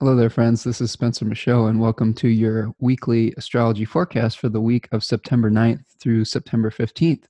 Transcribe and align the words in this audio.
Hello 0.00 0.14
there, 0.14 0.30
friends. 0.30 0.62
This 0.62 0.80
is 0.80 0.92
Spencer 0.92 1.24
Michaud, 1.24 1.66
and 1.66 1.80
welcome 1.80 2.14
to 2.14 2.28
your 2.28 2.72
weekly 2.78 3.34
astrology 3.36 3.84
forecast 3.84 4.38
for 4.38 4.48
the 4.48 4.60
week 4.60 4.86
of 4.92 5.02
September 5.02 5.50
9th 5.50 5.82
through 5.98 6.24
September 6.24 6.70
15th. 6.70 7.24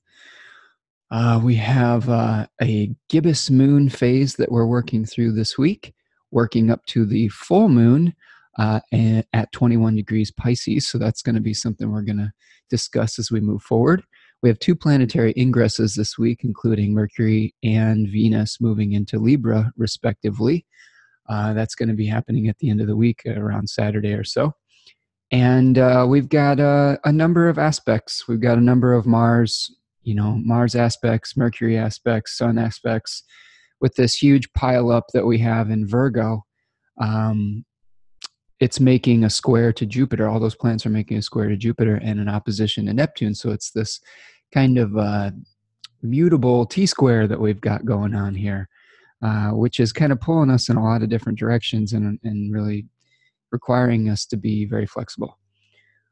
Uh, 1.09 1.41
we 1.43 1.55
have 1.55 2.07
uh, 2.09 2.45
a 2.61 2.91
gibbous 3.09 3.49
moon 3.49 3.89
phase 3.89 4.35
that 4.35 4.51
we're 4.51 4.67
working 4.67 5.03
through 5.03 5.31
this 5.31 5.57
week, 5.57 5.95
working 6.29 6.69
up 6.69 6.85
to 6.85 7.07
the 7.07 7.27
full 7.29 7.69
moon 7.69 8.13
uh, 8.59 8.81
at 9.33 9.51
21 9.51 9.95
degrees 9.95 10.29
Pisces. 10.29 10.87
So 10.87 10.99
that's 10.99 11.23
going 11.23 11.33
to 11.33 11.41
be 11.41 11.55
something 11.55 11.91
we're 11.91 12.03
going 12.03 12.19
to 12.19 12.31
discuss 12.69 13.17
as 13.17 13.31
we 13.31 13.39
move 13.39 13.63
forward. 13.63 14.03
We 14.43 14.49
have 14.49 14.59
two 14.59 14.75
planetary 14.75 15.33
ingresses 15.33 15.95
this 15.95 16.19
week, 16.19 16.41
including 16.43 16.93
Mercury 16.93 17.55
and 17.63 18.07
Venus 18.07 18.61
moving 18.61 18.91
into 18.91 19.17
Libra, 19.17 19.73
respectively. 19.75 20.67
Uh, 21.29 21.53
that's 21.53 21.75
going 21.75 21.89
to 21.89 21.95
be 21.95 22.07
happening 22.07 22.47
at 22.47 22.57
the 22.57 22.69
end 22.69 22.81
of 22.81 22.87
the 22.87 22.95
week 22.95 23.21
around 23.25 23.69
Saturday 23.69 24.13
or 24.13 24.23
so. 24.23 24.51
And 25.31 25.77
uh, 25.77 26.07
we've 26.09 26.27
got 26.27 26.59
a, 26.59 26.99
a, 27.03 27.11
number 27.11 27.47
of 27.47 27.59
aspects. 27.59 28.27
We've 28.27 28.41
got 28.41 28.57
a 28.57 28.61
number 28.61 28.93
of 28.93 29.05
Mars, 29.05 29.71
you 30.01 30.15
know, 30.15 30.39
Mars 30.43 30.73
aspects, 30.73 31.37
Mercury 31.37 31.77
aspects, 31.77 32.35
Sun 32.35 32.57
aspects, 32.57 33.23
with 33.79 33.93
this 33.95 34.15
huge 34.15 34.51
pile 34.53 34.91
up 34.91 35.05
that 35.13 35.27
we 35.27 35.37
have 35.37 35.69
in 35.69 35.87
Virgo. 35.87 36.45
Um, 36.99 37.63
it's 38.59 38.79
making 38.79 39.23
a 39.23 39.29
square 39.29 39.71
to 39.73 39.85
Jupiter. 39.85 40.27
All 40.27 40.39
those 40.39 40.55
planets 40.55 40.85
are 40.85 40.89
making 40.89 41.17
a 41.17 41.21
square 41.21 41.47
to 41.47 41.55
Jupiter 41.55 41.95
and 42.03 42.19
an 42.19 42.27
opposition 42.27 42.87
to 42.87 42.93
Neptune. 42.93 43.35
So 43.35 43.51
it's 43.51 43.69
this 43.71 44.01
kind 44.51 44.79
of 44.79 44.97
uh, 44.97 45.29
mutable 46.01 46.65
T 46.65 46.87
square 46.87 47.27
that 47.27 47.39
we've 47.39 47.61
got 47.61 47.85
going 47.85 48.15
on 48.15 48.33
here. 48.33 48.67
Uh, 49.21 49.49
which 49.49 49.81
is 49.81 49.91
kind 49.91 50.13
of 50.13 50.21
pulling 50.21 50.49
us 50.49 50.69
in 50.69 50.77
a 50.77 50.83
lot 50.83 51.03
of 51.03 51.09
different 51.09 51.37
directions 51.37 51.91
and, 51.91 52.17
and 52.23 52.53
really 52.53 52.85
requiring 53.51 54.07
us 54.07 54.25
to 54.25 54.37
be 54.37 54.63
very 54.63 54.85
flexible. 54.85 55.37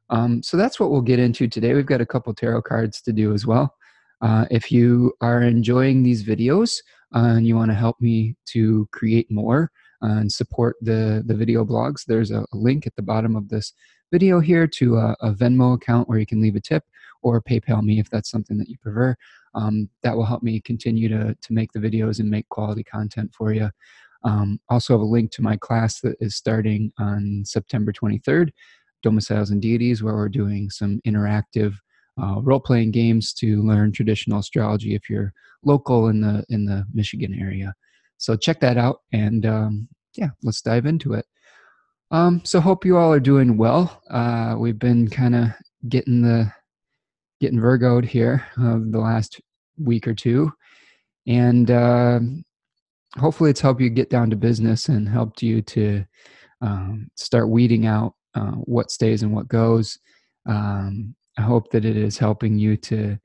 Um, 0.10 0.44
so 0.44 0.58
that's 0.58 0.78
what 0.78 0.92
we'll 0.92 1.02
get 1.02 1.18
into 1.18 1.48
today. 1.48 1.74
We've 1.74 1.86
got 1.86 2.02
a 2.02 2.06
couple 2.06 2.34
tarot 2.34 2.64
cards 2.64 3.02
to 3.04 3.14
do 3.14 3.34
as 3.34 3.46
well. 3.46 3.74
Uh, 4.22 4.46
if 4.52 4.74
you 4.74 5.14
are 5.22 5.42
enjoying 5.42 6.04
these 6.04 6.22
videos 6.22 6.80
uh, 7.16 7.36
and 7.38 7.48
you 7.48 7.56
want 7.56 7.72
to 7.72 7.76
help 7.76 7.96
me 8.02 8.36
to 8.48 8.90
create 8.92 9.32
more 9.32 9.72
uh, 10.04 10.18
and 10.18 10.32
support 10.32 10.76
the, 10.82 11.24
the 11.28 11.36
video 11.36 11.64
blogs, 11.64 12.04
there's 12.06 12.32
a, 12.32 12.42
a, 12.42 12.58
link 12.58 12.88
at 12.88 12.96
the 12.98 13.02
bottom 13.02 13.38
of 13.38 13.48
this 13.48 13.72
video 14.12 14.42
here 14.42 14.68
to 14.68 14.98
a, 14.98 15.16
a 15.22 15.32
Venmo 15.32 15.76
account 15.76 16.10
where 16.10 16.20
you 16.20 16.26
can 16.26 16.42
leave 16.42 16.56
a 16.56 16.62
tip 16.62 16.84
or 17.22 17.42
PayPal 17.42 17.84
me 17.84 18.00
if 18.00 18.10
that's 18.10 18.30
something 18.30 18.58
that 18.58 18.70
you 18.70 18.78
prefer. 18.80 19.16
Um, 19.58 19.90
that 20.04 20.16
will 20.16 20.26
help 20.26 20.44
me 20.44 20.62
continue 20.62 21.10
to, 21.10 21.36
to 21.36 21.54
make 21.54 21.72
the 21.74 21.80
videos 21.80 22.20
and 22.20 22.30
make 22.30 22.48
quality 22.50 22.84
content 22.84 23.34
for 23.36 23.52
you. 23.54 23.70
Um, 24.24 24.60
also 24.70 24.94
have 24.94 25.02
a 25.02 25.06
link 25.06 25.32
to 25.32 25.42
my 25.42 25.58
class 25.58 26.00
that 26.02 26.16
is 26.20 26.36
starting 26.36 26.92
on 27.00 27.44
September 27.46 27.92
23rd, 27.92 28.52
Domiciles 29.02 29.50
and 29.50 29.62
Deities, 29.62 30.04
where 30.04 30.16
we're 30.16 30.30
doing 30.30 30.70
some 30.70 31.02
interactive 31.08 31.76
uh, 32.22 32.42
role-playing 32.42 32.92
games 32.92 33.34
to 33.34 33.62
learn 33.64 33.92
traditional 33.92 34.40
astrology 34.40 34.96
if 34.96 35.10
you're 35.10 35.34
local 35.64 36.08
in 36.08 36.22
the 36.22 36.44
in 36.50 36.66
the 36.66 36.86
Michigan 36.94 37.38
area. 37.40 37.74
So 38.18 38.36
check 38.36 38.60
that 38.62 38.78
out, 38.78 39.02
and 39.12 39.46
um, 39.46 39.88
yeah, 40.16 40.30
let's 40.44 40.62
dive 40.62 40.86
into 40.86 41.14
it. 41.14 41.26
Um, 42.10 42.42
so 42.44 42.60
hope 42.60 42.86
you 42.86 42.98
all 42.98 43.14
are 43.14 43.20
doing 43.20 43.58
well. 43.58 44.02
Uh, 44.10 44.56
we've 44.58 44.80
been 44.80 45.08
kind 45.10 45.36
of 45.36 45.50
getting 45.90 46.22
the 46.22 46.52
getting 47.40 47.60
Virgoed 47.60 48.06
here 48.06 48.46
uh, 48.60 48.80
the 48.80 49.00
last 49.00 49.40
week 49.78 50.08
or 50.08 50.14
two, 50.14 50.52
and 51.28 51.72
uh, 51.72 52.20
hopefully 53.18 53.50
it's 53.50 53.62
helped 53.62 53.82
you 53.82 53.90
get 53.90 54.10
down 54.10 54.30
to 54.30 54.36
business 54.36 54.90
and 54.90 55.08
helped 55.08 55.42
you 55.42 55.62
to 55.62 56.06
um, 56.62 57.10
start 57.16 57.50
weeding 57.50 57.86
out 57.86 58.14
uh, 58.36 58.52
what 58.52 58.92
stays 58.92 59.24
and 59.24 59.34
what 59.34 59.48
goes. 59.48 59.98
Um, 60.48 61.16
I 61.38 61.42
hope 61.42 61.72
that 61.72 61.86
it 61.86 61.98
is 61.98 62.18
helping 62.18 62.58
you 62.58 62.78
to, 62.78 63.18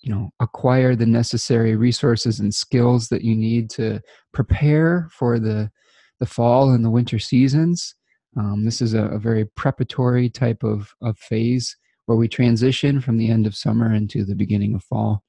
you 0.00 0.12
know, 0.12 0.30
acquire 0.40 0.96
the 0.96 1.06
necessary 1.06 1.76
resources 1.76 2.40
and 2.40 2.54
skills 2.54 3.08
that 3.08 3.22
you 3.22 3.36
need 3.36 3.70
to 3.70 4.00
prepare 4.32 5.08
for 5.12 5.38
the 5.38 5.70
the 6.20 6.26
fall 6.26 6.70
and 6.70 6.84
the 6.84 6.90
winter 6.90 7.18
seasons. 7.18 7.94
Um, 8.36 8.64
this 8.64 8.80
is 8.80 8.94
a, 8.94 9.04
a, 9.06 9.18
very 9.18 9.46
preparatory 9.56 10.28
type 10.28 10.62
of, 10.62 10.92
of 11.02 11.18
phase 11.18 11.76
where 12.06 12.16
we 12.16 12.28
transition 12.28 13.00
from 13.00 13.16
the 13.16 13.30
end 13.30 13.46
of 13.46 13.56
summer 13.56 13.92
into 13.92 14.24
the 14.24 14.36
beginning 14.36 14.74
of 14.74 14.84
fall. 14.84 15.24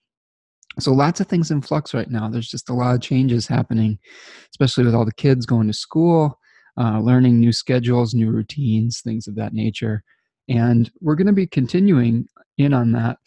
So 0.79 0.93
lots 0.93 1.19
of 1.19 1.27
things 1.27 1.51
in 1.51 1.61
flux 1.61 1.93
right 1.93 2.09
now. 2.09 2.29
There's 2.29 2.47
just 2.47 2.69
a 2.69 2.73
lot 2.73 2.95
of 2.95 3.01
changes 3.01 3.47
happening, 3.47 3.99
especially 4.51 4.85
with 4.85 4.95
all 4.95 5.05
the 5.05 5.13
kids 5.13 5.45
going 5.45 5.67
to 5.67 5.73
school, 5.73 6.39
uh, 6.77 6.99
learning 6.99 7.39
new 7.39 7.51
schedules, 7.51 8.13
new 8.13 8.31
routines, 8.31 9.01
things 9.01 9.27
of 9.27 9.35
that 9.35 9.53
nature. 9.53 10.03
And 10.47 10.89
we're 11.01 11.15
going 11.15 11.27
to 11.27 11.33
be 11.33 11.47
continuing 11.47 12.25
in 12.57 12.73
on 12.73 12.93
that 12.93 13.17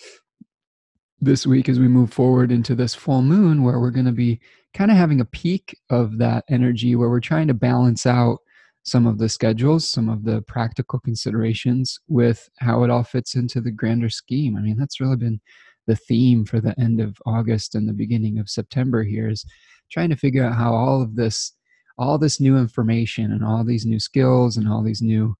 this 1.21 1.47
week 1.47 1.69
as 1.69 1.78
we 1.78 1.88
move 1.88 2.12
forward 2.12 2.50
into 2.50 2.75
this 2.75 2.94
full 2.94 3.22
moon, 3.22 3.62
where 3.62 3.78
we're 3.78 3.91
going 3.91 4.06
to 4.06 4.12
be 4.12 4.41
kind 4.72 4.91
of 4.91 4.97
having 4.97 5.21
a 5.21 5.27
peak 5.27 5.77
of 5.91 6.19
that 6.19 6.44
energy 6.50 6.97
where 6.97 7.09
we're 7.09 7.21
trying 7.21 7.49
to 7.49 7.54
balance 7.54 8.06
out 8.06 8.38
some 8.83 9.06
of 9.06 9.19
the 9.19 9.28
schedules, 9.28 9.88
some 9.88 10.09
of 10.09 10.25
the 10.25 10.43
practical 10.43 10.99
considerations 11.00 11.99
with 12.09 12.50
how 12.59 12.84
it 12.84 12.91
all 12.91 13.03
fits 13.03 13.34
into 13.34 13.60
the 13.60 13.71
grander 13.71 14.10
scheme. 14.10 14.56
I 14.56 14.60
mean, 14.60 14.77
that's 14.77 15.00
really 15.00 15.16
been 15.16 15.41
the 15.87 15.97
theme 15.97 16.45
for 16.45 16.61
the 16.61 16.78
end 16.81 17.00
of 17.00 17.17
August 17.27 17.75
and 17.75 17.89
the 17.89 17.93
beginning 17.93 18.39
of 18.39 18.49
September 18.49 19.03
here 19.03 19.28
is 19.28 19.45
trying 19.91 20.11
to 20.11 20.17
figure 20.17 20.45
out 20.45 20.55
how 20.55 20.75
all 20.75 21.03
of 21.03 21.17
this, 21.17 21.53
all 21.99 22.19
this 22.19 22.41
new 22.41 22.56
information 22.56 23.33
and 23.33 23.45
all 23.45 23.65
these 23.65 23.87
new 23.87 24.00
skills 24.00 24.56
and 24.56 24.69
all 24.69 24.83
these 24.83 25.03
new 25.03 25.34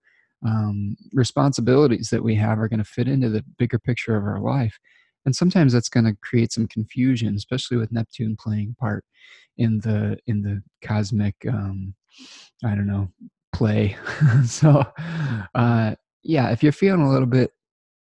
um, 0.47 0.97
responsibilities 1.13 2.11
that 2.11 2.23
we 2.23 2.35
have 2.35 2.59
are 2.59 2.69
going 2.69 2.79
to 2.79 2.85
fit 2.85 3.09
into 3.09 3.29
the 3.29 3.45
bigger 3.59 3.79
picture 3.79 4.17
of 4.17 4.25
our 4.25 4.41
life. 4.41 4.79
And 5.25 5.35
sometimes 5.35 5.73
that's 5.73 5.89
going 5.89 6.05
to 6.05 6.17
create 6.23 6.53
some 6.53 6.69
confusion, 6.69 7.35
especially 7.35 7.79
with 7.79 7.93
Neptune 7.93 8.37
playing 8.39 8.77
part 8.79 9.05
in 9.57 9.79
the 9.81 10.19
in 10.27 10.43
the 10.43 10.63
cosmic 10.87 11.35
um, 11.49 11.95
I 12.65 12.75
don't 12.75 12.87
know 12.87 13.09
play. 13.53 13.97
so 14.45 14.85
uh, 15.55 15.95
yeah, 16.23 16.51
if 16.51 16.63
you're 16.63 16.73
feeling 16.73 17.03
a 17.03 17.11
little 17.11 17.27
bit 17.27 17.53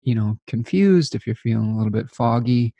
you 0.06 0.14
know 0.14 0.38
confused, 0.46 1.14
if 1.14 1.26
you're 1.26 1.36
feeling 1.36 1.72
a 1.72 1.76
little 1.76 1.92
bit 1.92 2.08
foggy, 2.08 2.74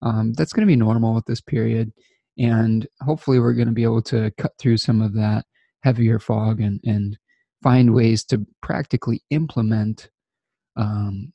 um, 0.00 0.32
that's 0.32 0.52
going 0.52 0.66
to 0.66 0.72
be 0.72 0.76
normal 0.76 1.14
with 1.14 1.26
this 1.26 1.42
period. 1.42 1.92
And 2.38 2.86
hopefully, 3.02 3.40
we're 3.40 3.52
going 3.52 3.68
to 3.68 3.74
be 3.74 3.82
able 3.82 4.02
to 4.02 4.30
cut 4.38 4.52
through 4.58 4.78
some 4.78 5.02
of 5.02 5.12
that 5.14 5.44
heavier 5.82 6.18
fog 6.18 6.60
and 6.60 6.80
and 6.84 7.18
find 7.62 7.92
ways 7.92 8.24
to 8.24 8.46
practically 8.62 9.22
implement 9.30 10.08
um, 10.76 11.32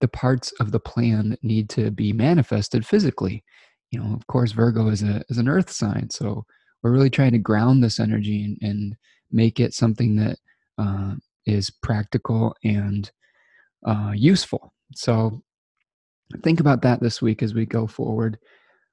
the 0.00 0.08
parts 0.08 0.52
of 0.60 0.70
the 0.70 0.80
plan 0.80 1.30
that 1.30 1.42
need 1.42 1.70
to 1.70 1.90
be 1.90 2.12
manifested 2.12 2.86
physically. 2.86 3.42
You 3.90 4.00
know, 4.00 4.14
of 4.14 4.26
course, 4.26 4.52
Virgo 4.52 4.88
is 4.88 5.02
a 5.02 5.24
is 5.30 5.38
an 5.38 5.48
Earth 5.48 5.70
sign, 5.70 6.10
so 6.10 6.44
we're 6.82 6.92
really 6.92 7.10
trying 7.10 7.32
to 7.32 7.38
ground 7.38 7.82
this 7.82 7.98
energy 7.98 8.44
and, 8.44 8.58
and 8.60 8.96
make 9.32 9.58
it 9.58 9.72
something 9.72 10.16
that 10.16 10.36
uh, 10.76 11.14
is 11.46 11.70
practical 11.70 12.54
and 12.62 13.10
uh, 13.84 14.12
useful. 14.14 14.72
So 14.94 15.42
think 16.42 16.60
about 16.60 16.82
that 16.82 17.00
this 17.00 17.20
week 17.20 17.42
as 17.42 17.54
we 17.54 17.66
go 17.66 17.86
forward. 17.86 18.38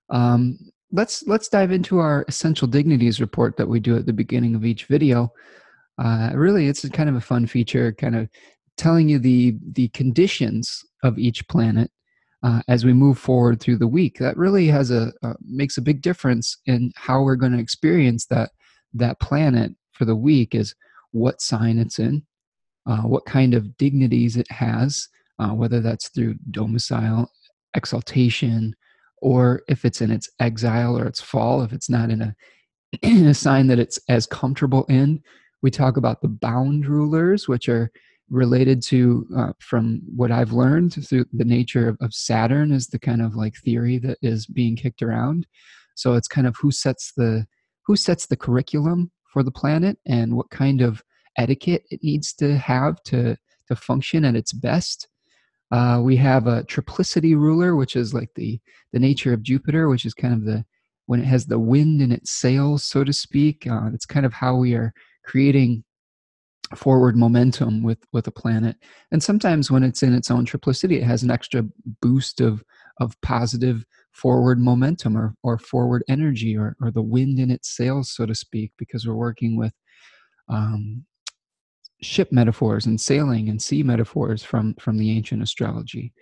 Um, 0.09 0.59
let's 0.91 1.23
let's 1.27 1.47
dive 1.47 1.71
into 1.71 1.99
our 1.99 2.25
essential 2.27 2.67
dignities 2.67 3.21
report 3.21 3.57
that 3.57 3.67
we 3.67 3.79
do 3.79 3.95
at 3.95 4.05
the 4.05 4.13
beginning 4.13 4.55
of 4.55 4.65
each 4.65 4.85
video. 4.85 5.31
Uh, 5.97 6.31
really, 6.33 6.67
it's 6.67 6.87
kind 6.89 7.09
of 7.09 7.15
a 7.15 7.21
fun 7.21 7.47
feature, 7.47 7.93
kind 7.93 8.15
of 8.15 8.29
telling 8.77 9.09
you 9.09 9.19
the 9.19 9.55
the 9.73 9.87
conditions 9.89 10.83
of 11.03 11.17
each 11.17 11.47
planet 11.47 11.91
uh, 12.43 12.61
as 12.67 12.85
we 12.85 12.93
move 12.93 13.17
forward 13.17 13.59
through 13.59 13.77
the 13.77 13.87
week. 13.87 14.17
That 14.19 14.37
really 14.37 14.67
has 14.67 14.91
a 14.91 15.11
uh, 15.23 15.33
makes 15.41 15.77
a 15.77 15.81
big 15.81 16.01
difference 16.01 16.57
in 16.65 16.91
how 16.95 17.21
we're 17.21 17.35
going 17.35 17.53
to 17.53 17.59
experience 17.59 18.25
that 18.27 18.51
that 18.93 19.19
planet 19.19 19.73
for 19.93 20.05
the 20.05 20.15
week. 20.15 20.55
Is 20.55 20.75
what 21.11 21.41
sign 21.41 21.77
it's 21.77 21.99
in, 21.99 22.23
uh, 22.91 23.03
what 23.03 23.25
kind 23.25 23.53
of 23.53 23.77
dignities 23.77 24.35
it 24.35 24.51
has, 24.51 25.07
uh, 25.39 25.49
whether 25.49 25.79
that's 25.79 26.09
through 26.09 26.35
domicile, 26.51 27.31
exaltation, 27.73 28.75
or 29.21 29.61
if 29.69 29.85
it's 29.85 30.01
in 30.01 30.11
its 30.11 30.29
exile 30.41 30.97
or 30.97 31.05
its 31.05 31.21
fall, 31.21 31.61
if 31.61 31.71
it's 31.71 31.89
not 31.89 32.09
in 32.09 32.21
a, 32.21 32.35
in 33.01 33.27
a 33.27 33.33
sign 33.33 33.67
that 33.67 33.79
it's 33.79 33.97
as 34.09 34.25
comfortable 34.25 34.83
in. 34.89 35.21
We 35.61 35.71
talk 35.71 35.95
about 35.95 36.21
the 36.21 36.27
bound 36.27 36.85
rulers, 36.85 37.47
which 37.47 37.69
are 37.69 37.91
related 38.29 38.81
to, 38.83 39.25
uh, 39.37 39.53
from 39.59 40.01
what 40.13 40.31
I've 40.31 40.51
learned 40.51 41.07
through 41.07 41.25
the 41.31 41.45
nature 41.45 41.87
of, 41.87 41.97
of 42.01 42.13
Saturn, 42.13 42.73
is 42.73 42.87
the 42.87 42.99
kind 42.99 43.21
of 43.21 43.35
like 43.35 43.55
theory 43.55 43.99
that 43.99 44.17
is 44.21 44.45
being 44.45 44.75
kicked 44.75 45.01
around. 45.01 45.47
So 45.95 46.15
it's 46.15 46.27
kind 46.27 46.47
of 46.47 46.57
who 46.59 46.71
sets 46.71 47.13
the 47.15 47.45
who 47.85 47.95
sets 47.95 48.25
the 48.25 48.37
curriculum 48.37 49.11
for 49.31 49.43
the 49.43 49.51
planet 49.51 49.97
and 50.05 50.35
what 50.35 50.49
kind 50.49 50.81
of 50.81 51.01
etiquette 51.37 51.83
it 51.89 52.03
needs 52.03 52.33
to 52.33 52.57
have 52.57 53.01
to 53.03 53.37
to 53.67 53.75
function 53.75 54.25
at 54.25 54.35
its 54.35 54.51
best. 54.51 55.07
Uh, 55.71 56.01
we 56.03 56.17
have 56.17 56.47
a 56.47 56.63
triplicity 56.63 57.35
ruler, 57.35 57.75
which 57.75 57.95
is 57.95 58.13
like 58.13 58.29
the 58.35 58.59
the 58.91 58.99
nature 58.99 59.33
of 59.33 59.43
Jupiter, 59.43 59.87
which 59.87 60.05
is 60.05 60.13
kind 60.13 60.33
of 60.33 60.43
the 60.43 60.65
when 61.05 61.21
it 61.21 61.25
has 61.25 61.45
the 61.45 61.59
wind 61.59 62.01
in 62.01 62.11
its 62.11 62.31
sails, 62.31 62.83
so 62.83 63.03
to 63.03 63.13
speak. 63.13 63.67
Uh, 63.67 63.89
it's 63.93 64.05
kind 64.05 64.25
of 64.25 64.33
how 64.33 64.55
we 64.55 64.75
are 64.75 64.93
creating 65.25 65.83
forward 66.75 67.15
momentum 67.15 67.83
with 67.83 67.99
with 68.13 68.27
a 68.27 68.31
planet 68.31 68.77
and 69.11 69.21
sometimes 69.21 69.69
when 69.69 69.83
it's 69.83 70.03
in 70.03 70.13
its 70.13 70.31
own 70.31 70.45
triplicity 70.45 70.97
it 70.97 71.03
has 71.03 71.21
an 71.21 71.29
extra 71.29 71.65
boost 72.01 72.39
of 72.39 72.63
of 73.01 73.19
positive 73.21 73.83
forward 74.13 74.59
momentum 74.59 75.17
or, 75.17 75.35
or 75.43 75.57
forward 75.57 76.03
energy 76.07 76.57
or, 76.57 76.75
or 76.81 76.91
the 76.91 77.01
wind 77.01 77.39
in 77.39 77.51
its 77.51 77.75
sails 77.75 78.09
so 78.09 78.25
to 78.25 78.35
speak 78.35 78.71
because 78.77 79.05
we're 79.05 79.13
working 79.13 79.57
with 79.57 79.73
um, 80.49 81.05
ship 82.01 82.31
metaphors 82.31 82.85
and 82.85 82.99
sailing 82.99 83.49
and 83.49 83.61
sea 83.61 83.83
metaphors 83.83 84.43
from 84.43 84.73
from 84.75 84.97
the 84.97 85.11
ancient 85.11 85.41
astrology 85.41 86.13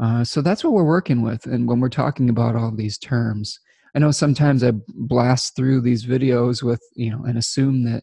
uh, 0.00 0.22
so 0.22 0.40
that's 0.40 0.62
what 0.62 0.72
we're 0.72 0.84
working 0.84 1.22
with 1.22 1.44
and 1.46 1.68
when 1.68 1.80
we're 1.80 1.88
talking 1.88 2.30
about 2.30 2.56
all 2.56 2.74
these 2.74 2.98
terms 2.98 3.58
i 3.94 3.98
know 3.98 4.10
sometimes 4.10 4.64
i 4.64 4.72
blast 4.88 5.54
through 5.56 5.80
these 5.80 6.06
videos 6.06 6.62
with 6.62 6.82
you 6.94 7.10
know 7.10 7.24
and 7.24 7.36
assume 7.36 7.84
that 7.84 8.02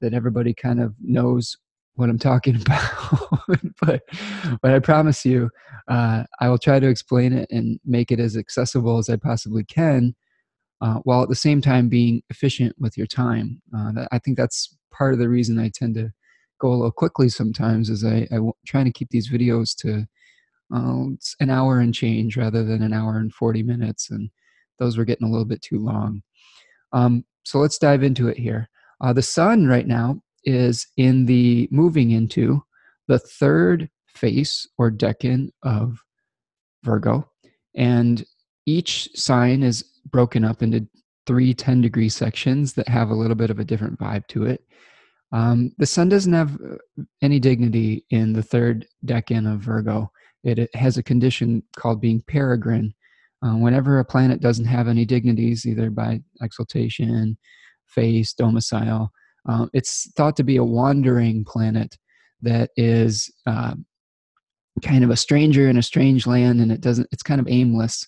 that 0.00 0.14
everybody 0.14 0.52
kind 0.52 0.80
of 0.80 0.94
knows 1.00 1.56
what 1.94 2.08
I'm 2.08 2.18
talking 2.18 2.56
about. 2.60 3.58
but 3.80 4.02
but 4.60 4.72
I 4.72 4.78
promise 4.78 5.24
you, 5.24 5.50
uh, 5.88 6.24
I 6.40 6.48
will 6.48 6.58
try 6.58 6.80
to 6.80 6.88
explain 6.88 7.32
it 7.32 7.50
and 7.50 7.80
make 7.84 8.10
it 8.10 8.20
as 8.20 8.36
accessible 8.36 8.98
as 8.98 9.08
I 9.08 9.16
possibly 9.16 9.64
can, 9.64 10.14
uh, 10.80 10.96
while 11.04 11.22
at 11.22 11.28
the 11.28 11.34
same 11.34 11.60
time 11.60 11.88
being 11.88 12.22
efficient 12.30 12.74
with 12.78 12.96
your 12.96 13.06
time. 13.06 13.62
Uh, 13.76 14.06
I 14.10 14.18
think 14.18 14.36
that's 14.36 14.76
part 14.92 15.14
of 15.14 15.18
the 15.18 15.28
reason 15.28 15.58
I 15.58 15.70
tend 15.72 15.94
to 15.94 16.12
go 16.62 16.68
a 16.68 16.74
little 16.74 16.92
quickly 16.92 17.28
sometimes. 17.28 17.90
Is 17.90 18.04
I, 18.04 18.26
I 18.32 18.38
trying 18.66 18.84
to 18.84 18.92
keep 18.92 19.10
these 19.10 19.30
videos 19.30 19.76
to 19.78 20.06
uh, 20.74 21.06
an 21.40 21.50
hour 21.50 21.80
and 21.80 21.92
change 21.92 22.36
rather 22.36 22.64
than 22.64 22.82
an 22.82 22.92
hour 22.92 23.18
and 23.18 23.34
forty 23.34 23.62
minutes, 23.62 24.10
and 24.10 24.30
those 24.78 24.96
were 24.96 25.04
getting 25.04 25.26
a 25.26 25.30
little 25.30 25.44
bit 25.44 25.60
too 25.60 25.78
long. 25.78 26.22
Um, 26.92 27.24
so 27.44 27.58
let's 27.58 27.78
dive 27.78 28.02
into 28.02 28.28
it 28.28 28.38
here. 28.38 28.68
Uh, 29.00 29.12
the 29.12 29.22
sun 29.22 29.66
right 29.66 29.86
now 29.86 30.22
is 30.44 30.86
in 30.96 31.26
the 31.26 31.68
moving 31.72 32.12
into 32.12 32.62
the 33.08 33.18
third 33.18 33.90
face 34.06 34.66
or 34.78 34.90
decan 34.90 35.50
of 35.64 35.98
Virgo, 36.84 37.28
and 37.74 38.24
each 38.66 39.08
sign 39.14 39.62
is 39.62 39.84
broken 40.10 40.44
up 40.44 40.62
into 40.62 40.86
three 41.26 41.54
10 41.54 41.80
degree 41.80 42.08
sections 42.08 42.72
that 42.74 42.88
have 42.88 43.10
a 43.10 43.14
little 43.14 43.36
bit 43.36 43.50
of 43.50 43.58
a 43.58 43.64
different 43.64 43.98
vibe 43.98 44.26
to 44.28 44.44
it. 44.44 44.64
Um, 45.32 45.72
the 45.78 45.86
sun 45.86 46.08
doesn't 46.08 46.32
have 46.32 46.54
uh, 46.56 47.04
any 47.22 47.40
dignity 47.40 48.04
in 48.10 48.32
the 48.32 48.42
third 48.42 48.86
decan 49.06 49.52
of 49.52 49.60
Virgo. 49.60 50.10
It, 50.44 50.58
it 50.58 50.74
has 50.74 50.98
a 50.98 51.02
condition 51.02 51.62
called 51.76 52.00
being 52.00 52.22
peregrine. 52.26 52.94
Uh, 53.44 53.56
whenever 53.56 53.98
a 53.98 54.04
planet 54.04 54.40
doesn't 54.40 54.66
have 54.66 54.86
any 54.86 55.04
dignities, 55.04 55.66
either 55.66 55.90
by 55.90 56.20
exaltation, 56.40 57.36
face, 57.86 58.32
domicile. 58.32 59.10
Um, 59.48 59.68
it's 59.72 60.12
thought 60.12 60.36
to 60.36 60.44
be 60.44 60.56
a 60.56 60.64
wandering 60.64 61.44
planet 61.44 61.96
that 62.42 62.70
is 62.76 63.32
uh, 63.46 63.74
kind 64.84 65.02
of 65.02 65.10
a 65.10 65.16
stranger 65.16 65.68
in 65.68 65.76
a 65.76 65.82
strange 65.82 66.26
land, 66.26 66.60
and 66.60 66.70
it 66.70 66.80
doesn't. 66.80 67.08
It's 67.10 67.22
kind 67.22 67.40
of 67.40 67.48
aimless. 67.48 68.06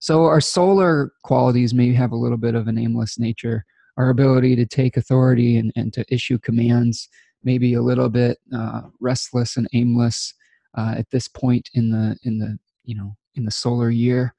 So 0.00 0.24
our 0.24 0.40
solar 0.40 1.12
qualities 1.24 1.74
may 1.74 1.92
have 1.94 2.12
a 2.12 2.16
little 2.16 2.36
bit 2.36 2.54
of 2.54 2.68
an 2.68 2.78
aimless 2.78 3.18
nature. 3.18 3.64
Our 3.98 4.08
ability 4.08 4.56
to 4.56 4.64
take 4.64 4.96
authority 4.96 5.58
and, 5.58 5.72
and 5.76 5.92
to 5.92 6.04
issue 6.08 6.38
commands 6.38 7.08
maybe 7.44 7.74
a 7.74 7.82
little 7.82 8.08
bit 8.08 8.38
uh, 8.56 8.82
restless 9.00 9.56
and 9.56 9.68
aimless 9.72 10.34
uh, 10.76 10.94
at 10.96 11.10
this 11.10 11.28
point 11.28 11.68
in 11.74 11.90
the 11.90 12.16
in 12.24 12.38
the 12.38 12.58
you 12.84 12.96
know 12.96 13.16
in 13.34 13.44
the 13.44 13.50
solar 13.50 13.90
year. 13.90 14.34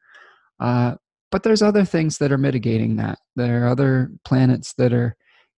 Uh, 0.59 0.95
but 1.31 1.44
there's 1.44 1.61
other 1.61 1.85
things 1.85 2.17
that 2.17 2.31
are 2.31 2.38
mitigating 2.38 2.95
that. 2.95 3.19
There 3.35 3.63
are 3.63 3.67
other 3.67 4.11
planets 4.25 4.73
that 4.77 4.94
are 4.94 5.15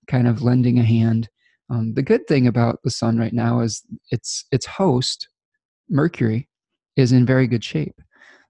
kind 0.07 0.27
of 0.27 0.42
lending 0.42 0.80
a 0.80 0.83
hand. 0.83 1.30
Um, 1.69 1.94
the 1.94 2.03
good 2.03 2.27
thing 2.27 2.48
about 2.48 2.80
the 2.83 2.92
sun 2.92 3.18
right 3.18 3.33
now 3.33 3.62
is 3.62 3.81
its 4.12 4.45
its 4.51 4.65
host, 4.65 5.30
Mercury, 5.89 6.50
is 6.98 7.12
in 7.12 7.25
very 7.25 7.48
good 7.48 7.63
shape. 7.63 8.01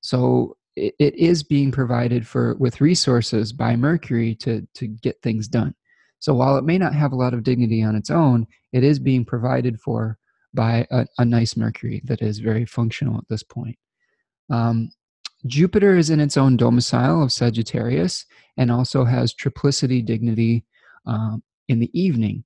So 0.02 0.58
it, 0.76 0.96
it 1.00 1.16
is 1.16 1.44
being 1.44 1.72
provided 1.72 2.28
for 2.28 2.56
with 2.56 2.82
resources 2.82 3.54
by 3.54 3.76
Mercury 3.76 4.36
to 4.36 4.68
to 4.76 4.88
get 4.88 5.22
things 5.22 5.48
done. 5.48 5.76
So 6.20 6.34
while 6.36 6.58
it 6.58 6.64
may 6.64 6.78
not 6.78 6.94
have 6.94 7.14
a 7.14 7.16
lot 7.16 7.34
of 7.34 7.44
dignity 7.44 7.82
on 7.84 7.96
its 7.96 8.12
own, 8.12 8.46
it 8.74 8.84
is 8.84 9.00
being 9.00 9.26
provided 9.26 9.80
for 9.80 10.18
by 10.54 10.86
a, 10.92 11.06
a 11.18 11.26
nice 11.26 11.58
Mercury 11.58 12.02
that 12.06 12.22
is 12.22 12.40
very 12.40 12.66
functional 12.66 13.18
at 13.18 13.28
this 13.28 13.44
point. 13.44 13.78
Um, 14.50 14.92
Jupiter 15.48 15.98
is 15.98 16.10
in 16.10 16.20
its 16.20 16.38
own 16.38 16.58
domicile 16.58 17.24
of 17.24 17.32
Sagittarius 17.32 18.26
and 18.58 18.72
also 18.72 19.04
has 19.04 19.34
triplicity 19.34 20.06
dignity 20.06 20.66
um, 21.06 21.42
in 21.68 21.80
the 21.80 21.90
evening. 22.00 22.44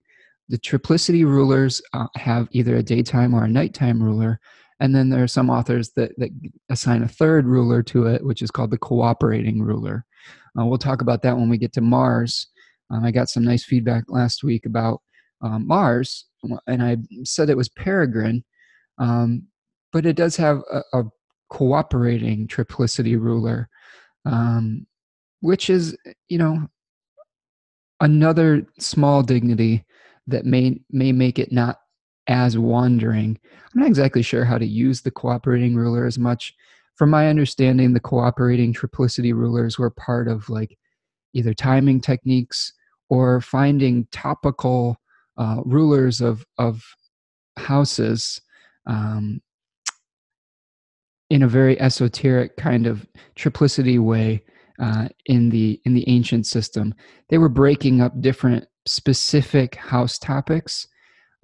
The 0.48 0.58
triplicity 0.58 1.26
rulers 1.26 1.82
uh, 1.94 2.08
have 2.16 2.48
either 2.52 2.78
a 2.78 2.84
daytime 2.84 3.34
or 3.34 3.44
a 3.44 3.50
nighttime 3.50 4.02
ruler, 4.02 4.40
and 4.80 4.94
then 4.94 5.10
there 5.10 5.24
are 5.24 5.28
some 5.28 5.50
authors 5.50 5.92
that, 5.96 6.12
that 6.18 6.30
assign 6.70 7.04
a 7.04 7.08
third 7.08 7.46
ruler 7.46 7.82
to 7.84 8.08
it, 8.08 8.26
which 8.26 8.42
is 8.42 8.52
called 8.52 8.72
the 8.72 8.78
cooperating 8.78 9.62
ruler. 9.62 10.06
Uh, 10.60 10.66
we'll 10.66 10.78
talk 10.78 11.02
about 11.02 11.22
that 11.22 11.38
when 11.38 11.50
we 11.50 11.58
get 11.58 11.74
to 11.74 11.82
Mars. 11.82 12.48
Um, 12.92 13.04
I 13.04 13.12
got 13.12 13.30
some 13.30 13.44
nice 13.44 13.64
feedback 13.64 14.06
last 14.10 14.44
week 14.44 14.66
about 14.66 15.02
um, 15.42 15.68
Mars, 15.68 16.26
and 16.68 16.84
I 16.84 16.98
said 17.24 17.50
it 17.50 17.58
was 17.58 17.70
peregrine, 17.70 18.44
um, 18.98 19.44
but 19.92 20.06
it 20.06 20.16
does 20.16 20.36
have 20.38 20.62
a, 20.72 20.82
a 20.94 21.04
cooperating 21.50 22.48
triplicity 22.48 23.20
ruler, 23.20 23.70
um, 24.26 24.86
which 25.42 25.70
is, 25.70 25.98
you 26.28 26.38
know, 26.38 26.68
another 28.02 28.66
small 28.80 29.24
dignity 29.24 29.86
that 30.28 30.46
may 30.46 30.80
may 30.90 31.12
make 31.12 31.40
it 31.40 31.52
not 31.52 31.78
as 32.28 32.58
wandering. 32.58 33.38
I'm 33.74 33.82
not 33.82 33.88
exactly 33.88 34.22
sure 34.22 34.46
how 34.46 34.58
to 34.58 34.66
use 34.66 35.02
the 35.02 35.12
cooperating 35.12 35.76
ruler 35.76 36.06
as 36.06 36.18
much. 36.18 36.54
From 36.96 37.10
my 37.10 37.28
understanding, 37.28 37.94
the 37.94 38.00
cooperating 38.00 38.74
triplicity 38.74 39.34
rulers 39.34 39.78
were 39.78 39.90
part 39.90 40.28
of 40.28 40.50
like 40.50 40.78
either 41.34 41.54
timing 41.54 42.00
techniques 42.02 42.74
or 43.10 43.42
finding 43.42 44.08
topical 44.12 44.98
uh, 45.38 45.62
rulers 45.66 46.22
of 46.22 46.46
of 46.58 46.84
houses 47.58 48.42
um, 48.88 49.42
in 51.30 51.44
a 51.44 51.48
very 51.48 51.80
esoteric 51.80 52.56
kind 52.58 52.88
of 52.88 53.06
triplicity 53.36 54.00
way 54.00 54.44
uh, 54.80 55.08
in 55.26 55.50
the 55.50 55.80
in 55.86 55.94
the 55.94 56.08
ancient 56.08 56.46
system. 56.46 56.94
They 57.30 57.38
were 57.38 57.50
breaking 57.50 58.02
up 58.02 58.22
different 58.22 58.66
specific 58.86 59.76
house 59.76 60.18
topics 60.18 60.88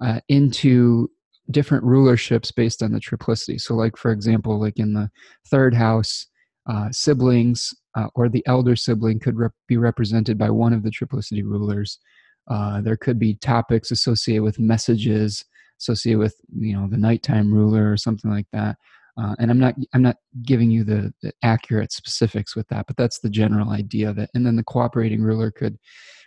uh, 0.02 0.20
into 0.28 1.10
different 1.50 1.84
rulerships 1.84 2.54
based 2.54 2.82
on 2.82 2.92
the 2.92 3.00
triplicity. 3.00 3.60
So, 3.60 3.74
like 3.74 3.96
for 3.96 4.10
example, 4.10 4.60
like 4.60 4.78
in 4.78 4.94
the 4.94 5.10
third 5.48 5.74
house, 5.74 6.26
uh, 6.68 6.88
siblings 6.92 7.74
uh, 7.96 8.08
or 8.14 8.28
the 8.28 8.44
elder 8.46 8.76
sibling 8.76 9.18
could 9.18 9.36
rep- 9.36 9.52
be 9.66 9.76
represented 9.76 10.38
by 10.38 10.50
one 10.50 10.72
of 10.72 10.82
the 10.82 10.90
triplicity 10.90 11.42
rulers. 11.42 11.98
Uh, 12.48 12.80
there 12.80 12.96
could 12.96 13.18
be 13.18 13.34
topics 13.34 13.90
associated 13.90 14.42
with 14.42 14.58
messages, 14.58 15.44
associated 15.80 16.18
with 16.18 16.36
you 16.56 16.74
know 16.74 16.88
the 16.88 16.96
nighttime 16.96 17.52
ruler 17.52 17.90
or 17.90 17.96
something 17.96 18.30
like 18.30 18.46
that. 18.52 18.76
Uh, 19.20 19.34
and 19.38 19.50
I'm 19.50 19.58
not 19.58 19.74
I'm 19.92 20.02
not 20.02 20.16
giving 20.42 20.70
you 20.70 20.84
the, 20.84 21.12
the, 21.22 21.32
accurate 21.42 21.92
specifics 21.92 22.56
with 22.56 22.66
that, 22.68 22.86
but 22.86 22.96
that's 22.96 23.18
the 23.18 23.28
general 23.28 23.70
idea 23.70 24.08
of 24.08 24.18
it. 24.18 24.30
And 24.34 24.46
then 24.46 24.56
the 24.56 24.64
cooperating 24.64 25.20
ruler 25.20 25.50
could 25.50 25.78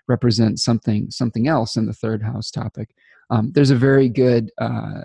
represent 0.08 0.60
something 0.60 1.10
something 1.10 1.48
else 1.48 1.78
in 1.78 1.88
the 1.88 1.94
third 1.94 2.22
house 2.22 2.52
topic. 2.52 2.90
Um, 3.30 3.52
there's 3.54 3.72
a 3.72 3.76
very 3.76 4.10
good 4.10 4.52
uh, 4.60 5.02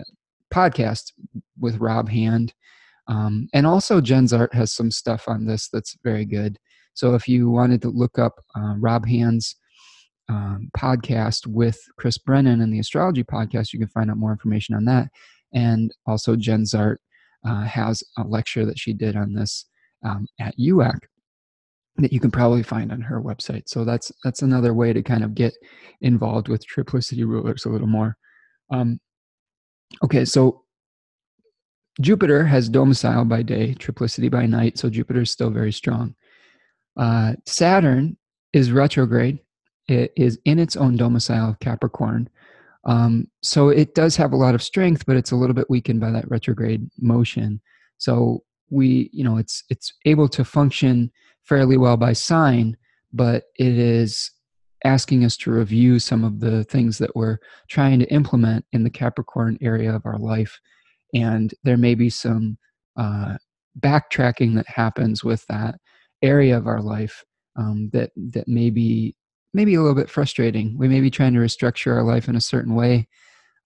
podcast 0.53 1.11
with 1.59 1.77
Rob 1.77 2.09
Hand, 2.09 2.53
um, 3.07 3.47
and 3.53 3.65
also 3.65 4.01
Jenn 4.01 4.25
Zahrt 4.25 4.53
has 4.53 4.71
some 4.71 4.91
stuff 4.91 5.27
on 5.27 5.45
this 5.45 5.69
that's 5.69 5.97
very 6.03 6.25
good. 6.25 6.57
So 6.93 7.15
if 7.15 7.27
you 7.27 7.49
wanted 7.49 7.81
to 7.83 7.89
look 7.89 8.19
up 8.19 8.33
uh, 8.55 8.75
Rob 8.77 9.07
Hand's 9.07 9.55
um, 10.29 10.69
podcast 10.77 11.47
with 11.47 11.79
Chris 11.97 12.17
Brennan 12.17 12.61
and 12.61 12.73
the 12.73 12.79
astrology 12.79 13.23
podcast, 13.23 13.73
you 13.73 13.79
can 13.79 13.87
find 13.87 14.09
out 14.09 14.17
more 14.17 14.31
information 14.31 14.75
on 14.75 14.85
that. 14.85 15.09
And 15.53 15.93
also 16.05 16.35
Jenn 16.35 16.63
Zahrt 16.63 16.97
uh, 17.45 17.63
has 17.63 18.03
a 18.17 18.23
lecture 18.23 18.65
that 18.65 18.79
she 18.79 18.93
did 18.93 19.15
on 19.15 19.33
this 19.33 19.65
um, 20.05 20.27
at 20.39 20.57
UAC 20.57 20.99
that 21.97 22.13
you 22.13 22.19
can 22.19 22.31
probably 22.31 22.63
find 22.63 22.91
on 22.91 23.01
her 23.01 23.21
website. 23.21 23.63
So 23.67 23.83
that's 23.83 24.11
that's 24.23 24.41
another 24.41 24.73
way 24.73 24.93
to 24.93 25.03
kind 25.03 25.23
of 25.23 25.35
get 25.35 25.53
involved 26.01 26.47
with 26.47 26.65
triplicity 26.65 27.25
rulers 27.25 27.65
a 27.65 27.69
little 27.69 27.87
more. 27.87 28.17
Um, 28.71 28.99
okay, 30.03 30.25
so 30.25 30.63
Jupiter 31.99 32.45
has 32.45 32.69
domicile 32.69 33.25
by 33.25 33.41
day, 33.41 33.75
triplicity 33.75 34.31
by 34.31 34.45
night. 34.45 34.77
So 34.77 34.89
Jupiter 34.89 35.21
is 35.21 35.31
still 35.31 35.49
very 35.49 35.73
strong. 35.73 36.15
Uh, 36.97 37.33
Saturn 37.45 38.17
is 38.53 38.71
retrograde. 38.71 39.39
It 39.87 40.13
is 40.15 40.39
in 40.45 40.59
its 40.59 40.75
own 40.77 40.95
domicile 40.95 41.49
of 41.49 41.59
Capricorn. 41.59 42.29
Um, 42.85 43.27
so 43.43 43.69
it 43.69 43.93
does 43.93 44.15
have 44.15 44.33
a 44.33 44.37
lot 44.37 44.55
of 44.55 44.63
strength, 44.63 45.05
but 45.05 45.17
it's 45.17 45.31
a 45.31 45.35
little 45.35 45.53
bit 45.53 45.69
weakened 45.69 45.99
by 45.99 46.11
that 46.11 46.29
retrograde 46.29 46.89
motion. 46.99 47.61
So 47.97 48.43
we, 48.71 49.09
you 49.13 49.23
know, 49.23 49.37
it's 49.37 49.63
it's 49.69 49.93
able 50.05 50.27
to 50.29 50.43
function 50.43 51.11
fairly 51.43 51.77
well 51.77 51.97
by 51.97 52.13
sign, 52.13 52.77
but 53.13 53.43
it 53.59 53.77
is 53.77 54.31
asking 54.83 55.23
us 55.23 55.37
to 55.37 55.51
review 55.51 55.99
some 55.99 56.23
of 56.23 56.39
the 56.39 56.63
things 56.63 56.97
that 56.97 57.15
we're 57.15 57.37
trying 57.69 57.99
to 57.99 58.11
implement 58.11 58.65
in 58.71 58.83
the 58.83 58.89
Capricorn 58.89 59.57
area 59.61 59.93
of 59.93 60.05
our 60.05 60.17
life. 60.17 60.59
And 61.13 61.53
there 61.63 61.77
may 61.77 61.93
be 61.93 62.09
some 62.09 62.57
uh, 62.97 63.35
backtracking 63.79 64.55
that 64.55 64.67
happens 64.67 65.23
with 65.23 65.45
that 65.47 65.75
area 66.21 66.57
of 66.57 66.67
our 66.67 66.81
life 66.81 67.23
um, 67.57 67.89
that 67.93 68.11
that 68.15 68.47
may 68.47 68.69
be 68.69 69.15
maybe 69.53 69.75
a 69.75 69.81
little 69.81 69.95
bit 69.95 70.09
frustrating. 70.09 70.77
We 70.77 70.87
may 70.87 71.01
be 71.01 71.11
trying 71.11 71.33
to 71.33 71.39
restructure 71.39 71.93
our 71.93 72.03
life 72.03 72.29
in 72.29 72.35
a 72.35 72.41
certain 72.41 72.73
way, 72.73 73.07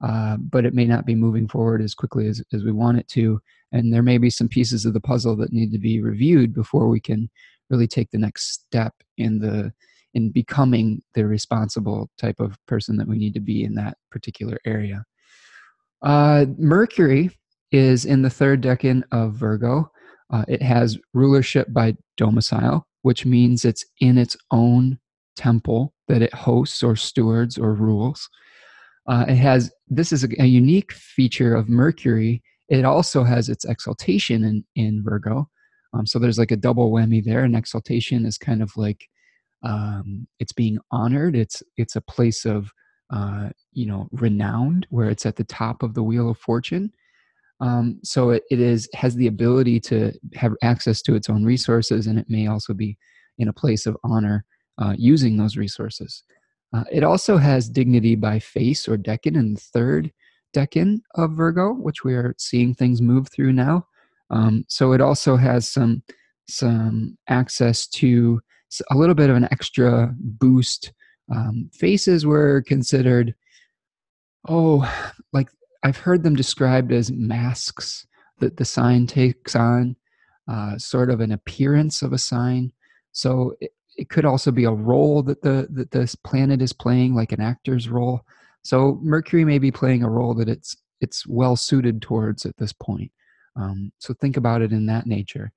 uh, 0.03 0.37
but 0.37 0.65
it 0.65 0.73
may 0.73 0.85
not 0.85 1.05
be 1.05 1.15
moving 1.15 1.47
forward 1.47 1.81
as 1.81 1.93
quickly 1.93 2.27
as, 2.27 2.41
as 2.51 2.63
we 2.63 2.71
want 2.71 2.97
it 2.97 3.07
to. 3.09 3.39
And 3.71 3.93
there 3.93 4.03
may 4.03 4.17
be 4.17 4.29
some 4.29 4.47
pieces 4.47 4.85
of 4.85 4.93
the 4.93 5.01
puzzle 5.01 5.35
that 5.37 5.53
need 5.53 5.71
to 5.71 5.79
be 5.79 6.01
reviewed 6.01 6.53
before 6.53 6.87
we 6.87 6.99
can 6.99 7.29
really 7.69 7.87
take 7.87 8.11
the 8.11 8.17
next 8.17 8.51
step 8.51 8.93
in 9.17 9.39
the 9.39 9.73
in 10.13 10.31
becoming 10.31 11.01
the 11.13 11.25
responsible 11.25 12.09
type 12.17 12.39
of 12.39 12.57
person 12.67 12.95
that 12.95 13.07
we 13.07 13.17
need 13.17 13.33
to 13.33 13.41
be 13.41 13.65
in 13.65 13.75
that 13.75 13.97
particular 14.11 14.57
area. 14.65 15.03
Uh, 16.01 16.45
Mercury 16.57 17.31
is 17.71 18.05
in 18.05 18.21
the 18.21 18.29
third 18.29 18.61
decan 18.61 19.03
of 19.11 19.33
Virgo. 19.33 19.91
Uh, 20.31 20.45
it 20.47 20.61
has 20.61 20.97
rulership 21.13 21.67
by 21.73 21.95
domicile, 22.15 22.87
which 23.01 23.25
means 23.25 23.65
it's 23.65 23.83
in 23.99 24.17
its 24.17 24.37
own 24.51 24.97
temple 25.35 25.93
that 26.07 26.21
it 26.21 26.33
hosts 26.33 26.81
or 26.81 26.95
stewards 26.95 27.57
or 27.57 27.73
rules. 27.73 28.29
Uh, 29.07 29.25
it 29.27 29.35
has 29.35 29.71
this 29.87 30.11
is 30.11 30.23
a, 30.23 30.29
a, 30.41 30.45
unique 30.45 30.91
feature 30.91 31.55
of 31.55 31.69
Mercury. 31.69 32.41
It 32.69 32.85
also 32.85 33.23
has 33.23 33.49
its 33.49 33.65
exaltation 33.65 34.43
in 34.43 34.65
in 34.75 35.03
Virgo, 35.03 35.49
um, 35.95 36.05
so 36.05 36.19
there's 36.19 36.39
like 36.39 36.51
a 36.51 36.57
double 36.57 36.91
whammy 36.91 37.23
there. 37.23 37.43
And 37.43 37.55
exaltation 37.55 38.25
is 38.25 38.37
kind 38.37 38.61
of 38.61 38.75
like 38.75 39.07
um, 39.63 40.27
it's 40.39 40.53
being 40.53 40.77
honored. 40.91 41.35
It's 41.35 41.63
it's 41.77 41.95
a 41.95 42.01
place 42.01 42.45
of 42.45 42.71
uh, 43.13 43.49
you 43.71 43.85
know 43.85 44.07
renowned 44.11 44.87
where 44.89 45.09
it's 45.09 45.25
at 45.25 45.37
the 45.37 45.43
top 45.43 45.83
of 45.83 45.93
the 45.93 46.03
wheel 46.03 46.29
of 46.29 46.37
fortune. 46.37 46.91
Um, 47.61 47.99
so 48.03 48.31
it, 48.31 48.43
it 48.51 48.59
is 48.59 48.89
has 48.93 49.15
the 49.15 49.27
ability 49.27 49.79
to 49.81 50.11
have 50.33 50.53
access 50.61 51.01
to 51.03 51.15
its 51.15 51.29
own 51.29 51.45
resources, 51.45 52.07
and 52.07 52.19
it 52.19 52.29
may 52.29 52.47
also 52.47 52.73
be 52.73 52.97
in 53.37 53.47
a 53.47 53.53
place 53.53 53.85
of 53.85 53.97
honor 54.03 54.45
uh, 54.77 54.93
using 54.97 55.37
those 55.37 55.55
resources. 55.55 56.23
Uh, 56.73 56.83
it 56.91 57.03
also 57.03 57.37
has 57.37 57.69
dignity 57.69 58.15
by 58.15 58.39
face 58.39 58.87
or 58.87 58.97
decan 58.97 59.37
in 59.37 59.53
the 59.53 59.61
third 59.61 60.11
decan 60.55 61.01
of 61.15 61.31
Virgo, 61.31 61.73
which 61.73 62.03
we 62.03 62.13
are 62.13 62.33
seeing 62.37 62.73
things 62.73 63.01
move 63.01 63.27
through 63.29 63.53
now. 63.53 63.85
Um, 64.29 64.65
so 64.67 64.93
it 64.93 65.01
also 65.01 65.35
has 65.35 65.67
some 65.67 66.01
some 66.47 67.17
access 67.27 67.87
to 67.87 68.39
a 68.91 68.95
little 68.95 69.15
bit 69.15 69.29
of 69.29 69.35
an 69.35 69.47
extra 69.51 70.13
boost. 70.17 70.93
Um, 71.33 71.69
faces 71.73 72.25
were 72.25 72.63
considered, 72.67 73.33
oh, 74.47 74.89
like 75.33 75.49
I've 75.83 75.97
heard 75.97 76.23
them 76.23 76.35
described 76.35 76.91
as 76.91 77.11
masks 77.11 78.05
that 78.39 78.57
the 78.57 78.65
sign 78.65 79.07
takes 79.07 79.55
on, 79.55 79.95
uh, 80.47 80.77
sort 80.77 81.09
of 81.09 81.19
an 81.19 81.31
appearance 81.31 82.01
of 82.01 82.13
a 82.13 82.17
sign. 82.17 82.71
So 83.11 83.55
it, 83.59 83.71
it 83.97 84.09
could 84.09 84.25
also 84.25 84.51
be 84.51 84.65
a 84.65 84.71
role 84.71 85.23
that 85.23 85.41
the 85.41 85.67
that 85.71 85.91
this 85.91 86.15
planet 86.15 86.61
is 86.61 86.73
playing, 86.73 87.15
like 87.15 87.31
an 87.31 87.41
actor's 87.41 87.89
role. 87.89 88.21
So 88.65 88.99
Mercury 89.03 89.45
may 89.45 89.59
be 89.59 89.71
playing 89.71 90.03
a 90.03 90.09
role 90.09 90.33
that 90.33 90.49
it's 90.49 90.75
it's 90.99 91.27
well 91.27 91.55
suited 91.55 92.01
towards 92.01 92.47
at 92.47 92.57
this 92.57 92.73
point. 92.73 93.11
Um, 93.55 93.91
so 93.99 94.13
think 94.15 94.37
about 94.37 94.63
it 94.63 94.71
in 94.71 94.87
that 94.87 95.05
nature. 95.05 95.51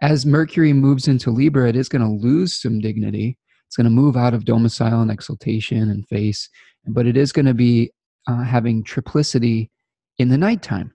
As 0.00 0.24
Mercury 0.24 0.72
moves 0.72 1.06
into 1.06 1.30
Libra, 1.30 1.68
it 1.68 1.76
is 1.76 1.90
going 1.90 2.02
to 2.02 2.26
lose 2.26 2.60
some 2.60 2.80
dignity. 2.80 3.36
It's 3.66 3.76
going 3.76 3.84
to 3.84 3.90
move 3.90 4.16
out 4.16 4.32
of 4.32 4.46
domicile 4.46 5.02
and 5.02 5.10
exaltation 5.10 5.90
and 5.90 6.08
face, 6.08 6.48
but 6.86 7.06
it 7.06 7.18
is 7.18 7.32
going 7.32 7.46
to 7.46 7.54
be 7.54 7.90
uh, 8.26 8.42
having 8.42 8.82
triplicity 8.82 9.68
in 10.18 10.30
the 10.30 10.38
nighttime. 10.38 10.94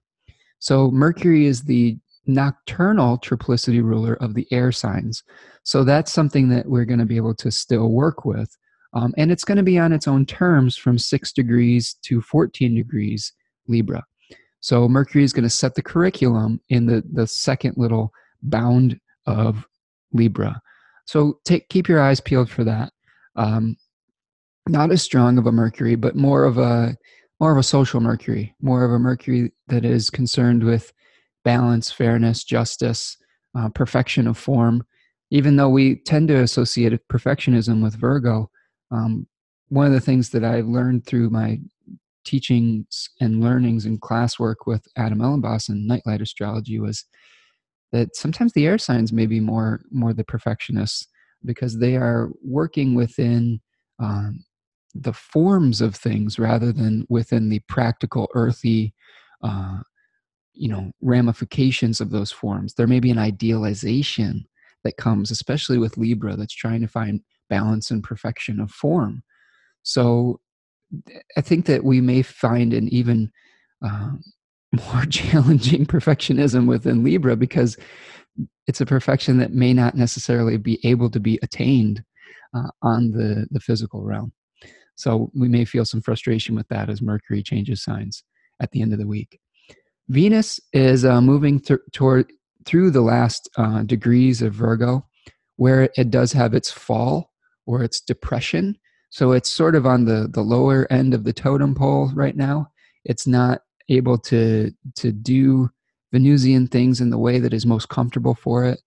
So 0.58 0.90
Mercury 0.90 1.46
is 1.46 1.64
the 1.64 1.98
nocturnal 2.26 3.20
triplicity 3.20 3.84
ruler 3.84 4.16
of 4.16 4.34
the 4.34 4.48
air 4.52 4.72
signs. 4.72 5.24
So 5.64 5.84
that's 5.84 6.12
something 6.12 6.50
that 6.50 6.66
we're 6.66 6.86
going 6.86 7.00
to 7.00 7.06
be 7.06 7.18
able 7.18 7.36
to 7.36 7.52
still 7.52 7.92
work 7.92 8.26
with. 8.26 8.58
Um, 8.94 9.14
and 9.18 9.32
it's 9.32 9.44
going 9.44 9.58
to 9.58 9.64
be 9.64 9.78
on 9.78 9.94
its 9.94 10.08
own 10.08 10.26
terms 10.26 10.76
from 10.76 10.98
6 10.98 11.32
degrees 11.34 11.96
to 12.04 12.22
14 12.22 12.76
degrees 12.76 13.34
Libra. 13.68 14.04
So 14.62 14.90
Mercury 14.90 15.24
is 15.24 15.34
going 15.34 15.44
to 15.44 15.50
set 15.50 15.76
the 15.76 15.82
curriculum 15.82 16.60
in 16.70 16.86
the, 16.86 17.04
the 17.14 17.28
second 17.28 17.76
little 17.78 18.12
bound 18.42 19.00
of 19.26 19.66
Libra. 20.12 20.62
So 21.06 21.40
take, 21.46 21.70
keep 21.70 21.88
your 21.88 22.02
eyes 22.02 22.20
peeled 22.20 22.50
for 22.50 22.64
that. 22.64 22.92
Um, 23.36 23.78
not 24.68 24.92
as 24.92 25.02
strong 25.02 25.38
of 25.38 25.48
a 25.48 25.52
Mercury, 25.52 25.96
but 25.96 26.16
more 26.16 26.44
of 26.44 26.58
a 26.58 26.96
more 27.40 27.52
of 27.52 27.58
a 27.58 27.64
social 27.64 28.02
Mercury, 28.02 28.54
more 28.62 28.84
of 28.84 28.92
a 28.92 29.00
Mercury 29.00 29.54
that 29.68 29.86
is 29.86 30.10
concerned 30.10 30.64
with 30.64 30.92
balance, 31.46 31.90
fairness, 31.90 32.44
justice, 32.44 33.18
uh, 33.58 33.70
perfection 33.70 34.28
of 34.28 34.38
form. 34.38 34.86
Even 35.32 35.56
though 35.56 35.70
we 35.70 35.96
tend 35.96 36.28
to 36.28 36.42
associate 36.42 37.00
perfectionism 37.08 37.82
with 37.82 37.96
Virgo, 37.96 38.50
um, 38.92 39.28
one 39.70 39.86
of 39.86 39.94
the 39.94 40.00
things 40.00 40.30
that 40.32 40.44
I 40.44 40.62
learned 40.62 41.06
through 41.06 41.30
my 41.30 41.60
teachings 42.26 43.10
and 43.22 43.42
learnings 43.42 43.86
and 43.86 44.02
classwork 44.02 44.56
with 44.66 44.86
Adam 44.98 45.20
Elenbaas 45.20 45.70
and 45.70 45.88
Nightlight 45.88 46.22
Astrology 46.22 46.80
was 46.80 47.06
that 47.92 48.16
sometimes 48.16 48.54
the 48.54 48.68
air 48.68 48.78
signs 48.78 49.12
may 49.12 49.26
be 49.26 49.40
more 49.40 49.82
more 49.92 50.14
the 50.14 50.24
perfectionists 50.24 51.08
because 51.46 51.80
they 51.80 51.96
are 51.96 52.30
working 52.44 52.94
within 52.94 53.62
um, 54.00 54.44
the 54.94 55.14
forms 55.14 55.82
of 55.82 55.96
things 55.96 56.38
rather 56.38 56.72
than 56.72 57.06
within 57.10 57.50
the 57.50 57.60
practical 57.68 58.30
earthy 58.34 58.94
uh, 59.44 59.80
you 60.54 60.68
know 60.68 60.92
ramifications 61.02 62.02
of 62.02 62.10
those 62.10 62.32
forms. 62.32 62.74
There 62.74 62.88
may 62.88 63.00
be 63.00 63.12
an 63.12 63.18
idealization 63.18 64.46
that 64.84 64.98
comes 64.98 65.32
especially 65.32 65.78
with 65.78 65.98
libra 65.98 66.36
that's 66.36 66.56
trying 66.56 66.82
to 66.82 66.88
find 66.88 67.22
balance 67.50 67.92
and 67.92 68.04
perfection 68.04 68.60
of 68.60 68.72
form. 68.72 69.24
So 69.84 70.40
i 71.38 71.42
think 71.42 71.68
that 71.68 71.84
we 71.84 72.02
may 72.02 72.24
find 72.24 72.74
an 72.74 72.90
even 72.90 73.32
uh, 73.86 74.12
more 74.72 75.06
challenging 75.06 75.86
perfectionism 75.86 76.68
within 76.68 77.04
libra 77.04 77.36
because 77.36 77.78
it's 78.68 78.82
a 78.82 78.86
perfection 78.86 79.38
that 79.38 79.54
may 79.54 79.74
not 79.74 79.96
necessarily 79.96 80.58
be 80.58 80.80
able 80.84 81.10
to 81.10 81.20
be 81.20 81.40
attained 81.42 82.04
uh, 82.56 82.70
on 82.82 83.12
the 83.12 83.48
the 83.52 83.60
physical 83.60 84.04
realm. 84.04 84.32
So 84.96 85.32
we 85.34 85.48
may 85.48 85.66
feel 85.66 85.86
some 85.86 86.02
frustration 86.02 86.56
with 86.56 86.68
that 86.68 86.90
as 86.90 87.02
mercury 87.02 87.42
changes 87.42 87.84
signs 87.84 88.24
at 88.62 88.72
the 88.72 88.82
end 88.82 88.94
of 88.94 89.00
the 89.00 89.08
week. 89.08 89.40
Venus 90.10 90.60
is 90.74 91.06
uh, 91.06 91.22
moving 91.22 91.60
th- 91.60 91.80
toward 91.94 92.32
through 92.66 92.92
the 92.92 93.02
last 93.02 93.50
uh, 93.58 93.84
degrees 93.84 94.42
of 94.42 94.54
Virgo, 94.54 95.06
where 95.56 95.90
it 95.98 96.12
does 96.12 96.34
have 96.34 96.54
its 96.54 96.70
fall 96.72 97.29
or 97.70 97.84
its 97.84 98.02
depression. 98.02 98.76
So 99.12 99.32
it's 99.34 99.50
sort 99.50 99.76
of 99.76 99.86
on 99.86 100.06
the 100.06 100.28
the 100.32 100.42
lower 100.42 100.92
end 100.92 101.14
of 101.14 101.24
the 101.24 101.34
totem 101.34 101.76
pole 101.76 102.12
right 102.16 102.36
now. 102.36 102.72
It's 103.06 103.28
not 103.28 103.62
able 103.90 104.18
to 104.18 104.72
to 104.96 105.12
do 105.12 105.70
Venusian 106.12 106.68
things 106.68 107.00
in 107.00 107.12
the 107.12 107.20
way 107.20 107.38
that 107.40 107.54
is 107.54 107.68
most 107.68 107.88
comfortable 107.90 108.34
for 108.34 108.66
it. 108.66 108.82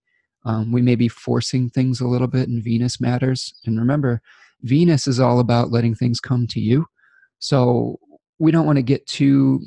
Um, 0.45 0.73
we 0.73 0.83
may 0.83 0.97
be 0.97 1.07
forcing 1.07 1.71
things 1.71 2.01
a 2.01 2.09
little 2.09 2.27
bit 2.27 2.49
in 2.49 2.61
Venus 2.61 3.01
matters. 3.01 3.55
And 3.65 3.79
remember, 3.79 4.21
Venus 4.63 5.07
is 5.07 5.21
all 5.21 5.39
about 5.39 5.71
letting 5.71 5.95
things 5.95 6.19
come 6.19 6.49
to 6.49 6.61
you. 6.61 6.87
So 7.39 8.01
we 8.41 8.51
don't 8.51 8.67
want 8.67 8.79
to 8.79 8.83
get 8.83 9.07
too 9.07 9.61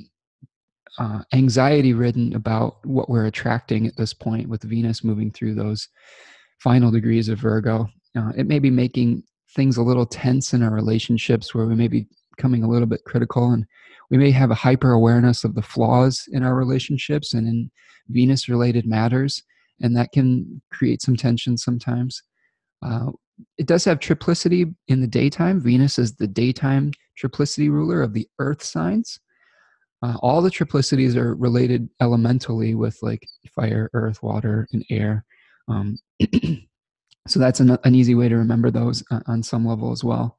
uh, 0.99 1.21
anxiety 1.33 1.93
ridden 1.93 2.35
about 2.35 2.85
what 2.85 3.09
we're 3.09 3.25
attracting 3.27 3.87
at 3.87 3.95
this 3.95 4.13
point 4.13 4.49
with 4.49 4.63
Venus 4.63 5.01
moving 5.03 5.31
through 5.31 5.55
those 5.55 5.87
final 6.59 6.91
degrees 6.91 7.29
of 7.29 7.39
Virgo. 7.39 7.87
Uh, 8.17 8.31
it 8.37 8.47
may 8.47 8.59
be 8.59 8.69
making 8.69 9.23
things 9.55 9.77
a 9.77 9.83
little 9.83 10.05
tense 10.05 10.53
in 10.53 10.63
our 10.63 10.73
relationships 10.73 11.53
where 11.53 11.65
we 11.65 11.75
may 11.75 11.87
be 11.87 12.07
becoming 12.35 12.63
a 12.63 12.67
little 12.67 12.87
bit 12.87 13.03
critical 13.05 13.51
and 13.51 13.65
we 14.09 14.17
may 14.17 14.31
have 14.31 14.51
a 14.51 14.55
hyper 14.55 14.91
awareness 14.91 15.43
of 15.43 15.55
the 15.55 15.61
flaws 15.61 16.27
in 16.31 16.43
our 16.43 16.55
relationships 16.55 17.33
and 17.33 17.47
in 17.47 17.71
Venus 18.09 18.47
related 18.47 18.85
matters, 18.85 19.43
and 19.81 19.95
that 19.97 20.11
can 20.11 20.61
create 20.71 21.01
some 21.01 21.15
tension 21.15 21.57
sometimes. 21.57 22.21
Uh, 22.85 23.11
it 23.57 23.65
does 23.65 23.83
have 23.85 23.99
triplicity 23.99 24.73
in 24.87 25.01
the 25.01 25.07
daytime. 25.07 25.59
Venus 25.59 25.97
is 25.99 26.15
the 26.15 26.27
daytime 26.27 26.91
triplicity 27.19 27.69
ruler 27.69 28.01
of 28.01 28.13
the 28.13 28.27
earth 28.39 28.63
signs. 28.63 29.19
Uh, 30.03 30.15
all 30.21 30.41
the 30.41 30.51
triplicities 30.51 31.15
are 31.15 31.35
related 31.35 31.89
elementally 32.01 32.75
with 32.75 32.97
like 33.01 33.27
fire, 33.55 33.89
earth, 33.93 34.21
water, 34.21 34.67
and 34.71 34.85
air. 34.89 35.25
Um, 35.67 35.97
so 37.27 37.39
that's 37.39 37.59
an, 37.59 37.77
an, 37.83 37.95
easy 37.95 38.15
way 38.15 38.29
to 38.29 38.35
remember 38.35 38.69
those 38.69 39.03
uh, 39.11 39.21
on 39.27 39.41
some 39.41 39.65
level 39.65 39.91
as 39.91 40.03
well. 40.03 40.37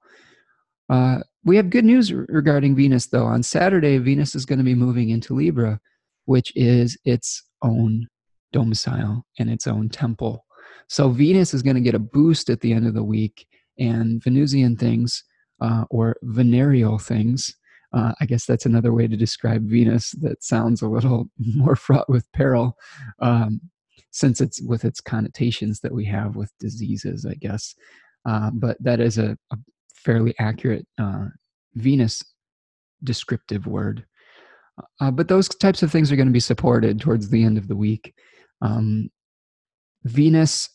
Uh, 0.88 1.18
we 1.44 1.56
have 1.56 1.70
good 1.70 1.84
news 1.84 2.12
regarding 2.12 2.76
Venus, 2.76 3.06
though. 3.06 3.26
On 3.26 3.42
Saturday, 3.42 3.98
Venus 3.98 4.34
is 4.34 4.46
going 4.46 4.58
to 4.58 4.64
be 4.64 4.74
moving 4.74 5.10
into 5.10 5.34
Libra, 5.34 5.80
which 6.26 6.52
is 6.54 6.96
its 7.04 7.42
own 7.62 8.08
domicile 8.52 9.24
and 9.38 9.50
its 9.50 9.66
own 9.66 9.88
temple. 9.88 10.44
So 10.88 11.08
Venus 11.08 11.54
is 11.54 11.62
going 11.62 11.76
to 11.76 11.82
get 11.82 11.94
a 11.94 12.00
boost 12.00 12.50
at 12.50 12.60
the 12.60 12.72
end 12.72 12.86
of 12.86 12.94
the 12.94 13.02
week 13.02 13.46
and 13.78 14.22
Venusian 14.22 14.76
things 14.76 15.24
uh, 15.60 15.84
or 15.90 16.16
venereal 16.22 16.98
things. 16.98 17.54
Uh, 17.92 18.12
I 18.20 18.26
guess 18.26 18.44
that's 18.44 18.66
another 18.66 18.92
way 18.92 19.06
to 19.06 19.16
describe 19.16 19.68
Venus 19.68 20.12
that 20.22 20.42
sounds 20.42 20.82
a 20.82 20.88
little 20.88 21.28
more 21.38 21.76
fraught 21.76 22.08
with 22.08 22.30
peril, 22.32 22.76
um, 23.20 23.60
since 24.10 24.40
it's 24.40 24.60
with 24.62 24.84
its 24.84 25.00
connotations 25.00 25.80
that 25.80 25.92
we 25.92 26.04
have 26.04 26.36
with 26.36 26.52
diseases, 26.58 27.26
I 27.26 27.34
guess. 27.34 27.74
Uh, 28.26 28.50
but 28.52 28.76
that 28.80 29.00
is 29.00 29.18
a, 29.18 29.36
a 29.52 29.56
fairly 29.94 30.34
accurate 30.38 30.86
uh, 30.98 31.26
Venus 31.74 32.22
descriptive 33.04 33.66
word. 33.66 34.04
Uh, 35.00 35.10
but 35.10 35.28
those 35.28 35.48
types 35.48 35.82
of 35.82 35.90
things 35.90 36.12
are 36.12 36.16
going 36.16 36.28
to 36.28 36.32
be 36.32 36.40
supported 36.40 37.00
towards 37.00 37.30
the 37.30 37.42
end 37.42 37.56
of 37.56 37.68
the 37.68 37.76
week. 37.76 38.14
Um, 38.60 39.10
Venus 40.04 40.68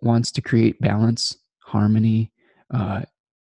wants 0.00 0.30
to 0.32 0.42
create 0.42 0.80
balance, 0.80 1.36
harmony, 1.64 2.32
uh, 2.72 3.02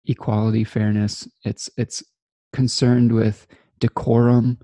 equality, 0.06 0.64
fairness. 0.64 1.28
It's 1.44 1.68
it's 1.76 2.02
concerned 2.52 3.12
with 3.12 3.46
decorum, 3.80 4.58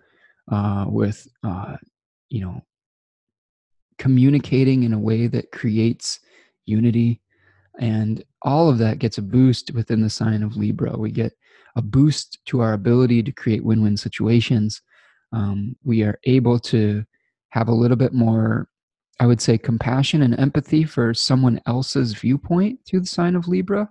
uh, 0.50 0.86
with 0.88 1.26
uh, 1.44 1.76
you 2.28 2.40
know 2.40 2.62
communicating 4.00 4.82
in 4.82 4.94
a 4.94 4.98
way 4.98 5.26
that 5.28 5.52
creates 5.52 6.20
unity, 6.64 7.20
and 7.78 8.24
all 8.42 8.70
of 8.70 8.78
that 8.78 8.98
gets 8.98 9.18
a 9.18 9.22
boost 9.22 9.72
within 9.74 10.00
the 10.00 10.08
sign 10.10 10.42
of 10.42 10.56
Libra. 10.56 10.96
We 10.96 11.10
get 11.10 11.32
a 11.76 11.82
boost 11.82 12.38
to 12.46 12.60
our 12.60 12.72
ability 12.72 13.22
to 13.22 13.30
create 13.30 13.62
win-win 13.62 13.98
situations. 13.98 14.80
Um, 15.32 15.76
we 15.84 16.02
are 16.02 16.18
able 16.24 16.58
to 16.60 17.04
have 17.50 17.68
a 17.68 17.74
little 17.74 17.96
bit 17.96 18.14
more 18.14 18.68
I 19.20 19.26
would 19.26 19.42
say 19.42 19.58
compassion 19.58 20.22
and 20.22 20.40
empathy 20.40 20.84
for 20.84 21.12
someone 21.12 21.60
else's 21.66 22.14
viewpoint 22.14 22.80
through 22.86 23.00
the 23.00 23.06
sign 23.06 23.36
of 23.36 23.48
Libra. 23.48 23.90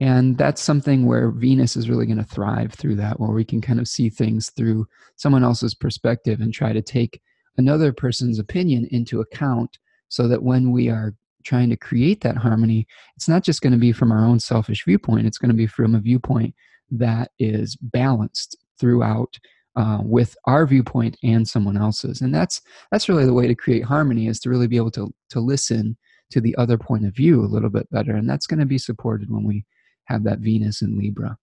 And 0.00 0.36
that's 0.36 0.60
something 0.60 1.06
where 1.06 1.30
Venus 1.30 1.76
is 1.76 1.88
really 1.88 2.04
going 2.04 2.18
to 2.18 2.24
thrive 2.24 2.74
through 2.74 2.96
that, 2.96 3.18
where 3.18 3.30
we 3.30 3.44
can 3.44 3.62
kind 3.62 3.80
of 3.80 3.88
see 3.88 4.10
things 4.10 4.50
through 4.50 4.86
someone 5.16 5.44
else's 5.44 5.74
perspective 5.74 6.42
and 6.42 6.52
try 6.52 6.74
to 6.74 6.82
take 6.82 7.22
another 7.56 7.92
person's 7.92 8.38
opinion 8.38 8.86
into 8.90 9.20
account 9.20 9.78
so 10.08 10.28
that 10.28 10.42
when 10.42 10.70
we 10.70 10.88
are 10.88 11.14
trying 11.44 11.70
to 11.70 11.76
create 11.76 12.20
that 12.22 12.36
harmony, 12.36 12.86
it's 13.16 13.28
not 13.28 13.42
just 13.42 13.60
going 13.60 13.72
to 13.72 13.78
be 13.78 13.92
from 13.92 14.10
our 14.10 14.24
own 14.24 14.40
selfish 14.40 14.84
viewpoint, 14.84 15.26
it's 15.26 15.38
going 15.38 15.50
to 15.50 15.56
be 15.56 15.66
from 15.66 15.94
a 15.94 16.00
viewpoint 16.00 16.54
that 16.90 17.30
is 17.38 17.76
balanced 17.76 18.56
throughout 18.78 19.38
uh, 19.76 19.98
with 20.02 20.36
our 20.46 20.66
viewpoint 20.66 21.16
and 21.22 21.46
someone 21.46 21.76
else's. 21.76 22.20
And 22.20 22.34
that's 22.34 22.60
that's 22.90 23.08
really 23.08 23.26
the 23.26 23.32
way 23.32 23.46
to 23.46 23.54
create 23.54 23.84
harmony 23.84 24.28
is 24.28 24.40
to 24.40 24.50
really 24.50 24.68
be 24.68 24.76
able 24.76 24.92
to 24.92 25.12
to 25.30 25.40
listen 25.40 25.96
to 26.30 26.40
the 26.40 26.54
other 26.56 26.78
point 26.78 27.06
of 27.06 27.14
view 27.14 27.40
a 27.40 27.46
little 27.46 27.70
bit 27.70 27.88
better 27.90 28.14
and 28.16 28.28
that's 28.28 28.46
going 28.46 28.60
to 28.60 28.66
be 28.66 28.78
supported 28.78 29.30
when 29.30 29.44
we 29.44 29.64
have 30.06 30.24
that 30.24 30.38
venus 30.38 30.82
in 30.82 30.98
libra. 30.98 31.36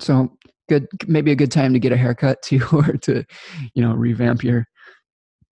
So 0.00 0.36
good 0.68 0.86
maybe 1.06 1.32
a 1.32 1.36
good 1.36 1.50
time 1.50 1.72
to 1.72 1.78
get 1.78 1.92
a 1.92 1.96
haircut 1.96 2.42
too 2.42 2.64
or 2.72 2.96
to 2.98 3.24
you 3.74 3.82
know 3.82 3.94
revamp 3.94 4.42
your 4.42 4.66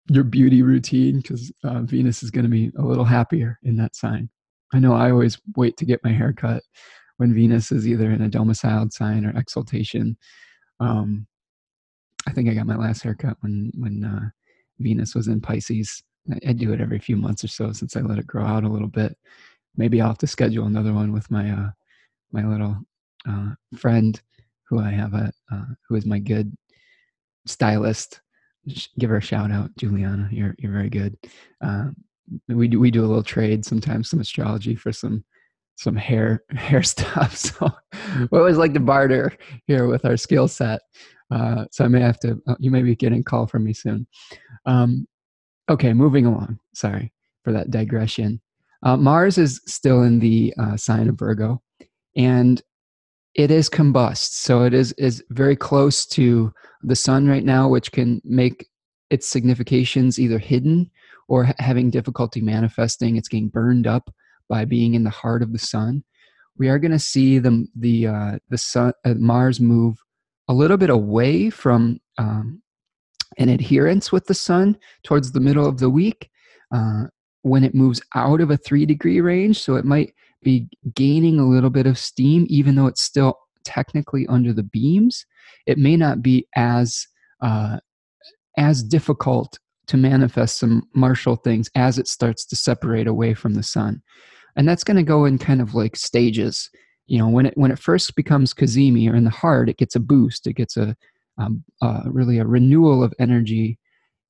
your 0.09 0.23
beauty 0.23 0.61
routine 0.61 1.17
because 1.17 1.51
uh, 1.63 1.81
venus 1.81 2.23
is 2.23 2.31
going 2.31 2.43
to 2.43 2.49
be 2.49 2.71
a 2.77 2.81
little 2.81 3.05
happier 3.05 3.59
in 3.63 3.77
that 3.77 3.95
sign 3.95 4.29
i 4.73 4.79
know 4.79 4.93
i 4.93 5.09
always 5.09 5.39
wait 5.55 5.77
to 5.77 5.85
get 5.85 6.03
my 6.03 6.11
hair 6.11 6.33
cut 6.33 6.63
when 7.17 7.33
venus 7.33 7.71
is 7.71 7.87
either 7.87 8.11
in 8.11 8.21
a 8.21 8.29
domiciled 8.29 8.91
sign 8.91 9.25
or 9.25 9.37
exaltation 9.37 10.17
um, 10.79 11.27
I 12.27 12.31
think 12.31 12.49
I 12.49 12.53
got 12.53 12.67
my 12.67 12.75
last 12.75 13.03
haircut 13.03 13.37
when 13.41 13.71
when 13.77 14.03
uh, 14.03 14.29
Venus 14.79 15.15
was 15.15 15.27
in 15.27 15.41
Pisces. 15.41 16.03
I, 16.31 16.49
I, 16.49 16.53
do 16.53 16.71
it 16.71 16.79
every 16.79 16.99
few 16.99 17.17
months 17.17 17.43
or 17.43 17.49
so 17.49 17.71
since 17.73 17.97
I 17.97 18.01
let 18.01 18.17
it 18.17 18.27
grow 18.27 18.45
out 18.45 18.63
a 18.63 18.69
little 18.69 18.87
bit. 18.87 19.17
Maybe 19.75 19.99
I'll 19.99 20.09
have 20.09 20.17
to 20.19 20.27
schedule 20.27 20.65
another 20.65 20.93
one 20.93 21.11
with 21.11 21.29
my 21.29 21.51
uh, 21.51 21.69
my 22.31 22.45
little 22.45 22.77
uh, 23.27 23.51
friend 23.77 24.19
who 24.69 24.79
I 24.79 24.91
have 24.91 25.13
a 25.13 25.31
uh, 25.51 25.65
who 25.87 25.95
is 25.95 26.05
my 26.05 26.19
good 26.19 26.55
stylist. 27.45 28.21
Give 28.97 29.09
her 29.09 29.17
a 29.17 29.21
shout 29.21 29.51
out, 29.51 29.75
Juliana. 29.77 30.29
You're 30.31 30.55
you're 30.57 30.71
very 30.71 30.89
good. 30.89 31.17
Uh, 31.61 31.89
we 32.47 32.67
do 32.67 32.79
we 32.79 32.91
do 32.91 33.03
a 33.03 33.07
little 33.07 33.23
trade 33.23 33.65
sometimes, 33.65 34.09
some 34.09 34.21
astrology 34.21 34.75
for 34.75 34.91
some 34.91 35.23
some 35.75 35.95
hair 35.95 36.43
hair 36.55 36.83
stuff. 36.83 37.35
So 37.37 37.71
we 38.31 38.39
always 38.39 38.57
like 38.57 38.73
to 38.73 38.79
barter 38.79 39.33
here 39.65 39.87
with 39.87 40.05
our 40.05 40.17
skill 40.17 40.47
set. 40.47 40.81
Uh, 41.31 41.65
so 41.71 41.83
I 41.83 41.87
may 41.87 42.01
have 42.01 42.19
to. 42.21 42.41
Uh, 42.47 42.55
you 42.59 42.71
may 42.71 42.83
be 42.83 42.95
getting 42.95 43.21
a 43.21 43.23
call 43.23 43.47
from 43.47 43.63
me 43.63 43.73
soon. 43.73 44.07
Um, 44.65 45.07
okay, 45.69 45.93
moving 45.93 46.25
along. 46.25 46.59
Sorry 46.73 47.11
for 47.43 47.51
that 47.53 47.71
digression. 47.71 48.41
Uh, 48.83 48.97
Mars 48.97 49.37
is 49.37 49.61
still 49.65 50.03
in 50.03 50.19
the 50.19 50.53
uh, 50.59 50.77
sign 50.77 51.09
of 51.09 51.17
Virgo, 51.17 51.61
and 52.15 52.61
it 53.35 53.51
is 53.51 53.69
combust. 53.69 54.33
So 54.33 54.63
it 54.63 54.73
is 54.73 54.91
is 54.93 55.23
very 55.29 55.55
close 55.55 56.05
to 56.07 56.53
the 56.83 56.95
Sun 56.95 57.27
right 57.27 57.43
now, 57.43 57.67
which 57.67 57.91
can 57.91 58.21
make 58.23 58.67
its 59.09 59.27
significations 59.27 60.19
either 60.19 60.39
hidden 60.39 60.89
or 61.27 61.45
ha- 61.45 61.53
having 61.59 61.89
difficulty 61.89 62.41
manifesting. 62.41 63.15
It's 63.15 63.27
getting 63.27 63.49
burned 63.49 63.87
up 63.87 64.13
by 64.49 64.65
being 64.65 64.93
in 64.93 65.03
the 65.03 65.09
heart 65.09 65.41
of 65.41 65.51
the 65.51 65.59
Sun. 65.59 66.03
We 66.57 66.69
are 66.69 66.79
going 66.79 66.91
to 66.91 66.99
see 66.99 67.39
the 67.39 67.65
the 67.75 68.07
uh, 68.07 68.39
the 68.49 68.57
Sun 68.57 68.93
uh, 69.05 69.15
Mars 69.15 69.59
move 69.59 69.97
a 70.47 70.53
little 70.53 70.77
bit 70.77 70.89
away 70.89 71.49
from 71.49 71.99
um, 72.17 72.61
an 73.37 73.49
adherence 73.49 74.11
with 74.11 74.25
the 74.25 74.33
sun 74.33 74.77
towards 75.03 75.31
the 75.31 75.39
middle 75.39 75.65
of 75.67 75.79
the 75.79 75.89
week 75.89 76.29
uh, 76.73 77.05
when 77.41 77.63
it 77.63 77.75
moves 77.75 78.01
out 78.15 78.41
of 78.41 78.51
a 78.51 78.57
three 78.57 78.85
degree 78.85 79.21
range. 79.21 79.59
So 79.59 79.75
it 79.75 79.85
might 79.85 80.13
be 80.43 80.67
gaining 80.93 81.39
a 81.39 81.47
little 81.47 81.69
bit 81.69 81.87
of 81.87 81.97
steam, 81.97 82.45
even 82.49 82.75
though 82.75 82.87
it's 82.87 83.01
still 83.01 83.37
technically 83.63 84.27
under 84.27 84.53
the 84.53 84.63
beams. 84.63 85.25
It 85.65 85.77
may 85.77 85.95
not 85.95 86.21
be 86.21 86.47
as 86.55 87.07
uh, 87.41 87.79
as 88.57 88.83
difficult 88.83 89.59
to 89.87 89.97
manifest 89.97 90.59
some 90.59 90.87
martial 90.93 91.35
things 91.35 91.69
as 91.75 91.97
it 91.97 92.07
starts 92.07 92.45
to 92.45 92.55
separate 92.55 93.07
away 93.07 93.33
from 93.33 93.53
the 93.53 93.63
sun, 93.63 94.01
and 94.55 94.67
that's 94.67 94.83
going 94.83 94.97
to 94.97 95.03
go 95.03 95.25
in 95.25 95.37
kind 95.37 95.61
of 95.61 95.75
like 95.75 95.95
stages 95.95 96.69
you 97.07 97.17
know 97.17 97.27
when 97.27 97.45
it 97.45 97.57
when 97.57 97.71
it 97.71 97.79
first 97.79 98.15
becomes 98.15 98.53
cazimi 98.53 99.09
or 99.09 99.15
in 99.15 99.23
the 99.23 99.29
heart 99.29 99.69
it 99.69 99.77
gets 99.77 99.95
a 99.95 99.99
boost 99.99 100.47
it 100.47 100.53
gets 100.53 100.77
a 100.77 100.95
um, 101.37 101.63
uh, 101.81 102.03
really 102.05 102.37
a 102.37 102.45
renewal 102.45 103.03
of 103.03 103.13
energy 103.19 103.79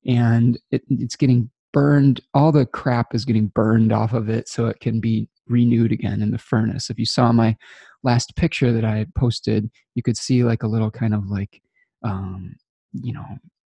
and 0.06 0.58
it, 0.70 0.82
it's 0.88 1.16
getting 1.16 1.50
burned 1.72 2.20
all 2.32 2.50
the 2.50 2.66
crap 2.66 3.14
is 3.14 3.24
getting 3.24 3.48
burned 3.48 3.92
off 3.92 4.12
of 4.12 4.28
it 4.28 4.48
so 4.48 4.66
it 4.66 4.80
can 4.80 5.00
be 5.00 5.28
renewed 5.48 5.92
again 5.92 6.22
in 6.22 6.30
the 6.30 6.38
furnace. 6.38 6.90
If 6.90 6.98
you 6.98 7.06
saw 7.06 7.32
my 7.32 7.56
last 8.02 8.36
picture 8.36 8.70
that 8.70 8.84
i 8.84 9.06
posted 9.16 9.70
you 9.94 10.02
could 10.02 10.16
see 10.16 10.44
like 10.44 10.62
a 10.62 10.66
little 10.66 10.90
kind 10.90 11.14
of 11.14 11.26
like 11.30 11.62
um, 12.04 12.54
you 12.92 13.12
know 13.12 13.24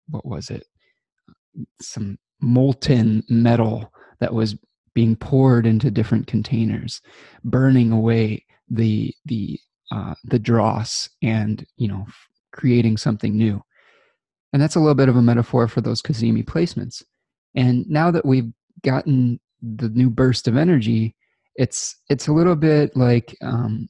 what 0.08 0.26
was 0.26 0.50
it? 0.50 0.66
Some 1.80 2.18
molten 2.40 3.22
metal 3.28 3.92
that 4.20 4.34
was 4.34 4.56
being 4.94 5.16
poured 5.16 5.66
into 5.66 5.90
different 5.90 6.26
containers 6.26 7.00
burning 7.44 7.92
away 7.92 8.44
the 8.68 9.14
the 9.26 9.58
uh, 9.90 10.14
the 10.24 10.38
dross 10.38 11.08
and 11.22 11.64
you 11.76 11.88
know 11.88 12.06
creating 12.52 12.96
something 12.96 13.36
new. 13.36 13.62
And 14.52 14.60
that's 14.60 14.74
a 14.74 14.80
little 14.80 14.94
bit 14.94 15.08
of 15.08 15.16
a 15.16 15.22
metaphor 15.22 15.66
for 15.66 15.80
those 15.80 16.02
cazimi 16.02 16.44
placements. 16.44 17.02
And 17.54 17.88
now 17.88 18.10
that 18.10 18.26
we've 18.26 18.52
gotten 18.82 19.40
the 19.62 19.88
new 19.88 20.10
burst 20.10 20.46
of 20.46 20.56
energy 20.56 21.14
it's 21.56 21.96
it's 22.08 22.28
a 22.28 22.32
little 22.32 22.56
bit 22.56 22.96
like 22.96 23.36
um, 23.42 23.88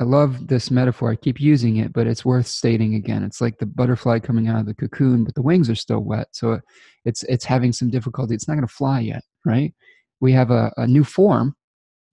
i 0.00 0.04
love 0.04 0.48
this 0.48 0.70
metaphor 0.70 1.10
i 1.10 1.16
keep 1.16 1.40
using 1.40 1.76
it 1.76 1.92
but 1.92 2.06
it's 2.06 2.24
worth 2.24 2.46
stating 2.46 2.94
again 2.94 3.22
it's 3.22 3.40
like 3.40 3.58
the 3.58 3.66
butterfly 3.66 4.18
coming 4.18 4.48
out 4.48 4.60
of 4.60 4.66
the 4.66 4.74
cocoon 4.74 5.24
but 5.24 5.34
the 5.34 5.42
wings 5.42 5.70
are 5.70 5.74
still 5.74 6.00
wet 6.00 6.28
so 6.32 6.60
it's 7.04 7.22
it's 7.24 7.44
having 7.44 7.72
some 7.72 7.90
difficulty 7.90 8.34
it's 8.34 8.48
not 8.48 8.54
going 8.54 8.66
to 8.66 8.72
fly 8.72 9.00
yet 9.00 9.22
right 9.44 9.74
we 10.20 10.32
have 10.32 10.50
a, 10.50 10.72
a 10.76 10.86
new 10.86 11.04
form 11.04 11.54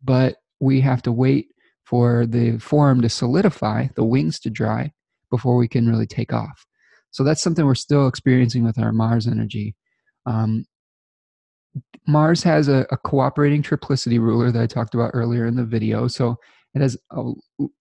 but 0.03 0.35
we 0.59 0.81
have 0.81 1.01
to 1.01 1.11
wait 1.11 1.47
for 1.85 2.25
the 2.25 2.57
form 2.57 3.01
to 3.01 3.09
solidify, 3.09 3.87
the 3.95 4.03
wings 4.03 4.39
to 4.39 4.49
dry 4.49 4.91
before 5.29 5.57
we 5.57 5.67
can 5.67 5.87
really 5.87 6.07
take 6.07 6.33
off. 6.33 6.65
So 7.11 7.23
that's 7.23 7.41
something 7.41 7.65
we're 7.65 7.75
still 7.75 8.07
experiencing 8.07 8.63
with 8.63 8.79
our 8.79 8.91
Mars 8.91 9.27
energy. 9.27 9.75
Um, 10.25 10.65
Mars 12.07 12.43
has 12.43 12.67
a, 12.67 12.85
a, 12.91 12.97
cooperating 12.97 13.63
triplicity 13.63 14.19
ruler 14.19 14.51
that 14.51 14.61
I 14.61 14.67
talked 14.67 14.93
about 14.93 15.11
earlier 15.13 15.45
in 15.45 15.55
the 15.55 15.63
video. 15.63 16.07
So 16.07 16.37
it 16.73 16.81
has, 16.81 16.97
a, 17.11 17.31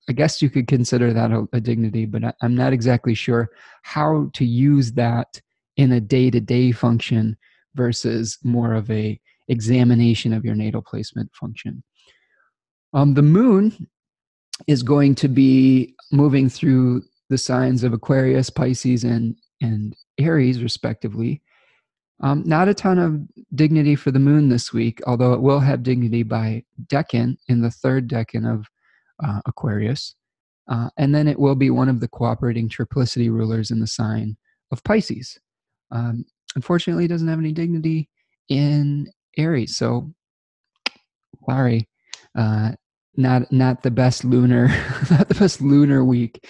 I 0.09 0.12
guess 0.12 0.40
you 0.40 0.48
could 0.48 0.68
consider 0.68 1.12
that 1.12 1.33
a, 1.33 1.46
a 1.52 1.61
dignity, 1.61 2.07
but 2.07 2.24
I, 2.24 2.33
I'm 2.40 2.55
not 2.55 2.72
exactly 2.72 3.14
sure 3.14 3.50
how 3.83 4.31
to 4.35 4.44
use 4.44 4.92
that 4.92 5.40
in 5.76 5.92
a 5.92 6.00
day-to-day 6.00 6.72
function 6.72 7.37
versus 7.74 8.38
more 8.44 8.74
of 8.74 8.90
a 8.90 9.20
examination 9.48 10.33
of 10.33 10.44
your 10.44 10.55
natal 10.55 10.83
placement 10.83 11.35
function. 11.35 11.83
Um, 12.92 13.14
the 13.14 13.22
moon 13.22 13.88
is 14.66 14.83
going 14.83 15.14
to 15.16 15.28
be 15.28 15.94
moving 16.12 16.48
through 16.48 17.02
the 17.31 17.38
signs 17.38 17.83
of 17.83 17.92
Aquarius, 17.92 18.50
Pisces, 18.50 19.05
and 19.05 19.37
and 19.61 19.96
Aries, 20.18 20.62
respectively. 20.62 21.40
Um, 22.22 22.42
not 22.46 22.68
a 22.68 22.74
ton 22.74 22.98
of 22.98 23.20
dignity 23.54 23.96
for 23.96 24.12
the 24.12 24.20
moon 24.20 24.48
this 24.48 24.72
week, 24.72 25.00
although 25.06 25.32
it 25.32 25.42
will 25.42 25.58
have 25.58 25.82
dignity 25.82 26.22
by 26.22 26.64
decan 26.87 27.37
in 27.48 27.62
the 27.62 27.70
third 27.70 28.08
decan 28.08 28.52
of 28.52 28.66
uh, 29.22 29.40
Aquarius. 29.46 30.14
Uh, 30.68 30.88
and 30.96 31.14
then 31.14 31.26
it 31.26 31.38
will 31.38 31.56
be 31.56 31.70
one 31.70 31.88
of 31.88 32.00
the 32.00 32.08
cooperating 32.08 32.68
triplicity 32.68 33.28
rulers 33.28 33.70
in 33.70 33.80
the 33.80 33.87
sign 33.87 34.37
of 34.70 34.82
Pisces. 34.85 35.38
Um, 35.90 36.24
unfortunately, 36.54 37.06
it 37.06 37.08
doesn't 37.08 37.28
have 37.28 37.40
any 37.40 37.52
dignity 37.52 38.08
in 38.48 39.08
Aries. 39.37 39.76
So, 39.76 40.12
sorry, 41.48 41.88
uh, 42.38 42.72
not 43.16 43.50
not 43.50 43.82
the 43.82 43.90
best 43.90 44.24
lunar, 44.24 44.68
not 45.11 45.28
the 45.28 45.35
best 45.35 45.61
lunar 45.61 46.04
week. 46.04 46.46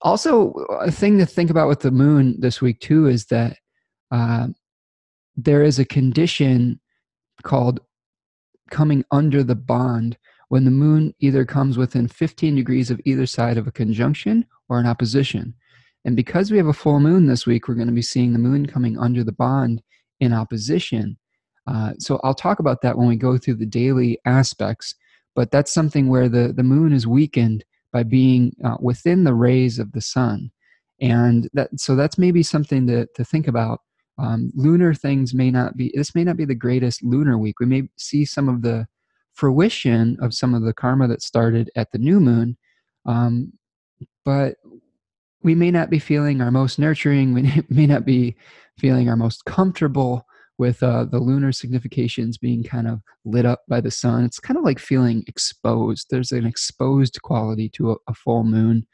Also, 0.00 0.52
a 0.80 0.90
thing 0.90 1.18
to 1.18 1.26
think 1.26 1.50
about 1.50 1.68
with 1.68 1.80
the 1.80 1.90
moon 1.90 2.36
this 2.40 2.60
week 2.60 2.80
too 2.80 3.06
is 3.06 3.26
that 3.26 3.56
uh, 4.10 4.48
there 5.36 5.62
is 5.62 5.78
a 5.78 5.84
condition 5.84 6.80
called 7.42 7.80
coming 8.70 9.04
under 9.10 9.42
the 9.42 9.54
bond 9.54 10.16
when 10.48 10.64
the 10.64 10.70
moon 10.70 11.14
either 11.20 11.44
comes 11.44 11.78
within 11.78 12.08
15 12.08 12.56
degrees 12.56 12.90
of 12.90 13.00
either 13.04 13.26
side 13.26 13.56
of 13.56 13.66
a 13.66 13.72
conjunction 13.72 14.44
or 14.68 14.78
an 14.78 14.86
opposition. 14.86 15.54
And 16.04 16.16
because 16.16 16.50
we 16.50 16.56
have 16.58 16.66
a 16.66 16.72
full 16.72 17.00
moon 17.00 17.26
this 17.26 17.46
week, 17.46 17.68
we're 17.68 17.74
going 17.74 17.86
to 17.86 17.92
be 17.92 18.02
seeing 18.02 18.32
the 18.32 18.38
moon 18.38 18.66
coming 18.66 18.98
under 18.98 19.24
the 19.24 19.32
bond 19.32 19.82
in 20.20 20.32
opposition. 20.32 21.16
Uh, 21.66 21.92
so 21.98 22.20
I'll 22.24 22.34
talk 22.34 22.58
about 22.58 22.82
that 22.82 22.98
when 22.98 23.08
we 23.08 23.16
go 23.16 23.38
through 23.38 23.54
the 23.54 23.66
daily 23.66 24.18
aspects. 24.26 24.94
But 25.34 25.50
that's 25.50 25.72
something 25.72 26.08
where 26.08 26.28
the, 26.28 26.52
the 26.52 26.62
moon 26.62 26.92
is 26.92 27.06
weakened 27.06 27.64
by 27.92 28.02
being 28.02 28.54
uh, 28.64 28.76
within 28.80 29.24
the 29.24 29.34
rays 29.34 29.78
of 29.78 29.92
the 29.92 30.00
sun. 30.00 30.50
And 31.00 31.48
that, 31.54 31.68
so 31.78 31.96
that's 31.96 32.18
maybe 32.18 32.42
something 32.42 32.86
to, 32.88 33.06
to 33.14 33.24
think 33.24 33.48
about. 33.48 33.80
Um, 34.18 34.52
lunar 34.54 34.94
things 34.94 35.34
may 35.34 35.50
not 35.50 35.76
be, 35.76 35.92
this 35.94 36.14
may 36.14 36.24
not 36.24 36.36
be 36.36 36.44
the 36.44 36.54
greatest 36.54 37.02
lunar 37.02 37.38
week. 37.38 37.60
We 37.60 37.66
may 37.66 37.88
see 37.96 38.24
some 38.24 38.48
of 38.48 38.62
the 38.62 38.86
fruition 39.32 40.16
of 40.20 40.34
some 40.34 40.54
of 40.54 40.62
the 40.62 40.74
karma 40.74 41.08
that 41.08 41.22
started 41.22 41.70
at 41.76 41.90
the 41.92 41.98
new 41.98 42.20
moon. 42.20 42.56
Um, 43.06 43.52
but 44.24 44.56
we 45.42 45.54
may 45.54 45.70
not 45.70 45.90
be 45.90 45.98
feeling 45.98 46.40
our 46.40 46.50
most 46.50 46.78
nurturing, 46.78 47.34
we 47.34 47.64
may 47.68 47.86
not 47.86 48.04
be 48.04 48.36
feeling 48.78 49.08
our 49.08 49.16
most 49.16 49.44
comfortable 49.44 50.26
with 50.58 50.82
uh, 50.82 51.04
the 51.04 51.18
lunar 51.18 51.50
significations 51.50 52.38
being 52.38 52.62
kind 52.62 52.86
of 52.86 53.00
lit 53.24 53.46
up 53.46 53.62
by 53.68 53.80
the 53.80 53.90
sun. 53.90 54.24
It's 54.24 54.38
kind 54.38 54.56
of 54.56 54.64
like 54.64 54.78
feeling 54.78 55.24
exposed. 55.26 56.06
There's 56.10 56.30
an 56.30 56.46
exposed 56.46 57.20
quality 57.22 57.68
to 57.70 57.92
a, 57.92 57.96
a 58.08 58.14
full 58.14 58.44
moon 58.44 58.86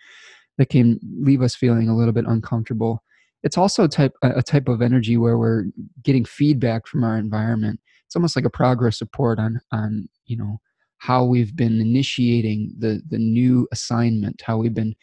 that 0.57 0.71
can 0.71 0.99
leave 1.03 1.43
us 1.43 1.55
feeling 1.55 1.89
a 1.89 1.97
little 1.97 2.13
bit 2.13 2.27
uncomfortable. 2.27 3.03
It's 3.43 3.59
also 3.59 3.85
a 3.85 3.89
type, 3.89 4.13
a 4.23 4.43
type 4.43 4.69
of 4.69 4.83
energy 4.83 5.17
where 5.17 5.39
we're 5.39 5.67
getting 6.03 6.25
feedback 6.25 6.87
from 6.87 7.05
our 7.05 7.17
environment. 7.17 7.81
It's 8.07 8.17
almost 8.17 8.37
like 8.37 8.45
a 8.45 8.51
progress 8.51 9.01
report 9.01 9.39
on, 9.39 9.61
on 9.71 10.09
you 10.27 10.37
know, 10.37 10.61
how 10.99 11.25
we've 11.25 11.55
been 11.55 11.81
initiating 11.81 12.75
the, 12.77 13.01
the 13.09 13.19
new 13.19 13.69
assignment, 13.71 14.43
how 14.45 14.57
we've 14.57 14.75
been 14.75 14.97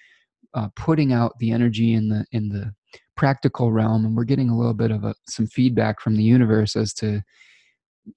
uh, 0.55 0.69
putting 0.75 1.13
out 1.13 1.37
the 1.39 1.51
energy 1.51 1.93
in 1.93 2.09
the 2.09 2.25
in 2.31 2.49
the 2.49 2.73
practical 3.15 3.71
realm 3.71 4.05
and 4.05 4.15
we're 4.15 4.23
getting 4.23 4.49
a 4.49 4.57
little 4.57 4.73
bit 4.73 4.91
of 4.91 5.03
a, 5.03 5.13
some 5.27 5.47
feedback 5.47 6.01
from 6.01 6.15
the 6.15 6.23
universe 6.23 6.75
as 6.75 6.93
to 6.93 7.21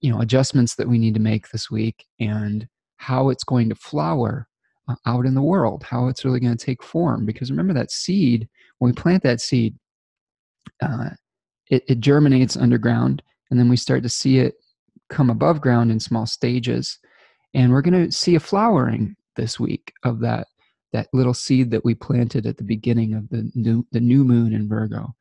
you 0.00 0.11
know 0.11 0.20
adjustments 0.20 0.76
that 0.76 0.88
we 0.88 0.98
need 0.98 1.14
to 1.14 1.20
make 1.20 1.48
this 1.48 1.70
week 1.70 2.07
and 2.20 2.68
how 2.96 3.28
it's 3.28 3.44
going 3.44 3.68
to 3.68 3.74
flower 3.74 4.46
uh, 4.88 4.94
out 5.07 5.26
in 5.26 5.35
the 5.35 5.42
world 5.42 5.83
how 5.83 6.09
it's 6.09 6.24
really 6.24 6.40
going 6.40 6.57
to 6.57 6.64
take 6.64 6.83
form 6.83 7.26
because 7.26 7.50
remember 7.50 7.74
that 7.74 7.90
seed 7.90 8.48
when 8.78 8.90
we 8.90 8.94
plant 8.94 9.22
that 9.22 9.40
seed 9.40 9.74
uh, 10.83 11.11
it, 11.68 11.85
it 11.88 12.00
germinates 12.00 12.57
underground 12.57 13.22
and 13.50 13.59
then 13.59 13.68
we 13.68 13.76
start 13.76 14.02
to 14.02 14.09
see 14.09 14.38
it 14.38 14.54
come 15.09 15.31
above 15.31 15.61
ground 15.61 15.90
in 15.90 16.00
small 16.00 16.26
stages 16.26 16.98
and 17.54 17.72
we're 17.72 17.83
going 17.83 18.07
to 18.07 18.12
see 18.12 18.35
a 18.35 18.40
flowering 18.40 19.16
this 19.37 19.59
week 19.59 19.92
of 20.04 20.20
that 20.20 20.46
that 20.92 21.09
little 21.12 21.35
seed 21.35 21.70
that 21.70 21.85
we 21.85 21.94
planted 21.94 22.46
at 22.46 22.57
the 22.57 22.64
beginning 22.64 23.14
of 23.14 23.28
the 23.28 23.50
new, 23.54 23.87
the 23.92 24.00
new 24.00 24.24
moon 24.24 24.54
in 24.54 24.68
Virgo. 24.68 25.14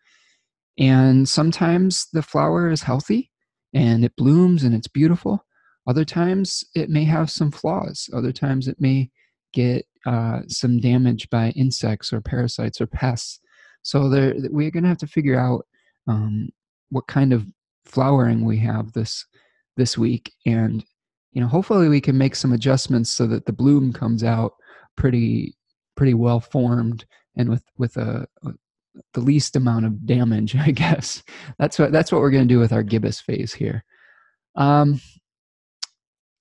And 0.79 1.27
sometimes 1.27 2.07
the 2.13 2.21
flower 2.21 2.69
is 2.69 2.83
healthy 2.83 3.31
and 3.73 4.05
it 4.05 4.15
blooms 4.15 4.63
and 4.63 4.73
it's 4.73 4.87
beautiful. 4.87 5.45
Other 5.87 6.05
times 6.05 6.63
it 6.75 6.89
may 6.89 7.03
have 7.05 7.29
some 7.29 7.51
flaws. 7.51 8.09
Other 8.13 8.31
times 8.31 8.67
it 8.67 8.79
may 8.79 9.09
get 9.53 9.85
uh, 10.05 10.41
some 10.47 10.79
damage 10.79 11.29
by 11.29 11.49
insects 11.51 12.13
or 12.13 12.21
parasites 12.21 12.79
or 12.79 12.87
pests. 12.87 13.39
So 13.81 14.09
there, 14.09 14.33
we're 14.49 14.71
going 14.71 14.83
to 14.83 14.89
have 14.89 14.97
to 14.99 15.07
figure 15.07 15.39
out 15.39 15.65
um, 16.07 16.49
what 16.89 17.07
kind 17.07 17.33
of 17.33 17.45
flowering 17.85 18.45
we 18.45 18.57
have 18.59 18.93
this 18.93 19.25
this 19.75 19.97
week, 19.97 20.31
and 20.45 20.83
you 21.31 21.41
know, 21.41 21.47
hopefully 21.47 21.87
we 21.87 22.01
can 22.01 22.17
make 22.17 22.35
some 22.35 22.53
adjustments 22.53 23.11
so 23.11 23.27
that 23.27 23.45
the 23.45 23.53
bloom 23.53 23.93
comes 23.93 24.23
out 24.23 24.53
pretty 24.95 25.55
pretty 25.95 26.13
well 26.13 26.39
formed 26.39 27.05
and 27.35 27.49
with 27.49 27.63
with 27.77 27.97
a, 27.97 28.27
a 28.43 28.51
the 29.13 29.21
least 29.21 29.55
amount 29.55 29.85
of 29.85 30.05
damage, 30.05 30.55
I 30.59 30.71
guess. 30.71 31.23
That's 31.59 31.79
what 31.79 31.91
that's 31.91 32.11
what 32.11 32.21
we're 32.21 32.31
going 32.31 32.47
to 32.47 32.53
do 32.53 32.59
with 32.59 32.73
our 32.73 32.83
gibbous 32.83 33.19
phase 33.19 33.53
here. 33.53 33.83
Um, 34.55 34.99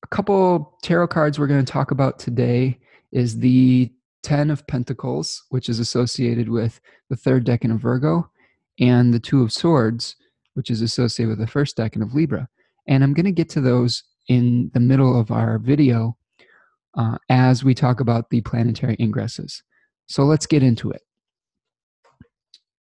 a 0.02 0.08
couple 0.08 0.78
tarot 0.82 1.08
cards 1.08 1.38
we're 1.38 1.46
going 1.46 1.64
to 1.64 1.72
talk 1.72 1.90
about 1.90 2.18
today 2.18 2.78
is 3.12 3.38
the 3.38 3.92
Ten 4.26 4.50
of 4.50 4.66
Pentacles, 4.66 5.44
which 5.50 5.68
is 5.68 5.78
associated 5.78 6.48
with 6.48 6.80
the 7.08 7.14
third 7.14 7.46
decan 7.46 7.72
of 7.72 7.80
Virgo, 7.80 8.28
and 8.80 9.14
the 9.14 9.20
Two 9.20 9.40
of 9.40 9.52
Swords, 9.52 10.16
which 10.54 10.68
is 10.68 10.82
associated 10.82 11.28
with 11.28 11.38
the 11.38 11.46
first 11.46 11.76
decan 11.76 12.02
of 12.02 12.12
Libra. 12.12 12.48
And 12.88 13.04
I'm 13.04 13.14
going 13.14 13.26
to 13.26 13.30
get 13.30 13.48
to 13.50 13.60
those 13.60 14.02
in 14.26 14.72
the 14.74 14.80
middle 14.80 15.16
of 15.16 15.30
our 15.30 15.60
video 15.60 16.16
uh, 16.98 17.18
as 17.28 17.62
we 17.62 17.72
talk 17.72 18.00
about 18.00 18.28
the 18.30 18.40
planetary 18.40 18.96
ingresses. 18.96 19.62
So 20.08 20.24
let's 20.24 20.46
get 20.46 20.64
into 20.64 20.90
it. 20.90 21.02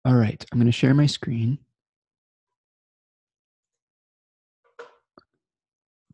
All 0.04 0.16
right, 0.16 0.44
I'm 0.50 0.58
going 0.58 0.66
to 0.66 0.72
share 0.72 0.92
my 0.92 1.06
screen. 1.06 1.58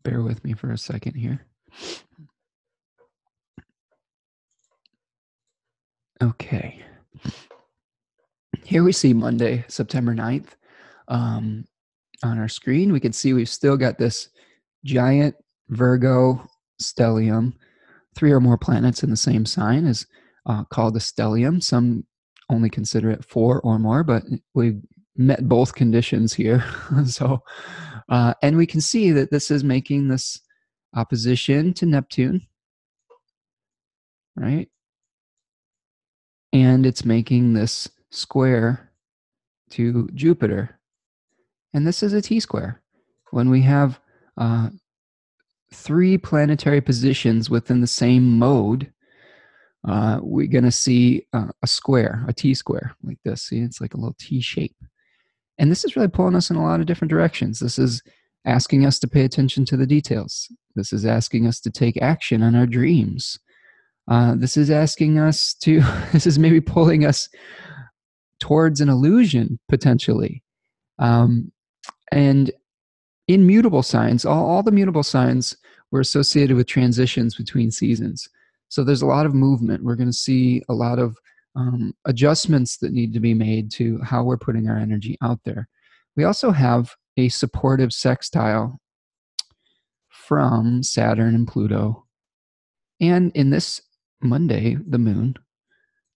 Bear 0.03 0.21
with 0.21 0.43
me 0.43 0.53
for 0.53 0.69
a 0.69 0.77
second 0.77 1.15
here. 1.15 1.47
Okay. 6.21 6.83
Here 8.63 8.83
we 8.83 8.91
see 8.91 9.13
Monday, 9.13 9.65
September 9.67 10.13
9th. 10.13 10.49
Um, 11.07 11.65
on 12.23 12.39
our 12.39 12.47
screen, 12.47 12.91
we 12.91 12.99
can 12.99 13.13
see 13.13 13.33
we've 13.33 13.49
still 13.49 13.77
got 13.77 13.97
this 13.97 14.29
giant 14.83 15.35
Virgo 15.69 16.47
stellium 16.81 17.53
three 18.15 18.31
or 18.31 18.39
more 18.39 18.57
planets 18.57 19.03
in 19.03 19.09
the 19.09 19.17
same 19.17 19.45
sign 19.45 19.85
is 19.85 20.07
uh, 20.45 20.63
called 20.65 20.95
a 20.95 20.99
stellium. 20.99 21.61
Some 21.61 22.05
only 22.49 22.69
consider 22.69 23.11
it 23.11 23.25
four 23.25 23.59
or 23.61 23.77
more, 23.77 24.03
but 24.03 24.23
we've 24.53 24.81
met 25.17 25.47
both 25.47 25.75
conditions 25.75 26.33
here. 26.33 26.63
so, 27.05 27.43
uh, 28.09 28.33
and 28.41 28.55
we 28.55 28.65
can 28.65 28.81
see 28.81 29.11
that 29.11 29.31
this 29.31 29.51
is 29.51 29.63
making 29.63 30.07
this 30.07 30.39
opposition 30.95 31.73
to 31.73 31.85
Neptune, 31.85 32.41
right? 34.35 34.69
And 36.55 36.85
it's 36.85 37.03
making 37.03 37.51
this 37.51 37.89
square 38.11 38.89
to 39.71 40.07
Jupiter. 40.13 40.79
And 41.73 41.85
this 41.85 42.01
is 42.01 42.13
a 42.13 42.21
T 42.21 42.39
square. 42.39 42.81
When 43.31 43.49
we 43.49 43.61
have 43.63 43.99
uh, 44.37 44.69
three 45.73 46.17
planetary 46.17 46.79
positions 46.79 47.49
within 47.49 47.81
the 47.81 47.87
same 47.87 48.39
mode, 48.39 48.89
uh, 49.85 50.21
we're 50.21 50.47
going 50.47 50.63
to 50.63 50.71
see 50.71 51.27
uh, 51.33 51.49
a 51.61 51.67
square, 51.67 52.23
a 52.25 52.31
T 52.31 52.53
square 52.53 52.95
like 53.03 53.19
this. 53.25 53.41
See, 53.41 53.59
it's 53.59 53.81
like 53.81 53.93
a 53.93 53.97
little 53.97 54.15
T 54.17 54.39
shape. 54.39 54.77
And 55.57 55.69
this 55.69 55.83
is 55.83 55.97
really 55.97 56.07
pulling 56.07 56.35
us 56.35 56.49
in 56.49 56.55
a 56.55 56.63
lot 56.63 56.79
of 56.79 56.85
different 56.85 57.09
directions. 57.09 57.59
This 57.59 57.77
is 57.77 58.01
asking 58.45 58.85
us 58.85 58.97
to 58.99 59.09
pay 59.09 59.25
attention 59.25 59.65
to 59.65 59.75
the 59.75 59.85
details. 59.85 60.49
This 60.73 60.93
is 60.93 61.05
asking 61.05 61.47
us 61.47 61.59
to 61.59 61.69
take 61.69 62.01
action 62.01 62.41
on 62.41 62.55
our 62.55 62.65
dreams. 62.65 63.39
Uh, 64.07 64.35
this 64.35 64.57
is 64.57 64.69
asking 64.69 65.17
us 65.17 65.53
to, 65.55 65.81
this 66.13 66.27
is 66.27 66.39
maybe 66.39 66.61
pulling 66.61 67.05
us 67.05 67.29
towards 68.39 68.81
an 68.81 68.89
illusion 68.89 69.59
potentially. 69.69 70.43
Um, 70.99 71.51
and 72.11 72.51
in 73.27 73.47
mutable 73.47 73.83
signs, 73.83 74.25
all, 74.25 74.45
all 74.45 74.63
the 74.63 74.71
mutable 74.71 75.03
signs 75.03 75.57
were 75.91 75.99
associated 75.99 76.55
with 76.55 76.67
transitions 76.67 77.35
between 77.35 77.71
seasons. 77.71 78.27
So 78.69 78.83
there's 78.83 79.01
a 79.01 79.07
lot 79.07 79.25
of 79.25 79.33
movement. 79.33 79.83
We're 79.83 79.95
going 79.95 80.09
to 80.09 80.13
see 80.13 80.61
a 80.69 80.73
lot 80.73 80.99
of 80.99 81.17
um, 81.55 81.93
adjustments 82.05 82.77
that 82.77 82.91
need 82.91 83.13
to 83.13 83.19
be 83.19 83.33
made 83.33 83.71
to 83.73 83.99
how 84.01 84.23
we're 84.23 84.37
putting 84.37 84.67
our 84.67 84.77
energy 84.77 85.17
out 85.21 85.39
there. 85.45 85.67
We 86.15 86.23
also 86.23 86.51
have 86.51 86.93
a 87.17 87.29
supportive 87.29 87.93
sextile 87.93 88.79
from 90.09 90.83
Saturn 90.83 91.35
and 91.35 91.47
Pluto. 91.47 92.05
And 92.99 93.31
in 93.35 93.49
this 93.49 93.81
Monday, 94.25 94.77
the 94.87 94.97
moon, 94.97 95.35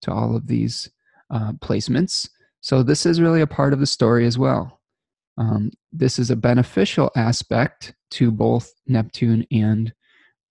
to 0.02 0.12
all 0.12 0.36
of 0.36 0.48
these 0.48 0.89
uh, 1.30 1.54
placements. 1.54 2.30
So 2.62 2.84
this 2.84 3.06
is 3.06 3.22
really 3.22 3.41
a 3.41 3.48
part 3.48 3.74
of 3.74 3.80
the 3.80 3.86
story 3.86 4.26
as 4.26 4.38
well. 4.38 4.80
Um, 5.38 5.72
this 5.91 6.19
is 6.19 6.30
a 6.30 6.36
beneficial 6.36 7.12
aspect 7.15 7.93
to 8.12 8.32
both 8.32 8.74
Neptune 8.88 9.45
and 9.52 9.93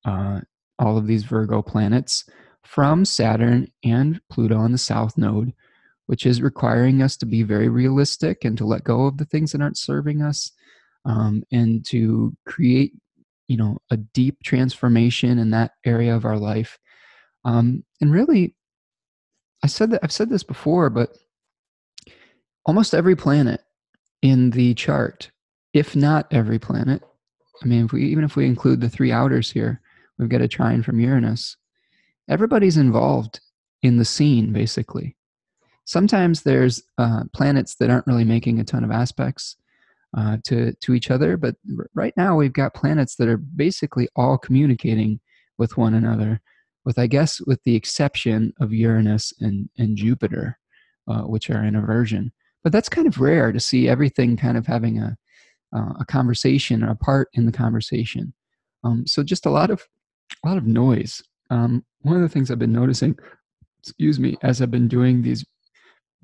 uh, 0.05 0.40
all 0.79 0.97
of 0.97 1.07
these 1.07 1.25
Virgo 1.25 1.61
planets 1.61 2.25
from 2.62 3.05
Saturn 3.05 3.71
and 3.85 4.21
Pluto 4.31 4.57
on 4.57 4.73
the 4.73 4.79
south 4.79 5.18
node, 5.18 5.53
which 6.07 6.25
is 6.25 6.40
requiring 6.40 7.03
us 7.03 7.16
to 7.18 7.27
be 7.27 7.42
very 7.42 7.68
realistic 7.68 8.44
and 8.44 8.57
to 8.57 8.64
let 8.64 8.85
go 8.85 9.07
of 9.07 9.18
the 9.18 9.25
things 9.27 9.53
that 9.53 9.61
aren't 9.61 9.77
serving 9.77 10.23
us 10.23 10.53
um, 11.05 11.42
and 11.51 11.85
to 11.87 12.35
create 12.47 12.92
you 13.49 13.57
know 13.57 13.79
a 13.90 13.97
deep 13.97 14.42
transformation 14.44 15.38
in 15.38 15.51
that 15.51 15.73
area 15.85 16.14
of 16.14 16.25
our 16.25 16.38
life 16.38 16.79
um, 17.49 17.85
and 18.01 18.13
really 18.13 18.55
i 19.63 19.67
said 19.67 19.91
that 19.91 20.01
i've 20.03 20.13
said 20.13 20.31
this 20.31 20.43
before 20.43 20.91
but 20.91 21.17
almost 22.67 22.95
every 22.95 23.17
planet 23.17 23.63
in 24.23 24.51
the 24.51 24.75
chart 24.75 25.31
if 25.73 25.97
not 25.97 26.27
every 26.33 26.59
planet 26.59 27.03
i 27.63 27.67
mean 27.67 27.85
if 27.87 27.93
we 27.93 28.05
even 28.05 28.25
if 28.25 28.37
we 28.37 28.47
include 28.47 28.81
the 28.81 28.89
three 28.89 29.13
outers 29.13 29.51
here 29.51 29.81
we've 30.19 30.29
got 30.29 30.41
a 30.41 30.49
trine 30.49 30.83
from 30.83 31.01
uranus 31.01 31.57
everybody's 32.29 32.77
involved 32.77 33.41
in 33.83 33.97
the 33.97 34.05
scene 34.05 34.53
basically 34.53 35.17
sometimes 35.89 36.43
there's 36.43 36.83
uh, 36.99 37.25
planets 37.33 37.77
that 37.77 37.89
aren't 37.89 38.07
really 38.07 38.25
making 38.25 38.61
a 38.61 38.65
ton 38.65 38.85
of 38.85 38.91
aspects 38.91 39.57
uh, 40.17 40.37
to 40.45 40.73
to 40.75 40.95
each 40.95 41.11
other. 41.11 41.37
But 41.37 41.57
right 41.95 42.15
now 42.17 42.37
we've 42.37 42.53
got 42.53 42.75
planets 42.75 43.17
that 43.17 43.29
are 43.29 43.37
basically 43.37 44.09
all 44.15 44.39
communicating 44.39 45.21
with 45.57 45.77
one 45.77 45.95
another, 45.95 46.41
with 46.88 46.98
I 46.98 47.07
guess 47.07 47.38
with 47.42 47.62
the 47.64 47.77
exception 47.77 48.55
of 48.61 48.72
Uranus 48.72 49.35
and 49.40 49.68
and 49.77 49.94
Jupiter, 49.94 50.59
uh, 51.07 51.20
which 51.20 51.51
are 51.51 51.62
in 51.62 51.77
aversion. 51.77 52.33
But 52.64 52.72
that's 52.72 52.88
kind 52.88 53.07
of 53.07 53.20
rare 53.20 53.53
to 53.53 53.61
see 53.61 53.90
everything 53.90 54.38
kind 54.38 54.57
of 54.57 54.66
having 54.66 54.98
a 54.98 55.14
uh, 55.77 55.92
a 56.01 56.07
conversation 56.07 56.83
or 56.83 56.90
a 56.90 56.96
part 56.96 57.29
in 57.35 57.44
the 57.44 57.53
conversation. 57.53 58.33
Um, 58.85 59.07
so 59.07 59.22
just 59.22 59.44
a 59.44 59.51
lot 59.51 59.68
of 59.68 59.83
a 60.42 60.48
lot 60.48 60.57
of 60.57 60.66
noise. 60.66 61.22
Um, 61.51 61.85
one 62.01 62.16
of 62.16 62.22
the 62.22 62.29
things 62.29 62.51
I've 62.51 62.59
been 62.59 62.72
noticing, 62.72 63.18
excuse 63.83 64.18
me, 64.18 64.38
as 64.42 64.62
I've 64.62 64.70
been 64.70 64.88
doing 64.88 65.20
these 65.20 65.44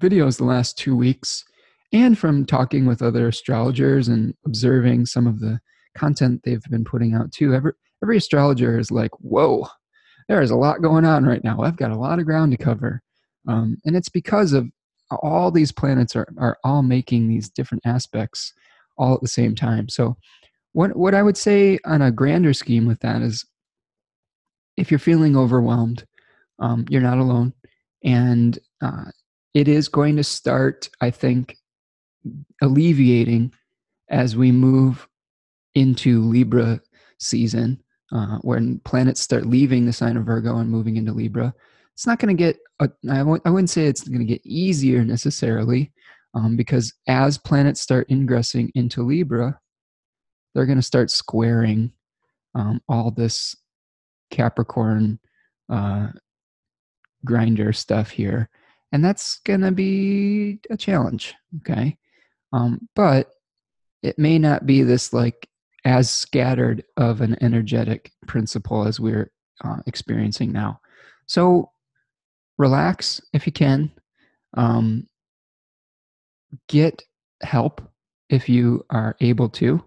videos 0.00 0.38
the 0.38 0.44
last 0.44 0.78
two 0.78 0.96
weeks 0.96 1.44
and 1.92 2.18
from 2.18 2.46
talking 2.46 2.86
with 2.86 3.02
other 3.02 3.28
astrologers 3.28 4.08
and 4.08 4.32
observing 4.46 5.04
some 5.04 5.26
of 5.26 5.40
the 5.40 5.60
content 5.94 6.40
they've 6.42 6.70
been 6.70 6.84
putting 6.84 7.12
out 7.12 7.32
too. 7.32 7.52
Every 7.52 7.72
every 8.02 8.16
astrologer 8.16 8.78
is 8.78 8.90
like, 8.90 9.10
"Whoa, 9.20 9.66
there 10.28 10.42
is 10.42 10.50
a 10.50 10.56
lot 10.56 10.82
going 10.82 11.04
on 11.04 11.24
right 11.24 11.42
now. 11.44 11.60
I've 11.60 11.76
got 11.76 11.90
a 11.90 11.98
lot 11.98 12.18
of 12.18 12.24
ground 12.24 12.52
to 12.52 12.58
cover," 12.58 13.02
um, 13.48 13.78
and 13.84 13.96
it's 13.96 14.08
because 14.08 14.52
of 14.52 14.68
all 15.10 15.50
these 15.50 15.72
planets 15.72 16.16
are 16.16 16.26
are 16.38 16.58
all 16.64 16.82
making 16.82 17.28
these 17.28 17.48
different 17.48 17.84
aspects 17.86 18.52
all 18.96 19.14
at 19.14 19.20
the 19.20 19.28
same 19.28 19.54
time. 19.54 19.88
So, 19.88 20.16
what 20.72 20.96
what 20.96 21.14
I 21.14 21.22
would 21.22 21.36
say 21.36 21.78
on 21.84 22.02
a 22.02 22.10
grander 22.10 22.52
scheme 22.52 22.86
with 22.86 23.00
that 23.00 23.22
is, 23.22 23.44
if 24.76 24.90
you're 24.90 24.98
feeling 24.98 25.36
overwhelmed, 25.36 26.06
um, 26.58 26.84
you're 26.88 27.00
not 27.00 27.18
alone, 27.18 27.52
and 28.02 28.58
uh, 28.82 29.10
it 29.54 29.68
is 29.68 29.88
going 29.88 30.16
to 30.16 30.24
start. 30.24 30.88
I 31.00 31.10
think 31.10 31.56
alleviating 32.62 33.52
as 34.08 34.36
we 34.36 34.52
move 34.52 35.08
into 35.74 36.22
Libra 36.22 36.80
season, 37.18 37.82
uh, 38.14 38.38
when 38.42 38.78
planets 38.80 39.20
start 39.20 39.44
leaving 39.46 39.84
the 39.84 39.92
sign 39.92 40.16
of 40.16 40.24
Virgo 40.24 40.56
and 40.58 40.70
moving 40.70 40.96
into 40.96 41.12
Libra. 41.12 41.52
It's 41.92 42.06
not 42.06 42.18
going 42.18 42.34
to 42.36 42.40
get, 42.40 42.56
I 42.80 43.18
w- 43.18 43.40
I 43.44 43.50
wouldn't 43.50 43.70
say 43.70 43.86
it's 43.86 44.08
going 44.08 44.20
to 44.20 44.24
get 44.24 44.44
easier 44.44 45.04
necessarily, 45.04 45.92
um, 46.34 46.56
because 46.56 46.92
as 47.06 47.38
planets 47.38 47.80
start 47.80 48.08
ingressing 48.10 48.72
into 48.74 49.02
Libra, 49.02 49.58
they're 50.54 50.66
going 50.66 50.78
to 50.78 50.82
start 50.82 51.10
squaring 51.10 51.92
um, 52.54 52.80
all 52.88 53.10
this 53.10 53.56
Capricorn 54.30 55.18
uh, 55.68 56.08
grinder 57.24 57.72
stuff 57.72 58.10
here. 58.10 58.48
And 58.92 59.04
that's 59.04 59.40
going 59.40 59.62
to 59.62 59.72
be 59.72 60.60
a 60.70 60.76
challenge. 60.76 61.34
Okay. 61.60 61.96
Um, 62.52 62.88
but 62.94 63.30
it 64.02 64.18
may 64.18 64.38
not 64.38 64.66
be 64.66 64.82
this 64.82 65.12
like 65.12 65.48
as 65.84 66.10
scattered 66.10 66.84
of 66.96 67.20
an 67.20 67.36
energetic 67.42 68.12
principle 68.26 68.86
as 68.86 68.98
we're 68.98 69.30
uh, 69.62 69.78
experiencing 69.86 70.52
now. 70.52 70.80
So 71.26 71.70
relax 72.58 73.20
if 73.32 73.46
you 73.46 73.52
can. 73.52 73.90
Um, 74.56 75.08
get 76.68 77.02
help 77.42 77.82
if 78.28 78.48
you 78.48 78.84
are 78.90 79.16
able 79.20 79.48
to. 79.48 79.82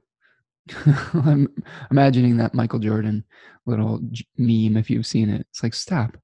I'm 1.14 1.48
imagining 1.92 2.38
that 2.38 2.54
Michael 2.54 2.80
Jordan 2.80 3.24
little 3.66 4.00
meme 4.38 4.78
if 4.78 4.90
you've 4.90 5.06
seen 5.06 5.30
it. 5.30 5.46
It's 5.50 5.64
like, 5.64 5.74
stop, 5.74 6.18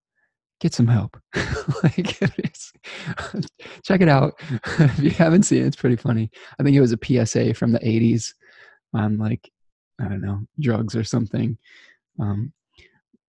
get 0.60 0.74
some 0.74 0.88
help. 0.88 1.18
like, 1.84 2.20
check 3.84 4.02
it 4.02 4.10
out 4.10 4.34
if 4.80 5.00
you 5.00 5.12
haven't 5.12 5.44
seen 5.44 5.64
it. 5.64 5.68
It's 5.68 5.76
pretty 5.76 5.96
funny. 5.96 6.30
I 6.60 6.64
think 6.64 6.76
it 6.76 6.82
was 6.82 6.94
a 6.94 7.26
PSA 7.26 7.54
from 7.54 7.72
the 7.72 7.80
'80s 7.80 8.34
on 8.94 9.18
like 9.18 9.50
I 10.00 10.06
don't 10.06 10.22
know 10.22 10.42
drugs 10.60 10.96
or 10.96 11.04
something. 11.04 11.58
Um, 12.20 12.54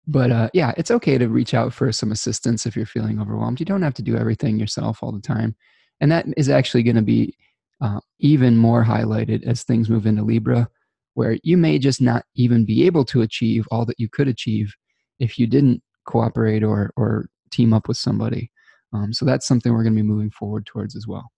but 0.08 0.32
uh, 0.32 0.50
yeah, 0.54 0.74
it's 0.78 0.91
okay 0.91 1.17
to 1.17 1.28
reach 1.28 1.54
out 1.54 1.74
for 1.74 1.91
some 1.91 2.12
assistance 2.12 2.65
if 2.65 2.76
you're 2.76 2.86
feeling 2.86 3.20
overwhelmed. 3.20 3.60
You 3.60 3.65
don't 3.65 3.82
have 3.82 3.93
to 3.96 4.02
do 4.02 4.15
everything 4.15 4.58
yourself 4.58 5.04
all 5.04 5.12
the 5.12 5.22
time, 5.22 5.56
and 6.00 6.12
that 6.12 6.26
is 6.38 6.50
actually 6.50 6.84
going 6.84 6.96
to 6.96 7.02
be 7.02 7.36
uh, 7.82 8.00
even 8.20 8.58
more 8.58 8.84
highlighted 8.84 9.43
as 9.43 9.63
things 9.63 9.89
move 9.89 10.06
into 10.06 10.24
Libra, 10.24 10.70
where 11.15 11.38
you 11.43 11.58
may 11.58 11.78
just 11.78 12.02
not 12.02 12.24
even 12.36 12.65
be 12.65 12.86
able 12.86 13.04
to 13.06 13.22
achieve 13.22 13.67
all 13.70 13.86
that 13.86 14.00
you 14.00 14.08
could 14.10 14.28
achieve 14.28 14.74
if 15.20 15.38
you 15.38 15.46
didn't 15.46 15.82
cooperate 16.06 16.63
or 16.63 16.91
or 16.96 17.28
team 17.52 17.74
up 17.74 17.88
with 17.88 17.98
somebody. 17.98 18.50
Um, 18.93 19.12
so 19.12 19.26
that's 19.26 19.46
something 19.46 19.74
we're 19.74 19.84
going 19.84 19.96
to 19.96 20.02
be 20.02 20.08
moving 20.08 20.32
forward 20.32 20.65
towards 20.65 20.96
as 20.96 21.06
well. 21.06 21.30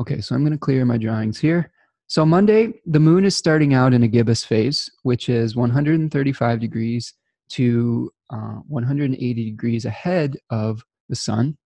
Okay, 0.00 0.20
so 0.20 0.34
I'm 0.34 0.42
going 0.42 0.52
to 0.52 0.58
clear 0.58 0.84
my 0.84 0.98
drawings 0.98 1.38
here. 1.38 1.72
So 2.08 2.24
Monday, 2.24 2.72
the 2.86 3.00
moon 3.00 3.26
is 3.26 3.36
starting 3.36 3.74
out 3.74 3.92
in 3.92 4.02
a 4.02 4.08
gibbous 4.08 4.42
phase, 4.42 4.90
which 5.02 5.28
is 5.28 5.54
135 5.54 6.58
degrees 6.58 7.12
to 7.50 8.10
uh, 8.30 8.60
180 8.66 9.44
degrees 9.44 9.84
ahead 9.84 10.38
of 10.48 10.82
the 11.10 11.16
sun. 11.16 11.58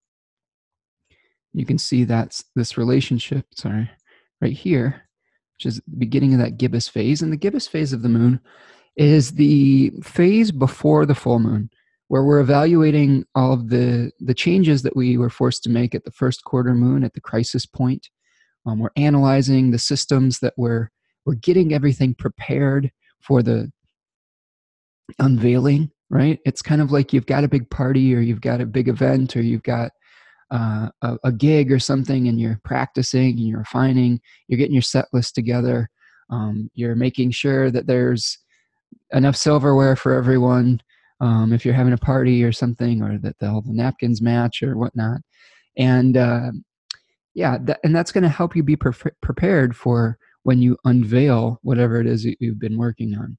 You 1.52 1.64
can 1.64 1.78
see 1.78 2.02
that's 2.02 2.44
this 2.56 2.76
relationship, 2.76 3.46
sorry, 3.54 3.88
right 4.40 4.52
here, 4.52 5.08
which 5.56 5.66
is 5.66 5.76
the 5.76 5.96
beginning 5.96 6.32
of 6.32 6.40
that 6.40 6.58
gibbous 6.58 6.88
phase. 6.88 7.22
And 7.22 7.32
the 7.32 7.36
gibbous 7.36 7.68
phase 7.68 7.92
of 7.92 8.02
the 8.02 8.08
moon 8.08 8.40
is 8.96 9.32
the 9.32 9.92
phase 10.02 10.50
before 10.50 11.06
the 11.06 11.14
full 11.14 11.38
moon 11.38 11.70
where 12.08 12.24
we're 12.24 12.40
evaluating 12.40 13.24
all 13.34 13.54
of 13.54 13.70
the 13.70 14.12
the 14.20 14.34
changes 14.34 14.82
that 14.82 14.94
we 14.94 15.16
were 15.16 15.30
forced 15.30 15.62
to 15.62 15.70
make 15.70 15.94
at 15.94 16.04
the 16.04 16.10
first 16.10 16.44
quarter 16.44 16.74
moon 16.74 17.04
at 17.04 17.14
the 17.14 17.20
crisis 17.20 17.64
point. 17.64 18.10
Um, 18.66 18.78
we're 18.78 18.90
analyzing 18.96 19.70
the 19.70 19.78
systems 19.78 20.38
that 20.40 20.54
we're 20.56 20.90
we're 21.24 21.34
getting 21.34 21.72
everything 21.72 22.14
prepared 22.14 22.90
for 23.20 23.42
the 23.42 23.70
unveiling. 25.18 25.90
Right? 26.10 26.40
It's 26.44 26.60
kind 26.60 26.82
of 26.82 26.92
like 26.92 27.12
you've 27.12 27.26
got 27.26 27.44
a 27.44 27.48
big 27.48 27.70
party 27.70 28.14
or 28.14 28.20
you've 28.20 28.42
got 28.42 28.60
a 28.60 28.66
big 28.66 28.88
event 28.88 29.34
or 29.34 29.40
you've 29.40 29.62
got 29.62 29.92
uh, 30.50 30.90
a, 31.00 31.16
a, 31.24 31.32
gig 31.32 31.72
or 31.72 31.78
something 31.78 32.28
and 32.28 32.38
you're 32.38 32.60
practicing 32.64 33.30
and 33.30 33.48
you're 33.48 33.60
refining. 33.60 34.20
You're 34.46 34.58
getting 34.58 34.74
your 34.74 34.82
set 34.82 35.06
list 35.14 35.34
together. 35.34 35.88
Um, 36.28 36.70
you're 36.74 36.94
making 36.94 37.30
sure 37.30 37.70
that 37.70 37.86
there's 37.86 38.36
enough 39.12 39.36
silverware 39.36 39.96
for 39.96 40.12
everyone 40.12 40.82
um, 41.22 41.54
if 41.54 41.64
you're 41.64 41.72
having 41.72 41.94
a 41.94 41.98
party 41.98 42.44
or 42.44 42.52
something, 42.52 43.02
or 43.02 43.16
that 43.18 43.38
the, 43.38 43.48
all 43.48 43.62
the 43.62 43.72
napkins 43.72 44.20
match 44.20 44.62
or 44.62 44.76
whatnot. 44.76 45.20
And 45.78 46.16
uh, 46.16 46.50
yeah, 47.34 47.58
that, 47.62 47.80
and 47.84 47.94
that's 47.94 48.12
going 48.12 48.22
to 48.22 48.28
help 48.28 48.54
you 48.54 48.62
be 48.62 48.76
pre- 48.76 49.12
prepared 49.20 49.76
for 49.76 50.18
when 50.42 50.60
you 50.60 50.76
unveil 50.84 51.58
whatever 51.62 52.00
it 52.00 52.06
is 52.06 52.24
that 52.24 52.36
you've 52.40 52.58
been 52.58 52.78
working 52.78 53.16
on. 53.16 53.38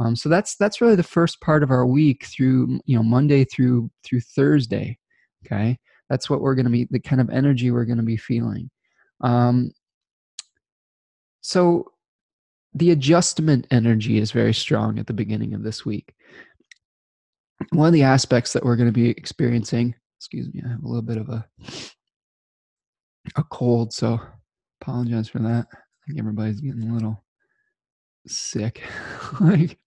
Um, 0.00 0.16
so 0.16 0.28
that's 0.28 0.56
that's 0.56 0.80
really 0.80 0.96
the 0.96 1.02
first 1.02 1.40
part 1.40 1.62
of 1.62 1.70
our 1.70 1.86
week 1.86 2.26
through 2.26 2.80
you 2.84 2.96
know 2.96 3.02
Monday 3.02 3.44
through 3.44 3.90
through 4.02 4.20
Thursday. 4.20 4.98
Okay, 5.46 5.78
that's 6.08 6.28
what 6.28 6.40
we're 6.40 6.54
going 6.54 6.64
to 6.64 6.70
be 6.70 6.88
the 6.90 6.98
kind 6.98 7.20
of 7.20 7.30
energy 7.30 7.70
we're 7.70 7.84
going 7.84 7.98
to 7.98 8.02
be 8.02 8.16
feeling. 8.16 8.70
Um, 9.20 9.72
so 11.42 11.92
the 12.74 12.90
adjustment 12.90 13.66
energy 13.70 14.18
is 14.18 14.32
very 14.32 14.54
strong 14.54 14.98
at 14.98 15.06
the 15.06 15.12
beginning 15.12 15.54
of 15.54 15.62
this 15.62 15.84
week 15.84 16.14
one 17.70 17.86
of 17.86 17.92
the 17.92 18.02
aspects 18.02 18.52
that 18.52 18.64
we're 18.64 18.76
going 18.76 18.88
to 18.88 18.92
be 18.92 19.10
experiencing 19.10 19.94
excuse 20.18 20.52
me 20.52 20.62
i 20.64 20.68
have 20.68 20.82
a 20.82 20.88
little 20.88 21.02
bit 21.02 21.18
of 21.18 21.28
a 21.28 21.46
a 23.36 23.42
cold 23.44 23.92
so 23.92 24.20
apologize 24.80 25.28
for 25.28 25.38
that. 25.40 25.66
I 25.72 26.06
think 26.06 26.18
everybody's 26.18 26.60
getting 26.60 26.88
a 26.88 26.94
little 26.94 27.24
sick. 28.26 28.82
Like 29.40 29.78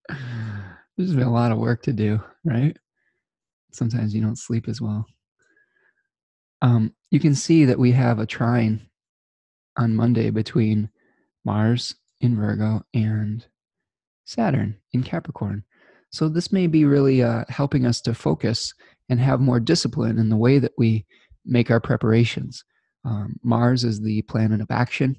there's 0.97 1.13
been 1.13 1.27
a 1.27 1.31
lot 1.31 1.51
of 1.51 1.57
work 1.59 1.83
to 1.83 1.93
do 1.93 2.19
right? 2.43 2.77
Sometimes 3.71 4.15
you 4.15 4.21
don't 4.21 4.37
sleep 4.37 4.67
as 4.67 4.81
well. 4.81 5.05
Um, 6.61 6.93
you 7.11 7.19
can 7.19 7.35
see 7.35 7.65
that 7.65 7.79
we 7.79 7.91
have 7.91 8.19
a 8.19 8.25
trine 8.25 8.81
on 9.77 9.95
monday 9.95 10.31
between 10.31 10.89
mars 11.45 11.95
in 12.19 12.35
virgo 12.35 12.81
and 12.95 13.45
saturn 14.25 14.75
in 14.91 15.03
capricorn. 15.03 15.63
So 16.09 16.29
this 16.29 16.51
may 16.51 16.67
be 16.67 16.85
really 16.85 17.21
uh, 17.21 17.43
helping 17.49 17.85
us 17.85 18.01
to 18.01 18.15
focus 18.15 18.73
and 19.07 19.19
have 19.19 19.39
more 19.39 19.59
discipline 19.59 20.17
in 20.17 20.29
the 20.29 20.37
way 20.37 20.57
that 20.57 20.73
we 20.77 21.05
make 21.45 21.69
our 21.69 21.79
preparations. 21.79 22.63
Um, 23.05 23.35
Mars 23.43 23.83
is 23.83 24.01
the 24.01 24.21
planet 24.23 24.61
of 24.61 24.71
action. 24.71 25.15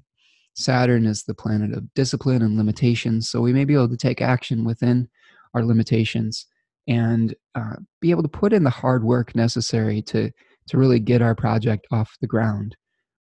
Saturn 0.55 1.07
is 1.07 1.23
the 1.23 1.35
planet 1.35 1.73
of 1.73 1.93
discipline 1.95 2.43
and 2.43 2.57
limitations. 2.57 3.31
So 3.31 3.41
we 3.41 3.53
may 3.53 3.65
be 3.65 3.75
able 3.75 3.89
to 3.89 3.97
take 3.97 4.21
action 4.21 4.65
within 4.65 5.09
our 5.55 5.65
limitations 5.65 6.47
and 6.89 7.35
uh, 7.55 7.77
be 8.01 8.11
able 8.11 8.23
to 8.23 8.29
put 8.29 8.53
in 8.53 8.65
the 8.65 8.71
hard 8.71 9.05
work 9.05 9.35
necessary 9.35 10.03
to 10.03 10.31
to 10.69 10.77
really 10.77 11.01
get 11.01 11.23
our 11.23 11.35
project 11.35 11.87
off 11.91 12.17
the 12.21 12.27
ground. 12.27 12.77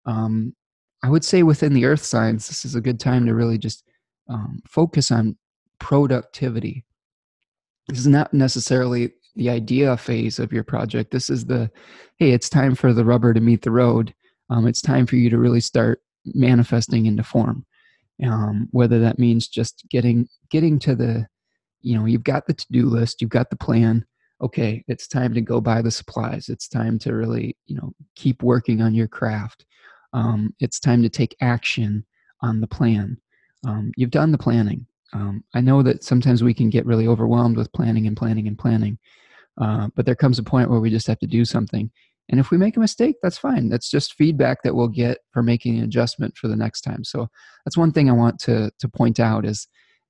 Um, 0.05 0.53
I 1.03 1.09
would 1.09 1.23
say 1.23 1.43
within 1.43 1.73
the 1.73 1.85
earth 1.85 2.03
signs, 2.03 2.47
this 2.47 2.65
is 2.65 2.75
a 2.75 2.81
good 2.81 2.99
time 2.99 3.25
to 3.25 3.33
really 3.33 3.57
just 3.57 3.83
um, 4.29 4.61
focus 4.67 5.11
on 5.11 5.37
productivity. 5.79 6.83
This 7.87 7.99
is 7.99 8.07
not 8.07 8.33
necessarily 8.33 9.13
the 9.35 9.49
idea 9.49 9.95
phase 9.95 10.39
of 10.39 10.51
your 10.51 10.63
project. 10.63 11.11
This 11.11 11.29
is 11.29 11.45
the, 11.45 11.71
hey, 12.17 12.31
it's 12.31 12.49
time 12.49 12.75
for 12.75 12.91
the 12.91 13.05
rubber 13.05 13.33
to 13.33 13.39
meet 13.39 13.61
the 13.61 13.71
road. 13.71 14.13
Um, 14.49 14.67
it's 14.67 14.81
time 14.81 15.05
for 15.05 15.15
you 15.15 15.29
to 15.29 15.37
really 15.37 15.59
start 15.59 16.01
manifesting 16.25 17.05
into 17.05 17.23
form. 17.23 17.65
Um, 18.25 18.67
whether 18.71 18.99
that 18.99 19.19
means 19.19 19.47
just 19.47 19.85
getting 19.89 20.27
getting 20.49 20.79
to 20.79 20.95
the, 20.95 21.27
you 21.81 21.97
know, 21.97 22.05
you've 22.05 22.23
got 22.23 22.47
the 22.47 22.53
to 22.53 22.65
do 22.71 22.87
list, 22.87 23.21
you've 23.21 23.29
got 23.29 23.49
the 23.49 23.55
plan. 23.55 24.05
Okay, 24.41 24.83
it's 24.87 25.07
time 25.07 25.33
to 25.33 25.41
go 25.41 25.61
buy 25.61 25.81
the 25.81 25.91
supplies. 25.91 26.49
It's 26.49 26.67
time 26.67 26.99
to 26.99 27.13
really, 27.15 27.57
you 27.65 27.75
know, 27.75 27.93
keep 28.15 28.43
working 28.43 28.81
on 28.81 28.93
your 28.93 29.07
craft. 29.07 29.65
Um, 30.13 30.53
it's 30.59 30.79
time 30.79 31.03
to 31.03 31.09
take 31.09 31.35
action 31.41 32.05
on 32.41 32.61
the 32.61 32.67
plan. 32.67 33.17
Um, 33.67 33.91
you've 33.97 34.11
done 34.11 34.31
the 34.31 34.37
planning. 34.37 34.85
Um, 35.13 35.43
I 35.53 35.61
know 35.61 35.81
that 35.83 36.03
sometimes 36.03 36.43
we 36.43 36.53
can 36.53 36.69
get 36.69 36.85
really 36.85 37.07
overwhelmed 37.07 37.57
with 37.57 37.71
planning 37.73 38.07
and 38.07 38.17
planning 38.17 38.47
and 38.47 38.57
planning, 38.57 38.99
uh, 39.59 39.89
but 39.95 40.05
there 40.05 40.15
comes 40.15 40.37
a 40.37 40.43
point 40.43 40.69
where 40.69 40.79
we 40.79 40.89
just 40.89 41.07
have 41.07 41.19
to 41.19 41.27
do 41.27 41.45
something. 41.45 41.91
And 42.29 42.39
if 42.39 42.51
we 42.51 42.57
make 42.57 42.75
a 42.75 42.81
mistake, 42.81 43.15
that's 43.23 43.37
fine. 43.37 43.69
That's 43.69 43.89
just 43.89 44.13
feedback 44.13 44.63
that 44.63 44.75
we'll 44.75 44.89
get 44.89 45.19
for 45.31 45.41
making 45.41 45.77
an 45.77 45.85
adjustment 45.85 46.37
for 46.37 46.47
the 46.47 46.57
next 46.57 46.81
time. 46.81 47.03
So 47.03 47.29
that's 47.65 47.77
one 47.77 47.91
thing 47.91 48.09
I 48.09 48.13
want 48.13 48.39
to 48.41 48.71
to 48.79 48.89
point 48.89 49.19
out 49.19 49.45
is 49.45 49.67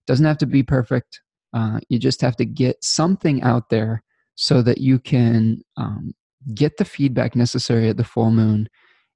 doesn't 0.08 0.26
have 0.26 0.38
to 0.40 0.46
be 0.46 0.64
perfect. 0.64 1.22
Uh, 1.54 1.80
you 1.90 2.00
just 2.00 2.22
have 2.22 2.36
to 2.38 2.46
get 2.46 2.84
something 2.84 3.42
out 3.44 3.70
there 3.70 4.04
so 4.36 4.62
that 4.62 4.78
you 4.78 5.00
can 5.00 5.62
um, 5.78 6.14
get 6.54 6.78
the 6.78 6.86
feedback 6.86 7.36
necessary 7.36 7.90
at 7.90 7.98
the 7.98 8.04
full 8.04 8.32
moon 8.32 8.70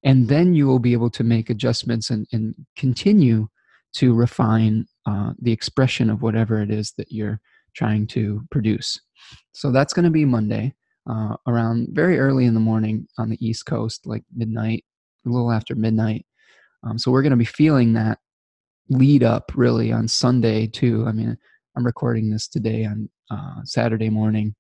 and 0.04 0.28
then 0.28 0.54
you 0.54 0.66
will 0.66 0.80
be 0.80 0.94
able 0.94 1.10
to 1.12 1.24
make 1.24 1.50
adjustments 1.50 2.10
and, 2.10 2.28
and 2.32 2.56
continue 2.76 3.48
to 3.94 4.14
refine 4.14 4.86
uh, 5.06 5.34
the 5.40 5.52
expression 5.52 6.10
of 6.10 6.22
whatever 6.22 6.62
it 6.62 6.72
is 6.72 6.94
that 6.98 7.12
you're 7.12 7.40
trying 7.76 8.06
to 8.06 8.42
produce 8.52 9.00
so 9.54 9.72
that's 9.72 9.94
going 9.94 10.04
to 10.04 10.12
be 10.12 10.26
monday 10.26 10.74
uh, 11.10 11.36
around 11.48 11.90
very 11.92 12.20
early 12.20 12.46
in 12.46 12.54
the 12.54 12.60
morning 12.60 13.08
on 13.18 13.30
the 13.30 13.46
east 13.46 13.66
coast 13.66 14.06
like 14.06 14.24
midnight 14.36 14.86
a 15.26 15.30
little 15.30 15.52
after 15.52 15.76
midnight. 15.76 16.26
Um, 16.84 16.98
so 16.98 17.12
we're 17.12 17.22
going 17.22 17.32
to 17.32 17.38
be 17.38 17.46
feeling 17.46 17.94
that 17.94 18.20
lead 18.90 19.24
up 19.24 19.52
really 19.56 19.92
on 19.92 20.08
sunday 20.08 20.68
too. 20.68 21.06
I 21.08 21.12
mean 21.12 21.38
i'm 21.76 21.86
recording 21.86 22.30
this 22.30 22.48
today 22.48 22.86
on 22.86 23.10
uh, 23.30 23.62
saturday 23.64 24.10
morning. 24.10 24.56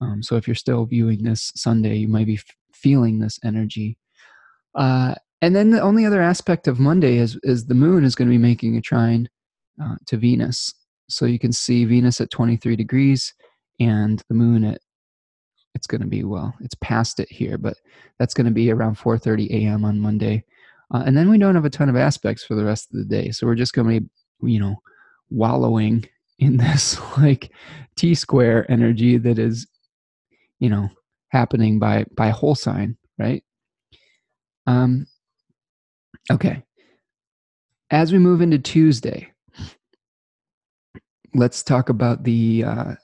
Um, 0.00 0.22
so 0.22 0.36
if 0.36 0.46
you're 0.46 0.54
still 0.54 0.84
viewing 0.86 1.22
this 1.22 1.52
sunday 1.54 1.96
you 1.96 2.08
might 2.08 2.26
be 2.26 2.34
f- 2.34 2.44
feeling 2.72 3.18
this 3.18 3.38
energy. 3.44 3.96
Uh, 4.74 5.14
and 5.42 5.54
then 5.54 5.70
the 5.70 5.80
only 5.80 6.04
other 6.04 6.22
aspect 6.22 6.66
of 6.66 6.80
Monday 6.80 7.18
is 7.18 7.38
is 7.42 7.66
the 7.66 7.74
moon 7.74 8.04
is 8.04 8.14
going 8.14 8.28
to 8.28 8.34
be 8.34 8.38
making 8.38 8.76
a 8.76 8.80
trine 8.80 9.28
uh, 9.82 9.96
to 10.06 10.16
Venus. 10.16 10.74
So 11.08 11.26
you 11.26 11.38
can 11.38 11.52
see 11.52 11.84
Venus 11.84 12.20
at 12.20 12.30
23 12.30 12.74
degrees 12.76 13.34
and 13.78 14.22
the 14.28 14.34
moon 14.34 14.64
at 14.64 14.80
it's 15.76 15.86
going 15.86 16.00
to 16.00 16.06
be 16.06 16.24
well 16.24 16.52
it's 16.60 16.74
past 16.80 17.20
it 17.20 17.30
here 17.30 17.56
but 17.56 17.76
that's 18.18 18.34
going 18.34 18.46
to 18.46 18.50
be 18.50 18.72
around 18.72 18.96
4.30 18.96 19.50
a.m 19.50 19.84
on 19.84 20.00
monday 20.00 20.42
uh, 20.92 21.02
and 21.06 21.16
then 21.16 21.30
we 21.30 21.38
don't 21.38 21.54
have 21.54 21.64
a 21.64 21.70
ton 21.70 21.88
of 21.88 21.96
aspects 21.96 22.44
for 22.44 22.56
the 22.56 22.64
rest 22.64 22.88
of 22.92 22.98
the 22.98 23.04
day 23.04 23.30
so 23.30 23.46
we're 23.46 23.54
just 23.54 23.74
going 23.74 23.88
to 23.88 24.00
be 24.00 24.52
you 24.52 24.58
know 24.58 24.76
wallowing 25.30 26.04
in 26.40 26.56
this 26.64 26.98
like 27.18 27.52
t 27.96 28.14
square 28.14 28.68
energy 28.70 29.16
that 29.18 29.38
is 29.38 29.68
you 30.58 30.68
know 30.68 30.88
happening 31.28 31.78
by 31.78 32.04
by 32.16 32.30
whole 32.30 32.56
sign 32.56 32.96
right 33.18 33.44
um, 34.66 35.06
okay. 36.30 36.62
As 37.90 38.12
we 38.12 38.18
move 38.18 38.40
into 38.40 38.58
Tuesday, 38.58 39.32
let's 41.34 41.62
talk 41.62 41.88
about 41.88 42.24
the 42.24 42.64
uh, 42.64 42.94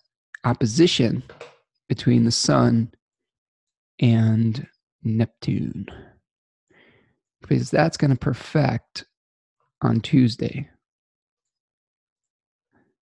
opposition 0.44 1.22
between 1.92 2.24
the 2.24 2.30
Sun 2.30 2.90
and 4.00 4.66
Neptune. 5.02 5.84
Because 7.42 7.70
that's 7.70 7.98
going 7.98 8.12
to 8.12 8.16
perfect 8.16 9.04
on 9.82 10.00
Tuesday. 10.00 10.70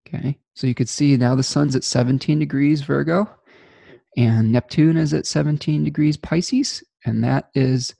Okay, 0.08 0.40
so 0.56 0.66
you 0.66 0.74
could 0.74 0.90
see 0.90 1.16
now 1.18 1.36
the 1.36 1.44
sun's 1.44 1.76
at 1.76 1.84
17 1.84 2.40
degrees 2.40 2.82
Virgo, 2.82 3.30
and 4.18 4.52
Neptune 4.52 4.98
is 4.98 5.14
at 5.14 5.28
17 5.28 5.84
degrees 5.84 6.18
Pisces, 6.18 6.84
and 7.06 7.24
that 7.24 7.50
is 7.54 7.94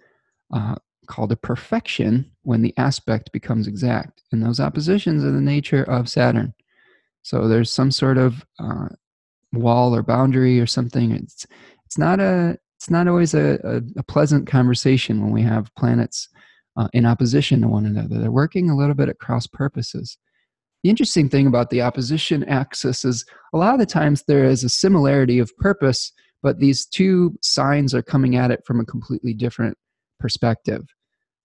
uh, 0.52 0.74
called 1.06 1.32
a 1.32 1.36
perfection 1.36 2.32
when 2.42 2.64
the 2.64 2.74
aspect 2.78 3.32
becomes 3.32 3.68
exact. 3.68 4.24
And 4.32 4.42
those 4.42 4.60
oppositions 4.60 5.24
are 5.24 5.32
the 5.32 5.40
nature 5.40 5.84
of 5.84 6.10
Saturn. 6.10 6.56
So 7.22 7.48
there's 7.48 7.72
some 7.72 7.92
sort 7.92 8.18
of 8.18 8.44
uh, 8.58 8.88
wall 9.54 9.96
or 9.96 10.04
boundary 10.04 10.60
or 10.60 10.68
something. 10.68 11.12
It's 11.12 11.46
it's 11.86 11.98
not 11.98 12.20
a 12.20 12.58
it's 12.78 12.90
not 12.90 13.08
always 13.08 13.34
a, 13.34 13.60
a, 13.64 13.82
a 14.00 14.04
pleasant 14.04 14.48
conversation 14.48 15.22
when 15.22 15.32
we 15.32 15.42
have 15.42 15.74
planets 15.76 16.30
uh, 16.78 16.88
in 16.94 17.06
opposition 17.06 17.62
to 17.62 17.68
one 17.68 17.86
another. 17.86 18.20
They're 18.20 18.32
working 18.32 18.70
a 18.70 18.78
little 18.78 18.96
bit 18.96 19.10
at 19.10 19.20
cross 19.20 19.48
purposes. 19.48 20.18
The 20.84 20.90
interesting 20.90 21.28
thing 21.28 21.46
about 21.46 21.72
the 21.72 21.82
opposition 21.82 22.46
axis 22.46 23.04
is 23.04 23.26
a 23.54 23.58
lot 23.58 23.74
of 23.74 23.80
the 23.80 23.86
times 23.86 24.24
there 24.24 24.46
is 24.46 24.64
a 24.64 24.70
similarity 24.70 25.40
of 25.40 25.56
purpose, 25.58 26.14
but 26.42 26.60
these 26.60 26.86
two 26.86 27.38
signs 27.42 27.94
are 27.94 28.02
coming 28.02 28.38
at 28.38 28.50
it 28.50 28.62
from 28.66 28.80
a 28.80 28.86
completely 28.86 29.34
different 29.34 29.78
perspective. 30.22 30.84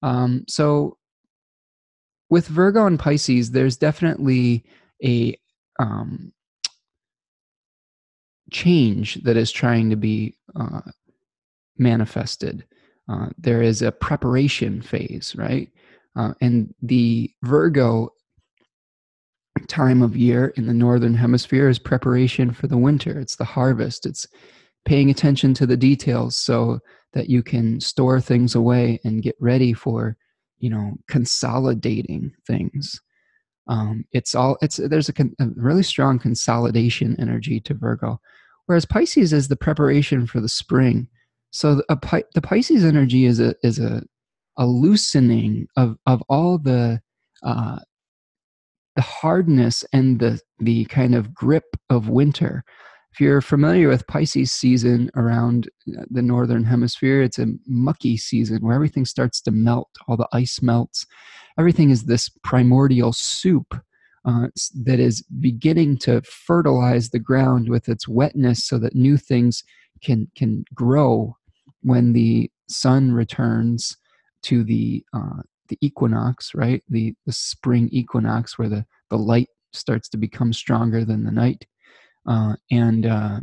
Um, 0.03 0.45
so 0.47 0.99
with 2.31 2.47
Virgo 2.47 2.87
and 2.87 2.99
Pisces, 2.99 3.51
there's 3.51 3.77
definitely 3.77 4.65
a 5.03 5.37
um, 5.81 6.33
change 8.55 9.17
that 9.25 9.37
is 9.37 9.51
trying 9.51 9.91
to 9.91 9.97
be 9.97 10.39
uh, 10.55 10.81
manifested. 11.77 12.65
Uh, 13.09 13.27
there 13.37 13.61
is 13.61 13.83
a 13.83 13.93
preparation 13.93 14.81
phase, 14.81 15.35
right? 15.37 15.71
Uh, 16.17 16.33
and 16.41 16.73
the 16.81 17.31
Virgo 17.43 18.11
time 19.67 20.03
of 20.03 20.17
year 20.17 20.49
in 20.57 20.67
the 20.67 20.73
northern 20.73 21.15
hemisphere 21.15 21.69
is 21.69 21.79
preparation 21.79 22.53
for 22.53 22.69
the 22.69 22.79
winter. 22.79 23.19
It's 23.19 23.37
the 23.37 23.45
harvest. 23.45 24.07
It's 24.07 24.27
paying 24.85 25.11
attention 25.11 25.53
to 25.55 25.67
the 25.67 25.77
details 25.77 26.37
so 26.37 26.79
that 27.13 27.29
you 27.29 27.43
can 27.43 27.81
store 27.81 28.21
things 28.21 28.55
away 28.55 29.01
and 29.05 29.23
get 29.23 29.37
ready 29.41 29.73
for 29.73 30.17
you 30.59 30.71
know 30.71 30.93
consolidating 31.09 32.33
things 32.47 33.01
um, 33.67 34.05
it's 34.13 34.35
all 34.35 34.57
it's 34.61 34.77
there's 34.77 35.09
a, 35.09 35.13
con, 35.13 35.35
a, 35.41 35.49
really 35.57 35.83
strong 35.83 36.19
consolidation 36.19 37.17
energy 37.19 37.61
to 37.61 37.75
virgo 37.75 38.21
whereas 38.67 38.85
pisces 38.85 39.33
is 39.33 39.49
the 39.49 39.57
preparation 39.57 40.27
for 40.27 40.41
the 40.41 40.49
spring 40.49 41.09
so 41.51 41.77
the, 41.77 42.25
the 42.35 42.43
pisces 42.43 42.85
energy 42.85 43.27
is 43.27 43.41
a 43.41 43.55
is 43.63 43.79
a, 43.79 44.03
a 44.57 44.67
loosening 44.67 45.67
of 45.77 45.97
of 46.07 46.23
all 46.29 46.59
the 46.59 47.01
uh, 47.43 47.79
the 48.97 49.03
hardness 49.03 49.85
and 49.93 50.21
the 50.21 50.41
the 50.59 50.85
kind 50.87 51.15
of 51.15 51.35
grip 51.35 51.77
of 51.91 52.09
winter 52.09 52.65
if 53.15 53.21
you're 53.21 53.41
familiar 53.41 53.89
with 53.89 54.09
Pisces 54.09 54.53
season 54.53 55.09
around 55.15 55.71
the 55.87 56.21
northern 56.21 56.65
hemisphere, 56.65 57.23
it's 57.23 57.39
a 57.39 57.47
mucky 57.65 58.17
season 58.17 58.59
where 58.59 58.75
everything 58.75 59.05
starts 59.05 59.41
to 59.43 59.53
melt, 59.53 59.89
all 60.09 60.17
the 60.17 60.27
ice 60.33 60.61
melts. 60.61 61.07
Everything 61.57 61.91
is 61.91 62.07
this 62.07 62.29
primordial 62.43 63.13
soup 63.13 63.81
uh, 64.25 64.49
that 64.85 65.01
is 65.01 65.23
beginning 65.41 65.99
to 65.99 66.23
fertilize 66.23 67.11
the 67.11 67.19
ground 67.19 67.69
with 67.69 67.89
its 67.89 68.09
wetness 68.09 68.65
so 68.65 68.79
that 68.79 68.95
new 68.95 69.17
things 69.17 69.63
can 70.03 70.29
can 70.35 70.65
grow 70.75 71.37
when 71.83 72.13
the 72.13 72.51
sun 72.69 73.13
returns 73.13 73.97
to 74.43 74.65
the 74.65 75.05
uh, 75.13 75.43
the 75.69 75.79
equinox, 75.81 76.55
right? 76.55 76.83
The 76.89 77.15
the 77.27 77.33
spring 77.33 77.89
equinox 77.93 78.59
where 78.59 78.69
the 78.69 78.87
the 79.11 79.19
light 79.19 79.49
starts 79.73 80.09
to 80.11 80.17
become 80.17 80.53
stronger 80.53 81.05
than 81.05 81.25
the 81.25 81.33
night 81.33 81.67
uh, 82.27 82.55
and 82.71 83.07
uh, 83.07 83.41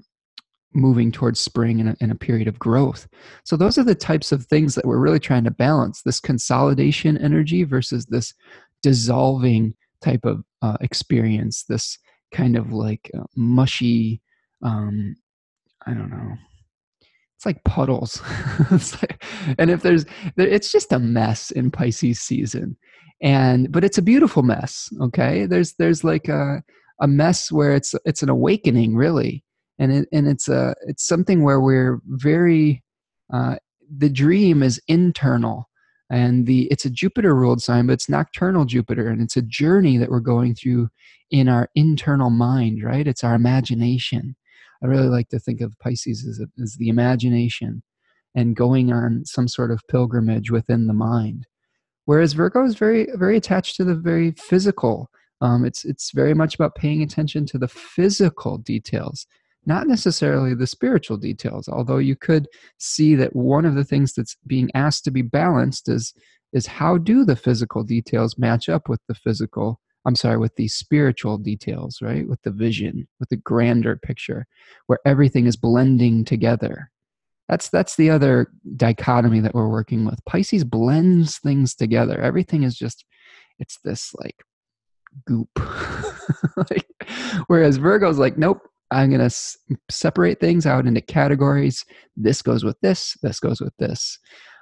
moving 0.73 1.11
towards 1.11 1.39
spring 1.39 1.85
a, 1.87 1.95
and 1.99 2.11
a, 2.11 2.15
period 2.15 2.47
of 2.47 2.57
growth. 2.57 3.07
So 3.43 3.57
those 3.57 3.77
are 3.77 3.83
the 3.83 3.95
types 3.95 4.31
of 4.31 4.45
things 4.45 4.75
that 4.75 4.85
we're 4.85 4.97
really 4.97 5.19
trying 5.19 5.43
to 5.43 5.51
balance: 5.51 6.01
this 6.01 6.19
consolidation 6.19 7.17
energy 7.17 7.63
versus 7.63 8.05
this 8.05 8.33
dissolving 8.81 9.75
type 10.03 10.25
of 10.25 10.43
uh, 10.61 10.77
experience. 10.81 11.63
This 11.67 11.97
kind 12.33 12.57
of 12.57 12.71
like 12.71 13.11
uh, 13.17 13.23
mushy, 13.35 14.21
um, 14.63 15.15
I 15.85 15.93
don't 15.93 16.09
know. 16.09 16.35
It's 17.37 17.45
like 17.45 17.63
puddles. 17.63 18.21
it's 18.71 19.01
like, 19.01 19.23
and 19.57 19.71
if 19.71 19.81
there's, 19.81 20.05
it's 20.37 20.71
just 20.71 20.91
a 20.91 20.99
mess 20.99 21.51
in 21.51 21.71
Pisces 21.71 22.19
season, 22.19 22.77
and 23.21 23.71
but 23.71 23.83
it's 23.83 23.97
a 23.97 24.03
beautiful 24.03 24.43
mess. 24.43 24.89
Okay, 25.01 25.45
there's 25.45 25.73
there's 25.73 26.03
like 26.03 26.27
a 26.27 26.63
a 27.01 27.07
mess 27.07 27.51
where 27.51 27.73
it's 27.73 27.95
it's 28.05 28.21
an 28.21 28.29
awakening 28.29 28.95
really, 28.95 29.43
and 29.79 29.91
it, 29.91 30.07
and 30.13 30.27
it's 30.27 30.47
a 30.47 30.75
it's 30.87 31.05
something 31.05 31.43
where 31.43 31.59
we're 31.59 31.99
very 32.05 32.83
uh, 33.33 33.55
the 33.97 34.09
dream 34.09 34.61
is 34.61 34.79
internal 34.87 35.67
and 36.11 36.45
the 36.45 36.67
it's 36.69 36.85
a 36.85 36.89
jupiter 36.89 37.33
ruled 37.33 37.61
sign 37.61 37.87
but 37.87 37.93
it's 37.93 38.09
nocturnal 38.09 38.65
jupiter 38.65 39.07
and 39.07 39.21
it's 39.21 39.37
a 39.37 39.41
journey 39.41 39.97
that 39.97 40.09
we're 40.09 40.19
going 40.19 40.53
through 40.53 40.89
in 41.31 41.47
our 41.47 41.69
internal 41.73 42.29
mind 42.29 42.83
right? 42.83 43.07
It's 43.07 43.23
our 43.23 43.33
imagination. 43.33 44.35
I 44.83 44.87
really 44.87 45.07
like 45.07 45.29
to 45.29 45.39
think 45.39 45.61
of 45.61 45.77
pisces 45.79 46.27
as, 46.27 46.39
a, 46.39 46.61
as 46.61 46.75
the 46.75 46.89
imagination 46.89 47.81
and 48.35 48.55
going 48.55 48.91
on 48.91 49.25
some 49.25 49.47
sort 49.47 49.71
of 49.71 49.81
pilgrimage 49.87 50.51
within 50.51 50.87
the 50.87 50.93
mind. 50.93 51.47
Whereas 52.05 52.33
virgo 52.33 52.65
is 52.65 52.75
very 52.75 53.07
very 53.15 53.37
attached 53.37 53.77
to 53.77 53.83
the 53.83 53.95
very 53.95 54.31
physical. 54.31 55.09
Um, 55.39 55.65
it's 55.65 55.85
it's 55.85 56.11
very 56.11 56.33
much 56.33 56.55
about 56.55 56.75
paying 56.75 57.01
attention 57.01 57.45
to 57.47 57.57
the 57.57 57.67
physical 57.67 58.57
details 58.57 59.25
not 59.65 59.87
necessarily 59.87 60.53
the 60.53 60.67
spiritual 60.67 61.17
details 61.17 61.67
although 61.67 61.97
you 61.97 62.15
could 62.15 62.47
see 62.77 63.15
that 63.15 63.35
one 63.35 63.65
of 63.65 63.75
the 63.75 63.83
things 63.83 64.13
that's 64.13 64.35
being 64.47 64.69
asked 64.73 65.03
to 65.03 65.11
be 65.11 65.21
balanced 65.21 65.87
is 65.89 66.13
is 66.53 66.67
how 66.67 66.97
do 66.97 67.23
the 67.23 67.35
physical 67.35 67.83
details 67.83 68.37
match 68.37 68.69
up 68.69 68.89
with 68.89 68.99
the 69.07 69.15
physical 69.15 69.79
i'm 70.05 70.15
sorry 70.15 70.37
with 70.37 70.55
the 70.55 70.67
spiritual 70.67 71.37
details 71.37 72.01
right? 72.01 72.27
With 72.27 72.41
the 72.41 72.51
vision 72.51 73.07
with 73.19 73.29
the 73.29 73.37
grander 73.37 73.95
picture 73.97 74.45
where 74.87 74.99
everything 75.05 75.45
is 75.45 75.55
blending 75.55 76.25
together. 76.25 76.89
That's 77.47 77.69
that's 77.69 77.95
the 77.95 78.09
other 78.09 78.47
dichotomy 78.75 79.41
that 79.41 79.53
we're 79.53 79.67
working 79.67 80.05
with. 80.05 80.23
Pisces 80.25 80.63
blends 80.63 81.37
things 81.39 81.75
together. 81.75 82.19
Everything 82.21 82.63
is 82.63 82.77
just 82.77 83.05
it's 83.59 83.77
this 83.83 84.13
like 84.15 84.35
goop. 85.25 85.49
Like, 86.55 86.87
whereas 87.47 87.75
virgo's 87.77 88.17
like 88.17 88.37
nope 88.37 88.61
I'm 88.91 89.09
going 89.09 89.27
to 89.27 89.35
separate 89.89 90.39
things 90.39 90.65
out 90.65 90.85
into 90.85 91.01
categories. 91.01 91.85
This 92.15 92.41
goes 92.41 92.63
with 92.63 92.79
this, 92.81 93.17
this 93.21 93.39
goes 93.39 93.61
with 93.61 93.75
this. 93.79 94.19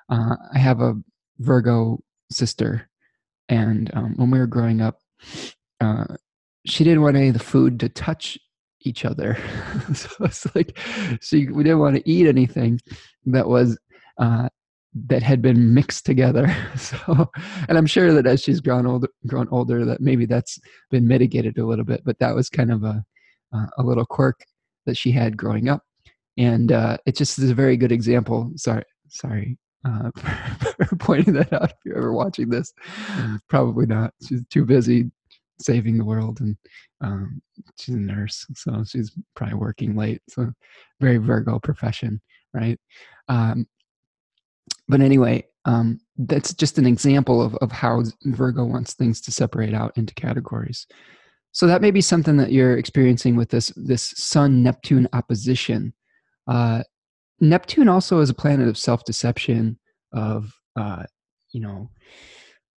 Uh, 0.09 0.35
I 0.53 0.59
have 0.59 0.81
a 0.81 0.95
Virgo 1.39 1.99
sister, 2.31 2.89
and 3.47 3.89
um, 3.93 4.13
when 4.17 4.31
we 4.31 4.39
were 4.39 4.47
growing 4.47 4.81
up, 4.81 4.99
uh, 5.81 6.05
she 6.65 6.83
didn't 6.83 7.01
want 7.01 7.17
any 7.17 7.29
of 7.29 7.33
the 7.33 7.39
food 7.39 7.79
to 7.79 7.89
touch 7.89 8.37
each 8.81 9.05
other. 9.05 9.37
so 9.93 10.09
it's 10.21 10.53
like 10.55 10.77
she 11.21 11.47
we 11.47 11.63
didn't 11.63 11.79
want 11.79 11.95
to 11.95 12.09
eat 12.09 12.27
anything 12.27 12.79
that 13.25 13.47
was 13.47 13.77
uh, 14.17 14.49
that 15.07 15.23
had 15.23 15.41
been 15.41 15.73
mixed 15.73 16.05
together. 16.05 16.55
So, 16.77 17.29
and 17.67 17.77
I'm 17.77 17.85
sure 17.85 18.13
that 18.13 18.25
as 18.25 18.41
she's 18.41 18.61
grown 18.61 18.87
older, 18.87 19.09
grown 19.27 19.47
older, 19.51 19.85
that 19.85 20.01
maybe 20.01 20.25
that's 20.25 20.59
been 20.89 21.07
mitigated 21.07 21.57
a 21.57 21.65
little 21.65 21.85
bit. 21.85 22.01
But 22.05 22.19
that 22.19 22.33
was 22.33 22.49
kind 22.49 22.71
of 22.71 22.83
a 22.83 23.03
uh, 23.53 23.67
a 23.77 23.83
little 23.83 24.05
quirk 24.05 24.43
that 24.85 24.97
she 24.97 25.11
had 25.11 25.37
growing 25.37 25.69
up, 25.69 25.83
and 26.37 26.71
uh, 26.71 26.97
it 27.05 27.15
just 27.15 27.39
is 27.39 27.49
a 27.49 27.55
very 27.55 27.77
good 27.77 27.91
example. 27.91 28.51
Sorry, 28.55 28.83
sorry 29.09 29.57
uh, 29.85 30.11
for 30.87 30.95
pointing 30.97 31.33
that 31.35 31.53
out. 31.53 31.71
If 31.71 31.77
you're 31.85 31.97
ever 31.97 32.13
watching 32.13 32.49
this, 32.49 32.73
probably 33.49 33.85
not. 33.85 34.13
She's 34.27 34.41
too 34.49 34.65
busy 34.65 35.11
saving 35.61 35.97
the 35.97 36.05
world, 36.05 36.39
and 36.41 36.57
um, 37.01 37.41
she's 37.77 37.95
a 37.95 37.99
nurse, 37.99 38.45
so 38.55 38.83
she's 38.85 39.11
probably 39.35 39.55
working 39.55 39.95
late. 39.95 40.21
So, 40.29 40.51
very 40.99 41.17
Virgo 41.17 41.59
profession, 41.59 42.21
right? 42.53 42.79
Um, 43.27 43.67
but 44.87 45.01
anyway, 45.01 45.45
um, 45.65 45.99
that's 46.17 46.53
just 46.53 46.77
an 46.77 46.85
example 46.85 47.41
of, 47.41 47.55
of 47.55 47.71
how 47.71 48.03
Virgo 48.25 48.65
wants 48.65 48.93
things 48.93 49.21
to 49.21 49.31
separate 49.31 49.73
out 49.73 49.95
into 49.97 50.13
categories. 50.13 50.87
So 51.59 51.67
that 51.67 51.81
may 51.81 51.91
be 51.91 51.99
something 51.99 52.37
that 52.37 52.53
you're 52.53 52.77
experiencing 52.77 53.35
with 53.35 53.49
this 53.49 53.67
this 53.75 54.13
Sun 54.15 54.63
Neptune 54.63 55.09
opposition. 55.11 55.93
Uh, 56.47 56.83
Neptune 57.41 57.89
also 57.89 58.21
is 58.21 58.29
a 58.29 58.33
planet 58.33 58.69
of 58.69 58.77
self 58.77 59.03
deception, 59.03 59.77
of 60.13 60.53
uh, 60.77 61.03
you 61.51 61.59
know, 61.59 61.89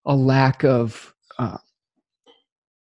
a 0.07 0.15
lack 0.15 0.63
of 0.63 1.13
uh, 1.37 1.59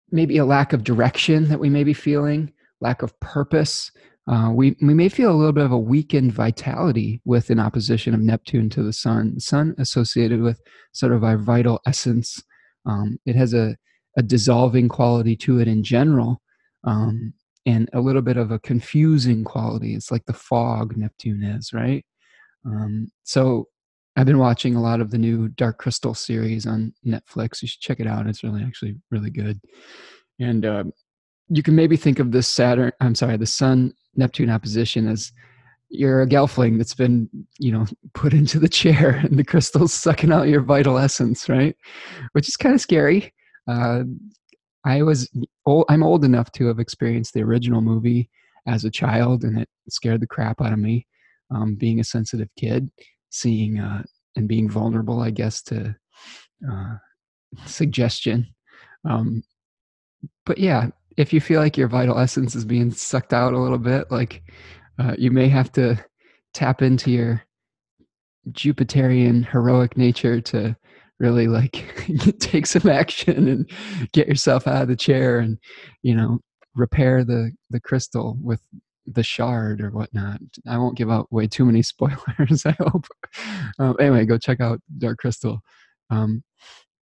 maybe 0.09 0.37
a 0.37 0.45
lack 0.45 0.71
of 0.71 0.85
direction 0.85 1.49
that 1.49 1.59
we 1.59 1.69
may 1.69 1.83
be 1.83 1.93
feeling, 1.93 2.53
lack 2.79 3.01
of 3.01 3.19
purpose. 3.19 3.91
Uh, 4.25 4.51
we 4.53 4.77
we 4.81 4.93
may 4.93 5.09
feel 5.09 5.31
a 5.31 5.35
little 5.35 5.51
bit 5.51 5.65
of 5.65 5.73
a 5.73 5.77
weakened 5.77 6.31
vitality 6.31 7.21
with 7.25 7.49
an 7.49 7.59
opposition 7.59 8.13
of 8.13 8.21
Neptune 8.21 8.69
to 8.69 8.83
the 8.83 8.93
Sun. 8.93 9.33
The 9.35 9.41
Sun 9.41 9.75
associated 9.77 10.39
with 10.39 10.61
sort 10.93 11.11
of 11.11 11.25
our 11.25 11.37
vital 11.37 11.81
essence. 11.85 12.41
Um, 12.85 13.19
it 13.25 13.35
has 13.35 13.53
a 13.53 13.75
a 14.17 14.21
dissolving 14.21 14.89
quality 14.89 15.35
to 15.35 15.59
it 15.59 15.67
in 15.67 15.83
general 15.83 16.41
um, 16.83 17.33
and 17.65 17.89
a 17.93 17.99
little 17.99 18.21
bit 18.21 18.37
of 18.37 18.51
a 18.51 18.59
confusing 18.59 19.43
quality. 19.43 19.93
It's 19.95 20.11
like 20.11 20.25
the 20.25 20.33
fog 20.33 20.97
neptune 20.97 21.43
is 21.43 21.73
right? 21.73 22.05
Um, 22.65 23.11
so 23.23 23.67
i've 24.15 24.25
been 24.25 24.39
watching 24.39 24.75
a 24.75 24.81
lot 24.81 24.99
of 24.99 25.11
the 25.11 25.17
new 25.17 25.47
dark 25.49 25.77
crystal 25.77 26.13
series 26.13 26.65
on 26.65 26.93
netflix. 27.05 27.61
You 27.61 27.67
should 27.67 27.79
check 27.79 27.99
it 27.99 28.07
out. 28.07 28.27
It's 28.27 28.43
really 28.43 28.63
actually 28.63 28.95
really 29.11 29.29
good. 29.29 29.61
And 30.39 30.65
uh, 30.65 30.83
you 31.49 31.63
can 31.63 31.75
maybe 31.75 31.97
think 31.97 32.19
of 32.19 32.31
this 32.31 32.47
saturn 32.47 32.91
i'm 33.01 33.15
sorry 33.15 33.35
the 33.35 33.45
sun 33.45 33.93
neptune 34.15 34.49
opposition 34.49 35.07
as 35.07 35.31
you're 35.89 36.21
a 36.21 36.27
gelfling 36.27 36.77
that's 36.77 36.93
been 36.93 37.27
you 37.57 37.71
know 37.71 37.85
put 38.13 38.33
into 38.33 38.59
the 38.59 38.69
chair 38.69 39.21
and 39.23 39.37
the 39.37 39.43
crystal's 39.43 39.93
sucking 40.05 40.31
out 40.31 40.47
your 40.47 40.61
vital 40.61 40.97
essence 40.97 41.49
right? 41.49 41.75
Which 42.33 42.47
is 42.47 42.57
kind 42.57 42.75
of 42.75 42.81
scary 42.81 43.33
uh, 43.67 44.03
I 44.85 45.01
was 45.01 45.29
old, 45.65 45.85
I'm 45.89 46.03
old 46.03 46.23
enough 46.23 46.51
to 46.53 46.67
have 46.67 46.79
experienced 46.79 47.33
the 47.33 47.43
original 47.43 47.81
movie 47.81 48.29
as 48.67 48.85
a 48.85 48.91
child, 48.91 49.43
and 49.43 49.59
it 49.59 49.69
scared 49.89 50.21
the 50.21 50.27
crap 50.27 50.61
out 50.61 50.73
of 50.73 50.79
me. 50.79 51.05
Um, 51.51 51.75
being 51.75 51.99
a 51.99 52.03
sensitive 52.03 52.49
kid, 52.59 52.89
seeing 53.31 53.79
uh, 53.79 54.03
and 54.35 54.47
being 54.47 54.69
vulnerable, 54.69 55.19
I 55.19 55.31
guess, 55.31 55.63
to 55.63 55.95
uh, 56.71 56.95
suggestion. 57.65 58.47
Um, 59.03 59.43
but 60.45 60.59
yeah, 60.59 60.89
if 61.17 61.33
you 61.33 61.41
feel 61.41 61.59
like 61.59 61.77
your 61.77 61.87
vital 61.87 62.19
essence 62.19 62.55
is 62.55 62.65
being 62.65 62.91
sucked 62.91 63.33
out 63.33 63.53
a 63.53 63.59
little 63.59 63.77
bit, 63.77 64.11
like 64.11 64.43
uh, 64.99 65.15
you 65.17 65.31
may 65.31 65.49
have 65.49 65.71
to 65.73 65.97
tap 66.53 66.81
into 66.81 67.11
your 67.11 67.43
Jupiterian 68.51 69.45
heroic 69.45 69.97
nature 69.97 70.41
to 70.41 70.75
really 71.19 71.47
like 71.47 71.85
take 72.39 72.65
some 72.65 72.89
action 72.89 73.47
and 73.47 73.71
get 74.13 74.27
yourself 74.27 74.67
out 74.67 74.83
of 74.83 74.87
the 74.87 74.95
chair 74.95 75.39
and 75.39 75.57
you 76.01 76.15
know 76.15 76.39
repair 76.75 77.23
the 77.23 77.51
the 77.69 77.79
crystal 77.79 78.37
with 78.41 78.61
the 79.05 79.23
shard 79.23 79.81
or 79.81 79.89
whatnot. 79.89 80.39
I 80.67 80.77
won't 80.77 80.97
give 80.97 81.09
out 81.09 81.31
way 81.31 81.47
too 81.47 81.65
many 81.65 81.81
spoilers 81.83 82.65
i 82.65 82.75
hope. 82.79 83.07
Um, 83.79 83.95
anyway 83.99 84.25
go 84.25 84.37
check 84.37 84.61
out 84.61 84.79
dark 84.97 85.17
crystal. 85.17 85.61
Um, 86.09 86.43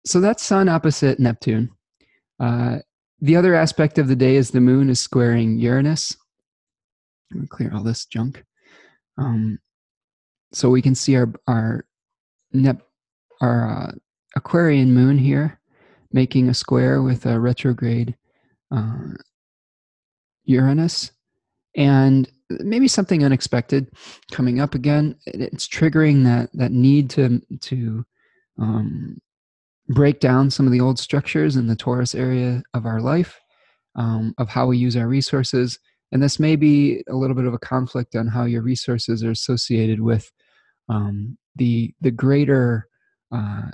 so 0.05 0.21
that's 0.21 0.43
sun 0.43 0.69
opposite 0.69 1.21
neptune. 1.21 1.71
Uh, 2.41 2.79
the 3.21 3.37
other 3.37 3.55
aspect 3.55 3.99
of 3.99 4.09
the 4.09 4.17
day 4.17 4.35
is 4.35 4.51
the 4.51 4.61
moon 4.61 4.91
is 4.91 5.01
squaring 5.01 5.59
uranus. 5.59 6.17
I'm 7.31 7.39
gonna 7.39 7.49
clear 7.49 7.73
all 7.73 7.85
this 7.85 8.05
junk. 8.05 8.45
Um, 9.17 9.59
so 10.53 10.71
we 10.71 10.83
can 10.83 10.95
see 10.95 11.17
our 11.17 11.33
our 11.47 11.87
Nep- 12.53 12.87
our 13.41 13.69
uh, 13.69 13.93
Aquarian 14.37 14.93
moon 14.93 15.19
here, 15.19 15.61
making 16.13 16.49
a 16.49 16.55
square 16.55 17.03
with 17.03 17.27
a 17.27 17.39
retrograde 17.39 18.17
uh, 18.71 19.15
Uranus, 20.45 21.13
and 21.77 22.31
maybe 22.61 22.89
something 22.89 23.25
unexpected 23.25 23.89
coming 24.31 24.61
up 24.61 24.75
again. 24.75 25.17
It's 25.27 25.69
triggering 25.69 26.25
that 26.25 26.51
that 26.55 26.73
need 26.73 27.11
to 27.11 27.41
to 27.61 28.05
um, 28.59 29.19
break 29.89 30.21
down 30.21 30.51
some 30.51 30.67
of 30.67 30.73
the 30.73 30.81
old 30.81 30.99
structures 30.99 31.57
in 31.57 31.67
the 31.67 31.77
Taurus 31.77 32.15
area 32.15 32.63
of 32.75 32.87
our 32.87 33.01
life, 33.01 33.41
um, 33.97 34.35
of 34.39 34.49
how 34.49 34.67
we 34.67 34.79
use 34.79 34.97
our 34.97 35.09
resources. 35.09 35.79
And 36.13 36.23
this 36.23 36.39
may 36.39 36.57
be 36.57 37.03
a 37.09 37.15
little 37.15 37.37
bit 37.37 37.47
of 37.47 37.55
a 37.55 37.59
conflict 37.59 38.15
on 38.17 38.27
how 38.27 38.45
your 38.45 38.63
resources 38.63 39.25
are 39.25 39.31
associated 39.31 40.01
with 40.01 40.31
um, 40.89 41.39
the 41.57 41.95
the 42.01 42.11
greater 42.11 42.89
uh, 43.31 43.71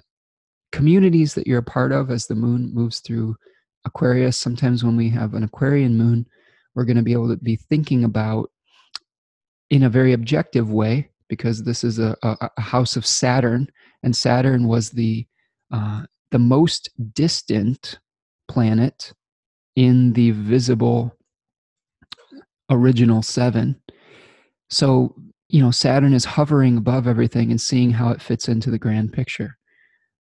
communities 0.72 1.34
that 1.34 1.46
you're 1.46 1.58
a 1.58 1.62
part 1.62 1.92
of 1.92 2.10
as 2.10 2.26
the 2.26 2.34
moon 2.34 2.72
moves 2.74 3.00
through 3.00 3.36
Aquarius. 3.84 4.36
Sometimes 4.36 4.84
when 4.84 4.96
we 4.96 5.08
have 5.10 5.34
an 5.34 5.42
Aquarian 5.42 5.96
moon, 5.96 6.26
we're 6.74 6.84
going 6.84 6.96
to 6.96 7.02
be 7.02 7.12
able 7.12 7.28
to 7.28 7.36
be 7.36 7.56
thinking 7.56 8.04
about 8.04 8.50
in 9.70 9.82
a 9.82 9.90
very 9.90 10.12
objective 10.12 10.70
way 10.70 11.10
because 11.28 11.62
this 11.62 11.84
is 11.84 11.98
a, 11.98 12.16
a, 12.22 12.50
a 12.56 12.60
house 12.60 12.96
of 12.96 13.06
Saturn, 13.06 13.68
and 14.02 14.16
Saturn 14.16 14.66
was 14.66 14.90
the 14.90 15.26
uh, 15.70 16.02
the 16.30 16.38
most 16.38 16.90
distant 17.12 17.98
planet 18.48 19.12
in 19.76 20.12
the 20.14 20.30
visible 20.30 21.14
original 22.70 23.22
seven. 23.22 23.80
So, 24.70 25.14
you 25.48 25.62
know, 25.62 25.70
Saturn 25.70 26.14
is 26.14 26.24
hovering 26.24 26.76
above 26.76 27.06
everything 27.06 27.50
and 27.50 27.60
seeing 27.60 27.90
how 27.90 28.10
it 28.10 28.22
fits 28.22 28.48
into 28.48 28.70
the 28.70 28.78
grand 28.78 29.12
picture. 29.12 29.57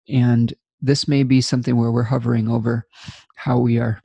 And 0.09 0.53
this 0.81 1.07
may 1.07 1.23
be 1.23 1.41
something 1.41 1.77
where 1.77 1.91
we're 1.91 2.03
hovering 2.03 2.49
over 2.49 2.85
how 3.35 3.57
we 3.59 3.79
are 3.79 4.01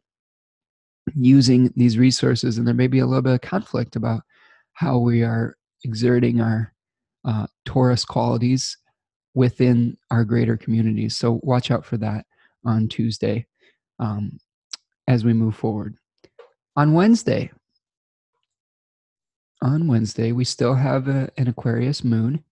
using 1.14 1.72
these 1.76 1.98
resources, 1.98 2.58
and 2.58 2.66
there 2.66 2.74
may 2.74 2.86
be 2.86 3.00
a 3.00 3.06
little 3.06 3.22
bit 3.22 3.34
of 3.34 3.40
conflict 3.40 3.96
about 3.96 4.22
how 4.72 4.98
we 4.98 5.22
are 5.22 5.56
exerting 5.84 6.40
our 6.40 6.72
uh, 7.24 7.46
Taurus 7.64 8.04
qualities 8.04 8.76
within 9.34 9.96
our 10.10 10.24
greater 10.24 10.56
communities. 10.56 11.16
So 11.16 11.40
watch 11.42 11.70
out 11.70 11.84
for 11.84 11.96
that 11.98 12.26
on 12.64 12.88
Tuesday 12.88 13.46
um, 13.98 14.38
as 15.06 15.24
we 15.24 15.32
move 15.32 15.54
forward. 15.54 15.96
On 16.76 16.94
Wednesday, 16.94 17.50
on 19.62 19.86
Wednesday, 19.86 20.32
we 20.32 20.44
still 20.44 20.74
have 20.74 21.08
a, 21.08 21.28
an 21.36 21.48
Aquarius 21.48 22.02
moon. 22.02 22.42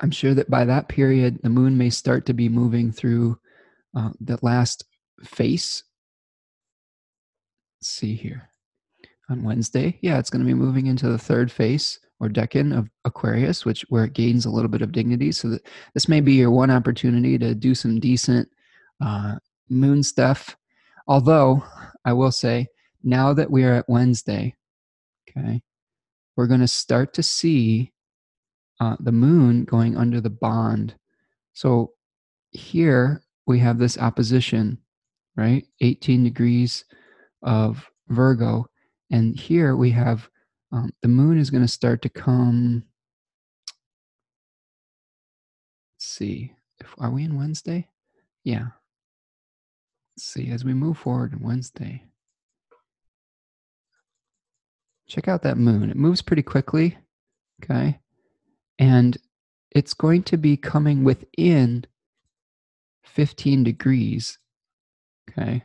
I'm 0.00 0.10
sure 0.10 0.34
that 0.34 0.50
by 0.50 0.64
that 0.64 0.88
period, 0.88 1.38
the 1.42 1.48
moon 1.48 1.76
may 1.76 1.90
start 1.90 2.26
to 2.26 2.34
be 2.34 2.48
moving 2.48 2.92
through 2.92 3.38
uh, 3.96 4.10
the 4.20 4.38
last 4.42 4.84
face. 5.24 5.82
Let's 7.80 7.88
see 7.88 8.14
here. 8.14 8.48
On 9.30 9.44
Wednesday, 9.44 9.98
yeah, 10.02 10.18
it's 10.18 10.30
going 10.30 10.44
to 10.44 10.46
be 10.46 10.54
moving 10.54 10.86
into 10.86 11.08
the 11.08 11.18
third 11.18 11.50
face 11.50 11.98
or 12.20 12.28
decan 12.28 12.76
of 12.76 12.90
Aquarius, 13.04 13.64
which 13.64 13.82
where 13.88 14.04
it 14.04 14.12
gains 14.12 14.44
a 14.44 14.50
little 14.50 14.68
bit 14.68 14.82
of 14.82 14.92
dignity. 14.92 15.32
So 15.32 15.48
that 15.50 15.66
this 15.94 16.08
may 16.08 16.20
be 16.20 16.34
your 16.34 16.50
one 16.50 16.70
opportunity 16.70 17.38
to 17.38 17.54
do 17.54 17.74
some 17.74 17.98
decent 17.98 18.48
uh, 19.00 19.36
moon 19.68 20.02
stuff. 20.02 20.56
Although 21.08 21.64
I 22.04 22.12
will 22.12 22.32
say, 22.32 22.68
now 23.02 23.32
that 23.32 23.50
we 23.50 23.64
are 23.64 23.74
at 23.74 23.88
Wednesday, 23.88 24.54
okay, 25.28 25.62
we're 26.36 26.46
going 26.46 26.60
to 26.60 26.68
start 26.68 27.14
to 27.14 27.22
see 27.22 27.91
uh, 28.80 28.96
the 29.00 29.12
moon 29.12 29.64
going 29.64 29.96
under 29.96 30.20
the 30.20 30.30
bond. 30.30 30.94
So 31.52 31.92
here 32.50 33.22
we 33.46 33.58
have 33.60 33.78
this 33.78 33.98
opposition, 33.98 34.78
right? 35.36 35.66
18 35.80 36.24
degrees 36.24 36.84
of 37.42 37.86
Virgo. 38.08 38.66
And 39.10 39.38
here 39.38 39.76
we 39.76 39.90
have 39.90 40.28
um, 40.72 40.90
the 41.02 41.08
moon 41.08 41.38
is 41.38 41.50
going 41.50 41.62
to 41.62 41.68
start 41.68 42.02
to 42.02 42.08
come. 42.08 42.84
Let's 45.96 46.06
see. 46.06 46.54
If, 46.80 46.94
are 46.98 47.10
we 47.10 47.24
in 47.24 47.36
Wednesday? 47.36 47.88
Yeah. 48.42 48.68
Let's 50.16 50.24
see. 50.24 50.50
As 50.50 50.64
we 50.64 50.72
move 50.72 50.98
forward 50.98 51.32
in 51.32 51.40
Wednesday, 51.40 52.04
check 55.06 55.28
out 55.28 55.42
that 55.42 55.58
moon. 55.58 55.90
It 55.90 55.96
moves 55.96 56.22
pretty 56.22 56.42
quickly. 56.42 56.96
Okay. 57.62 57.98
And 58.82 59.16
it's 59.70 59.94
going 59.94 60.24
to 60.24 60.36
be 60.36 60.56
coming 60.56 61.04
within 61.04 61.84
15 63.04 63.62
degrees. 63.62 64.40
Okay. 65.30 65.62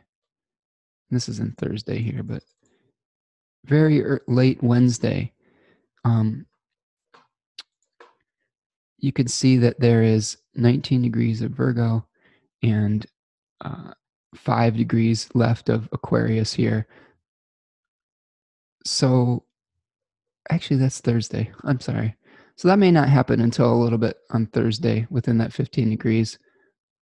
This 1.10 1.28
is 1.28 1.40
in 1.40 1.50
Thursday 1.58 1.98
here, 1.98 2.22
but 2.22 2.44
very 3.64 4.04
late 4.28 4.62
Wednesday, 4.62 5.32
um, 6.04 6.46
you 8.98 9.10
can 9.10 9.26
see 9.26 9.56
that 9.56 9.80
there 9.80 10.04
is 10.04 10.36
19 10.54 11.02
degrees 11.02 11.42
of 11.42 11.50
Virgo 11.50 12.06
and 12.62 13.04
uh, 13.64 13.94
five 14.36 14.76
degrees 14.76 15.28
left 15.34 15.68
of 15.68 15.88
Aquarius 15.90 16.52
here. 16.52 16.86
So, 18.86 19.42
actually, 20.50 20.76
that's 20.76 21.00
Thursday. 21.00 21.50
I'm 21.64 21.80
sorry. 21.80 22.14
So 22.58 22.66
that 22.66 22.80
may 22.80 22.90
not 22.90 23.08
happen 23.08 23.40
until 23.40 23.72
a 23.72 23.78
little 23.80 23.98
bit 23.98 24.16
on 24.32 24.46
Thursday 24.46 25.06
within 25.10 25.38
that 25.38 25.52
15 25.52 25.90
degrees. 25.90 26.40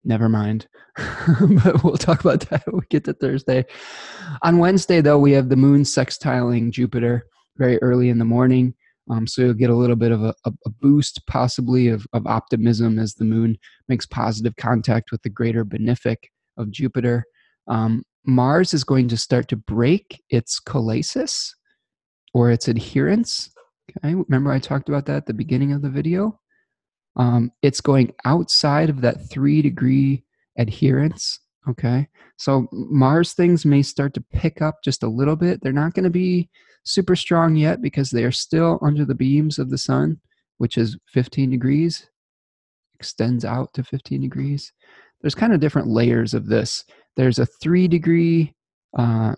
Never 0.04 0.28
mind. 0.28 0.68
but 1.64 1.82
we'll 1.82 1.96
talk 1.96 2.20
about 2.20 2.40
that 2.50 2.62
when 2.66 2.80
we 2.80 2.86
get 2.90 3.04
to 3.04 3.14
Thursday. 3.14 3.64
On 4.42 4.58
Wednesday, 4.58 5.00
though, 5.00 5.18
we 5.18 5.32
have 5.32 5.48
the 5.48 5.56
moon 5.56 5.82
sextiling 5.82 6.72
Jupiter 6.72 7.24
very 7.56 7.78
early 7.82 8.10
in 8.10 8.18
the 8.18 8.24
morning. 8.26 8.74
Um, 9.10 9.26
so 9.26 9.40
you'll 9.40 9.54
get 9.54 9.70
a 9.70 9.74
little 9.74 9.96
bit 9.96 10.12
of 10.12 10.24
a, 10.24 10.34
a 10.44 10.70
boost, 10.82 11.22
possibly, 11.26 11.88
of, 11.88 12.06
of 12.12 12.26
optimism 12.26 12.98
as 12.98 13.14
the 13.14 13.24
moon 13.24 13.56
makes 13.88 14.04
positive 14.04 14.56
contact 14.56 15.10
with 15.10 15.22
the 15.22 15.30
greater 15.30 15.64
benefic 15.64 16.16
of 16.58 16.70
Jupiter. 16.70 17.24
Um, 17.66 18.02
Mars 18.26 18.74
is 18.74 18.84
going 18.84 19.08
to 19.08 19.16
start 19.16 19.48
to 19.48 19.56
break 19.56 20.22
its 20.28 20.60
kollesis 20.60 21.52
or 22.34 22.50
its 22.50 22.68
adherence 22.68 23.55
Okay, 23.90 24.14
remember 24.14 24.52
I 24.52 24.58
talked 24.58 24.88
about 24.88 25.06
that 25.06 25.16
at 25.16 25.26
the 25.26 25.34
beginning 25.34 25.72
of 25.72 25.82
the 25.82 25.90
video? 25.90 26.40
Um, 27.16 27.50
it's 27.62 27.80
going 27.80 28.12
outside 28.24 28.90
of 28.90 29.00
that 29.00 29.30
three 29.30 29.62
degree 29.62 30.24
adherence. 30.58 31.40
Okay, 31.68 32.06
so 32.36 32.68
Mars 32.72 33.32
things 33.32 33.64
may 33.64 33.82
start 33.82 34.14
to 34.14 34.24
pick 34.32 34.62
up 34.62 34.76
just 34.84 35.02
a 35.02 35.08
little 35.08 35.36
bit. 35.36 35.60
They're 35.62 35.72
not 35.72 35.94
going 35.94 36.04
to 36.04 36.10
be 36.10 36.48
super 36.84 37.16
strong 37.16 37.56
yet 37.56 37.82
because 37.82 38.10
they 38.10 38.24
are 38.24 38.32
still 38.32 38.78
under 38.82 39.04
the 39.04 39.14
beams 39.14 39.58
of 39.58 39.70
the 39.70 39.78
sun, 39.78 40.20
which 40.58 40.78
is 40.78 40.96
15 41.08 41.50
degrees, 41.50 42.08
extends 42.94 43.44
out 43.44 43.72
to 43.74 43.82
15 43.82 44.20
degrees. 44.20 44.72
There's 45.20 45.34
kind 45.34 45.52
of 45.52 45.60
different 45.60 45.88
layers 45.88 46.34
of 46.34 46.46
this. 46.46 46.84
There's 47.16 47.38
a 47.38 47.46
three 47.46 47.88
degree 47.88 48.54
uh, 48.96 49.34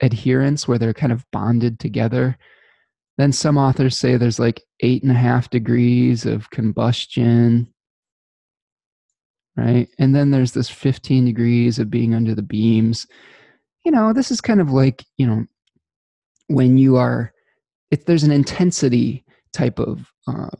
adherence 0.00 0.66
where 0.66 0.78
they're 0.78 0.94
kind 0.94 1.12
of 1.12 1.24
bonded 1.30 1.78
together 1.78 2.36
then 3.18 3.32
some 3.32 3.56
authors 3.56 3.96
say 3.96 4.16
there's 4.16 4.38
like 4.38 4.62
eight 4.80 5.02
and 5.02 5.12
a 5.12 5.14
half 5.14 5.50
degrees 5.50 6.26
of 6.26 6.50
combustion, 6.50 7.72
right? 9.56 9.88
And 9.98 10.14
then 10.14 10.30
there's 10.30 10.52
this 10.52 10.68
15 10.68 11.24
degrees 11.24 11.78
of 11.78 11.90
being 11.90 12.14
under 12.14 12.34
the 12.34 12.42
beams. 12.42 13.06
You 13.84 13.92
know, 13.92 14.12
this 14.12 14.30
is 14.30 14.40
kind 14.40 14.60
of 14.60 14.70
like, 14.70 15.04
you 15.16 15.26
know, 15.26 15.44
when 16.48 16.76
you 16.76 16.96
are, 16.96 17.32
if 17.90 18.04
there's 18.04 18.24
an 18.24 18.32
intensity 18.32 19.24
type 19.52 19.78
of 19.78 20.12
uh, 20.26 20.50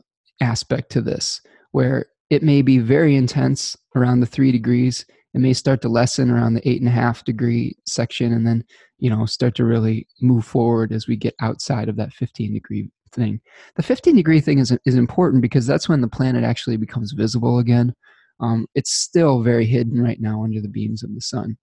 aspect 0.41 0.91
to 0.91 1.01
this 1.01 1.41
where 1.71 2.07
it 2.29 2.43
may 2.43 2.61
be 2.61 2.79
very 2.79 3.15
intense 3.15 3.77
around 3.95 4.19
the 4.19 4.25
three 4.25 4.51
degrees 4.51 5.05
it 5.33 5.39
may 5.39 5.53
start 5.53 5.81
to 5.81 5.89
lessen 5.89 6.31
around 6.31 6.53
the 6.53 6.67
eight 6.67 6.79
and 6.79 6.87
a 6.87 6.91
half 6.91 7.23
degree 7.23 7.75
section 7.85 8.33
and 8.33 8.47
then 8.47 8.63
you 8.99 9.09
know 9.09 9.25
start 9.25 9.55
to 9.55 9.65
really 9.65 10.07
move 10.21 10.45
forward 10.45 10.91
as 10.91 11.07
we 11.07 11.15
get 11.15 11.35
outside 11.39 11.89
of 11.89 11.95
that 11.97 12.13
15 12.13 12.53
degree 12.53 12.89
thing. 13.11 13.39
The 13.75 13.83
15 13.83 14.15
degree 14.15 14.41
thing 14.41 14.59
is, 14.59 14.77
is 14.85 14.95
important 14.95 15.41
because 15.41 15.65
that's 15.65 15.89
when 15.89 16.01
the 16.01 16.07
planet 16.07 16.43
actually 16.43 16.77
becomes 16.77 17.13
visible 17.13 17.59
again. 17.59 17.93
Um, 18.39 18.67
it's 18.75 18.91
still 18.91 19.41
very 19.41 19.65
hidden 19.65 20.01
right 20.01 20.19
now 20.19 20.43
under 20.43 20.61
the 20.61 20.67
beams 20.67 21.03
of 21.03 21.13
the 21.15 21.21
sun. 21.21 21.57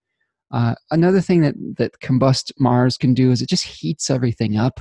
Uh, 0.52 0.74
another 0.90 1.20
thing 1.20 1.40
that 1.42 1.54
that 1.76 1.98
combust 2.00 2.52
mars 2.58 2.96
can 2.96 3.14
do 3.14 3.30
is 3.30 3.42
it 3.42 3.48
just 3.48 3.64
heats 3.64 4.10
everything 4.10 4.56
up. 4.56 4.80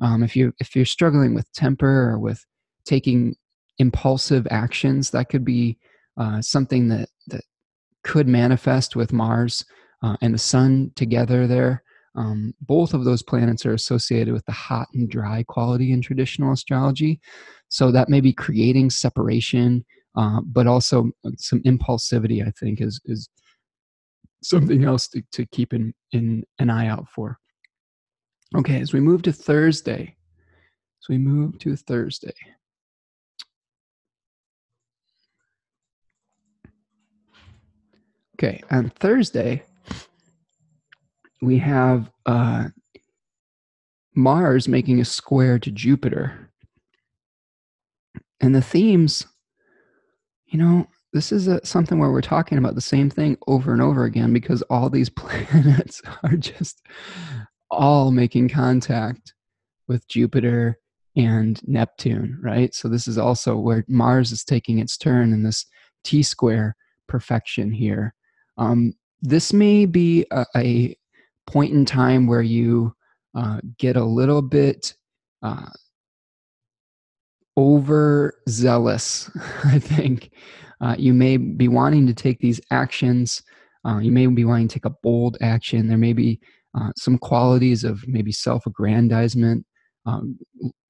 Um, 0.00 0.22
if 0.22 0.36
you 0.36 0.52
if 0.60 0.74
you're 0.74 0.84
struggling 0.84 1.34
with 1.34 1.52
temper 1.52 2.10
or 2.10 2.18
with 2.18 2.44
taking 2.84 3.34
impulsive 3.78 4.46
actions 4.50 5.10
that 5.10 5.28
could 5.28 5.44
be 5.44 5.76
uh, 6.16 6.40
something 6.40 6.88
that 6.88 7.08
that 7.26 7.42
could 8.04 8.28
manifest 8.28 8.96
with 8.96 9.12
Mars 9.12 9.64
uh, 10.06 10.16
and 10.22 10.32
the 10.34 10.38
Sun 10.38 10.92
together 10.94 11.46
there. 11.46 11.82
Um, 12.14 12.54
both 12.60 12.94
of 12.94 13.04
those 13.04 13.22
planets 13.22 13.66
are 13.66 13.74
associated 13.74 14.32
with 14.32 14.44
the 14.46 14.52
hot 14.52 14.86
and 14.94 15.10
dry 15.10 15.42
quality 15.42 15.92
in 15.92 16.00
traditional 16.00 16.52
astrology. 16.52 17.20
So 17.68 17.90
that 17.90 18.08
may 18.08 18.20
be 18.20 18.32
creating 18.32 18.90
separation, 18.90 19.84
uh, 20.16 20.40
but 20.44 20.66
also 20.66 21.10
some 21.36 21.60
impulsivity, 21.62 22.46
I 22.46 22.52
think, 22.58 22.80
is, 22.80 23.00
is 23.04 23.28
something 24.42 24.84
else 24.84 25.08
to, 25.08 25.22
to 25.32 25.44
keep 25.46 25.74
in, 25.74 25.92
in 26.12 26.44
an 26.58 26.70
eye 26.70 26.86
out 26.86 27.08
for. 27.08 27.38
Okay, 28.56 28.80
as 28.80 28.92
we 28.92 29.00
move 29.00 29.22
to 29.22 29.32
Thursday, 29.32 30.16
so 31.00 31.06
we 31.12 31.18
move 31.18 31.58
to 31.58 31.74
Thursday. 31.74 32.32
Okay, 38.38 38.62
on 38.70 38.90
Thursday, 38.90 39.64
we 41.42 41.58
have 41.58 42.10
uh, 42.24 42.68
Mars 44.14 44.68
making 44.68 45.00
a 45.00 45.04
square 45.04 45.58
to 45.58 45.70
Jupiter. 45.70 46.50
And 48.40 48.54
the 48.54 48.62
themes, 48.62 49.26
you 50.46 50.58
know, 50.58 50.86
this 51.12 51.32
is 51.32 51.48
a, 51.48 51.64
something 51.64 51.98
where 51.98 52.10
we're 52.10 52.20
talking 52.20 52.58
about 52.58 52.74
the 52.74 52.80
same 52.80 53.08
thing 53.08 53.36
over 53.46 53.72
and 53.72 53.80
over 53.80 54.04
again 54.04 54.32
because 54.32 54.62
all 54.62 54.90
these 54.90 55.08
planets 55.10 56.02
are 56.22 56.36
just 56.36 56.82
all 57.70 58.10
making 58.10 58.48
contact 58.48 59.34
with 59.88 60.06
Jupiter 60.08 60.78
and 61.16 61.66
Neptune, 61.66 62.38
right? 62.42 62.74
So 62.74 62.88
this 62.88 63.08
is 63.08 63.18
also 63.18 63.56
where 63.56 63.84
Mars 63.88 64.32
is 64.32 64.44
taking 64.44 64.78
its 64.78 64.96
turn 64.96 65.32
in 65.32 65.42
this 65.42 65.64
T 66.04 66.22
square 66.22 66.76
perfection 67.06 67.72
here. 67.72 68.14
Um, 68.58 68.92
this 69.22 69.52
may 69.52 69.86
be 69.86 70.26
a, 70.30 70.44
a, 70.54 70.96
point 71.46 71.72
in 71.72 71.84
time 71.84 72.26
where 72.26 72.42
you 72.42 72.94
uh, 73.34 73.60
get 73.78 73.96
a 73.96 74.04
little 74.04 74.42
bit 74.42 74.94
uh, 75.42 75.66
overzealous, 77.56 79.30
I 79.64 79.78
think. 79.78 80.30
Uh, 80.80 80.94
you 80.98 81.14
may 81.14 81.36
be 81.36 81.68
wanting 81.68 82.06
to 82.06 82.14
take 82.14 82.38
these 82.40 82.60
actions. 82.70 83.42
Uh, 83.86 83.98
you 83.98 84.12
may 84.12 84.26
be 84.26 84.44
wanting 84.44 84.68
to 84.68 84.74
take 84.74 84.84
a 84.84 84.94
bold 85.02 85.36
action. 85.40 85.88
There 85.88 85.96
may 85.96 86.12
be 86.12 86.40
uh, 86.78 86.90
some 86.96 87.16
qualities 87.18 87.84
of 87.84 88.06
maybe 88.06 88.32
self 88.32 88.66
aggrandizement, 88.66 89.64
um, 90.04 90.38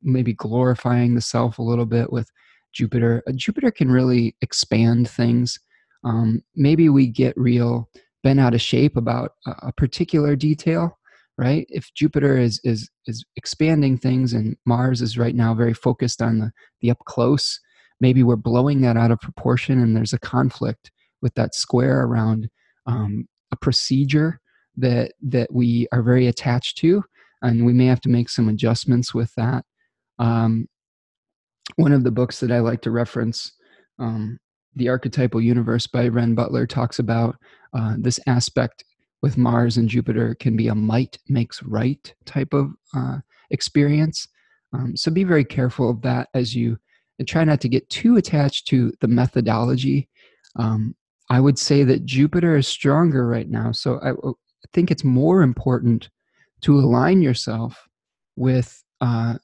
maybe 0.02 0.32
glorifying 0.32 1.14
the 1.14 1.20
self 1.20 1.58
a 1.58 1.62
little 1.62 1.86
bit 1.86 2.12
with 2.12 2.28
Jupiter. 2.72 3.22
Uh, 3.28 3.32
Jupiter 3.36 3.70
can 3.70 3.90
really 3.90 4.34
expand 4.42 5.08
things. 5.08 5.58
Um, 6.04 6.42
maybe 6.54 6.88
we 6.88 7.06
get 7.06 7.36
real 7.36 7.88
bent 8.26 8.40
out 8.40 8.54
of 8.54 8.60
shape 8.60 8.96
about 8.96 9.34
a, 9.46 9.72
particular 9.72 10.34
detail 10.34 10.98
right? 11.38 11.64
If 11.68 11.94
jupiter 11.94 12.36
is 12.36 12.60
is 12.64 12.90
is 13.06 13.24
expanding 13.36 13.98
things 13.98 14.32
and 14.32 14.56
mars 14.64 15.00
is 15.00 15.16
right 15.16 15.34
now 15.34 15.54
very 15.54 15.74
focused 15.74 16.20
on 16.20 16.38
the 16.40 16.50
the 16.80 16.90
up 16.90 16.98
close 17.04 17.60
maybe 18.00 18.24
we're 18.24 18.34
blowing 18.50 18.80
that 18.80 18.96
out 18.96 19.12
of 19.12 19.20
proportion 19.20 19.80
and 19.80 19.96
there's 19.96 20.12
a 20.12 20.18
conflict 20.18 20.90
with 21.22 21.34
that 21.34 21.54
square 21.54 22.00
around 22.02 22.50
um, 22.86 23.28
a 23.52 23.56
procedure 23.56 24.40
that 24.76 25.12
that 25.22 25.52
we 25.52 25.86
are 25.92 26.02
very 26.02 26.26
attached 26.26 26.78
to 26.78 27.04
and 27.42 27.64
we 27.64 27.72
may 27.72 27.86
have 27.86 28.00
to 28.00 28.08
make 28.08 28.28
some 28.28 28.48
adjustments 28.48 29.14
with 29.14 29.32
that. 29.36 29.64
Um, 30.18 30.66
one 31.76 31.92
of 31.92 32.02
the 32.02 32.10
books 32.10 32.40
that 32.40 32.50
i 32.50 32.58
like 32.58 32.80
to 32.80 32.90
reference 32.90 33.52
um, 34.00 34.38
the 34.76 34.88
archetypal 34.88 35.40
universe 35.40 35.86
by 35.86 36.08
Renn 36.08 36.34
Butler 36.34 36.66
talks 36.66 36.98
about 36.98 37.36
uh, 37.74 37.94
this 37.98 38.20
aspect 38.26 38.84
with 39.22 39.38
Mars 39.38 39.76
and 39.76 39.88
Jupiter 39.88 40.34
can 40.34 40.56
be 40.56 40.68
a 40.68 40.74
might 40.74 41.18
makes 41.28 41.62
right 41.62 42.14
type 42.24 42.52
of 42.52 42.72
uh, 42.94 43.18
experience. 43.50 44.28
Um, 44.72 44.96
so 44.96 45.10
be 45.10 45.24
very 45.24 45.44
careful 45.44 45.90
of 45.90 46.02
that 46.02 46.28
as 46.34 46.54
you 46.54 46.78
and 47.18 47.26
try 47.26 47.44
not 47.44 47.60
to 47.62 47.68
get 47.68 47.88
too 47.88 48.16
attached 48.16 48.66
to 48.68 48.92
the 49.00 49.08
methodology. 49.08 50.08
Um, 50.56 50.94
I 51.30 51.40
would 51.40 51.58
say 51.58 51.82
that 51.84 52.04
Jupiter 52.04 52.56
is 52.56 52.68
stronger 52.68 53.26
right 53.26 53.48
now. 53.48 53.72
So 53.72 53.98
I, 54.00 54.10
I 54.10 54.32
think 54.72 54.90
it's 54.90 55.04
more 55.04 55.42
important 55.42 56.10
to 56.62 56.78
align 56.78 57.22
yourself 57.22 57.88
with 58.36 58.82
uh, 59.00 59.38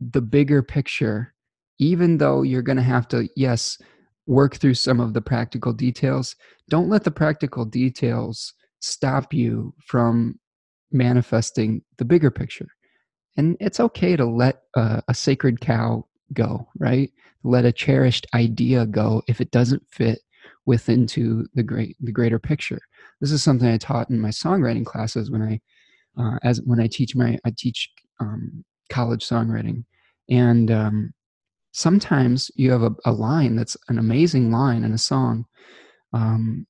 the 0.00 0.20
bigger 0.20 0.62
picture, 0.62 1.32
even 1.78 2.18
though 2.18 2.42
you're 2.42 2.62
going 2.62 2.76
to 2.76 2.82
have 2.82 3.08
to, 3.08 3.28
yes, 3.36 3.78
work 4.26 4.56
through 4.56 4.74
some 4.74 5.00
of 5.00 5.14
the 5.14 5.20
practical 5.20 5.72
details. 5.72 6.36
Don't 6.68 6.88
let 6.88 7.04
the 7.04 7.10
practical 7.10 7.64
details 7.64 8.52
stop 8.80 9.32
you 9.32 9.72
from 9.84 10.38
manifesting 10.92 11.82
the 11.98 12.04
bigger 12.04 12.30
picture. 12.30 12.68
And 13.36 13.56
it's 13.60 13.80
okay 13.80 14.16
to 14.16 14.24
let 14.24 14.62
a, 14.74 15.02
sacred 15.12 15.60
cow 15.60 16.06
go, 16.32 16.68
right? 16.78 17.10
Let 17.44 17.64
a 17.64 17.72
cherished 17.72 18.26
idea 18.34 18.86
go 18.86 19.22
if 19.28 19.40
it 19.40 19.50
doesn't 19.50 19.82
fit 19.90 20.20
within 20.64 21.06
to 21.06 21.46
the 21.54 21.62
great 21.62 21.96
the 22.00 22.12
greater 22.12 22.38
picture. 22.38 22.80
This 23.20 23.30
is 23.30 23.42
something 23.42 23.68
I 23.68 23.78
taught 23.78 24.10
in 24.10 24.18
my 24.18 24.30
songwriting 24.30 24.84
classes 24.84 25.30
when 25.30 25.42
I 25.42 25.60
uh, 26.20 26.38
as 26.42 26.60
when 26.62 26.80
I 26.80 26.88
teach 26.88 27.14
my 27.14 27.38
I 27.44 27.52
teach 27.56 27.90
um, 28.20 28.64
college 28.90 29.24
songwriting, 29.24 29.84
and 30.28 30.70
um, 30.70 31.14
sometimes 31.76 32.50
you 32.54 32.72
have 32.72 32.82
a, 32.82 32.90
a, 33.04 33.12
line 33.12 33.54
that's 33.54 33.76
an 33.88 33.98
amazing 33.98 34.50
line 34.50 34.82
in 34.82 34.94
a 34.94 34.98
song, 34.98 35.44
um, 36.14 36.66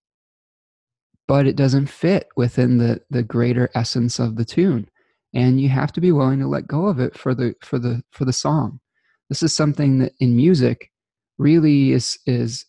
but 1.28 1.46
it 1.46 1.54
doesn't 1.54 1.86
fit 1.86 2.26
within 2.36 2.78
the 2.78 3.00
the 3.08 3.22
greater 3.22 3.70
essence 3.74 4.18
of 4.18 4.34
the 4.34 4.44
tune 4.44 4.88
and 5.32 5.60
you 5.60 5.68
have 5.68 5.92
to 5.92 6.00
be 6.00 6.10
willing 6.10 6.40
to 6.40 6.48
let 6.48 6.66
go 6.66 6.86
of 6.86 6.98
it 6.98 7.16
for 7.16 7.34
the 7.34 7.54
for 7.62 7.78
the 7.78 8.02
for 8.10 8.24
the 8.24 8.32
song. 8.32 8.80
This 9.28 9.44
is 9.44 9.54
something 9.54 9.98
that 10.00 10.12
in 10.18 10.34
music 10.34 10.90
really 11.38 11.92
is 11.92 12.18
is 12.26 12.64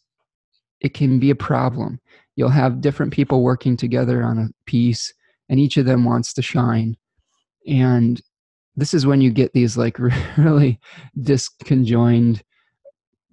it 0.79 0.93
can 0.93 1.17
be 1.17 1.31
a 1.31 1.35
problem. 1.35 1.99
You'll 2.35 2.49
have 2.49 2.81
different 2.81 3.13
people 3.13 3.41
working 3.41 3.77
together 3.77 4.21
on 4.21 4.37
a 4.37 4.49
piece 4.67 5.11
and 5.49 5.59
each 5.59 5.77
of 5.77 5.85
them 5.85 6.05
wants 6.05 6.33
to 6.33 6.43
shine 6.43 6.97
and 7.65 8.21
this 8.77 8.93
is 8.93 9.05
when 9.05 9.19
you 9.19 9.31
get 9.31 9.51
these 9.53 9.75
like 9.75 9.97
really 10.37 10.79
disconjoined 11.19 12.41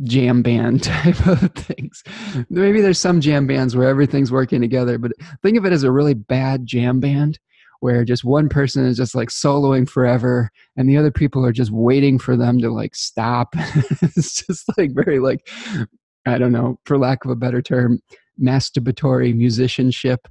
jam 0.03 0.43
band 0.43 0.83
type 0.83 1.27
of 1.27 1.53
things. 1.53 2.03
Maybe 2.51 2.81
there's 2.81 2.99
some 2.99 3.21
jam 3.21 3.47
bands 3.47 3.77
where 3.77 3.89
everything's 3.89 4.33
working 4.33 4.61
together, 4.61 4.99
but 4.99 5.13
think 5.43 5.57
of 5.57 5.65
it 5.65 5.73
as 5.73 5.85
a 5.85 5.93
really 5.93 6.15
bad 6.15 6.67
jam 6.67 6.99
band 6.99 7.39
where 7.81 8.05
just 8.05 8.25
one 8.25 8.49
person 8.49 8.87
is 8.87 8.97
just 8.97 9.15
like 9.15 9.29
soloing 9.29 9.89
forever 9.89 10.51
and 10.77 10.89
the 10.89 10.97
other 10.97 11.11
people 11.11 11.45
are 11.45 11.53
just 11.53 11.71
waiting 11.71 12.19
for 12.19 12.37
them 12.37 12.59
to 12.59 12.71
like 12.71 12.95
stop. 12.95 13.49
it's 13.57 14.45
just 14.47 14.65
like 14.79 14.93
very 14.95 15.19
like 15.19 15.47
I 16.27 16.39
don't 16.39 16.53
know, 16.53 16.79
for 16.87 16.97
lack 16.97 17.27
of 17.27 17.31
a 17.31 17.37
better 17.37 17.61
term, 17.61 18.01
masturbatory 18.43 19.35
musicianship. 19.37 20.27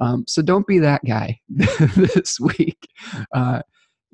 Um, 0.00 0.24
so 0.26 0.42
don't 0.42 0.66
be 0.66 0.80
that 0.80 1.04
guy 1.06 1.38
this 1.48 2.40
week. 2.40 2.88
Uh, 3.32 3.62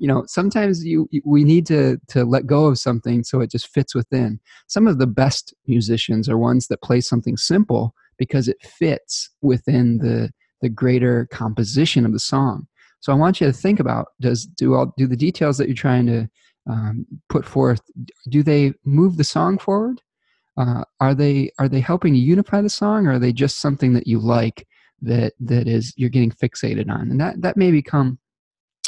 you 0.03 0.09
know 0.09 0.25
sometimes 0.27 0.83
you 0.83 1.07
we 1.23 1.45
need 1.45 1.65
to 1.65 1.97
to 2.09 2.25
let 2.25 2.45
go 2.45 2.65
of 2.65 2.77
something 2.77 3.23
so 3.23 3.39
it 3.39 3.49
just 3.49 3.69
fits 3.69 3.95
within. 3.95 4.37
Some 4.67 4.85
of 4.85 4.99
the 4.99 5.07
best 5.07 5.53
musicians 5.65 6.27
are 6.27 6.37
ones 6.37 6.67
that 6.67 6.81
play 6.81 6.99
something 6.99 7.37
simple 7.37 7.95
because 8.17 8.49
it 8.49 8.61
fits 8.61 9.29
within 9.41 9.99
the 9.99 10.29
the 10.61 10.67
greater 10.67 11.25
composition 11.31 12.05
of 12.05 12.11
the 12.11 12.19
song. 12.19 12.67
So 12.99 13.13
i 13.13 13.15
want 13.15 13.39
you 13.39 13.47
to 13.47 13.53
think 13.53 13.79
about 13.79 14.07
does 14.19 14.45
do 14.45 14.73
all 14.73 14.93
do 14.97 15.07
the 15.07 15.15
details 15.15 15.57
that 15.57 15.69
you're 15.69 15.85
trying 15.87 16.07
to 16.07 16.29
um, 16.69 17.05
put 17.29 17.45
forth 17.45 17.81
do 18.27 18.43
they 18.43 18.73
move 18.83 19.15
the 19.15 19.23
song 19.23 19.57
forward? 19.57 20.01
Uh, 20.57 20.83
are 20.99 21.15
they 21.15 21.49
are 21.59 21.69
they 21.69 21.79
helping 21.79 22.13
to 22.13 22.19
unify 22.19 22.59
the 22.61 22.69
song 22.69 23.07
or 23.07 23.13
are 23.13 23.19
they 23.19 23.31
just 23.31 23.61
something 23.61 23.93
that 23.93 24.05
you 24.05 24.19
like 24.19 24.67
that 25.01 25.31
that 25.39 25.65
is 25.69 25.93
you're 25.95 26.09
getting 26.09 26.31
fixated 26.31 26.89
on? 26.89 27.09
And 27.09 27.21
that 27.21 27.41
that 27.41 27.55
may 27.55 27.71
become 27.71 28.19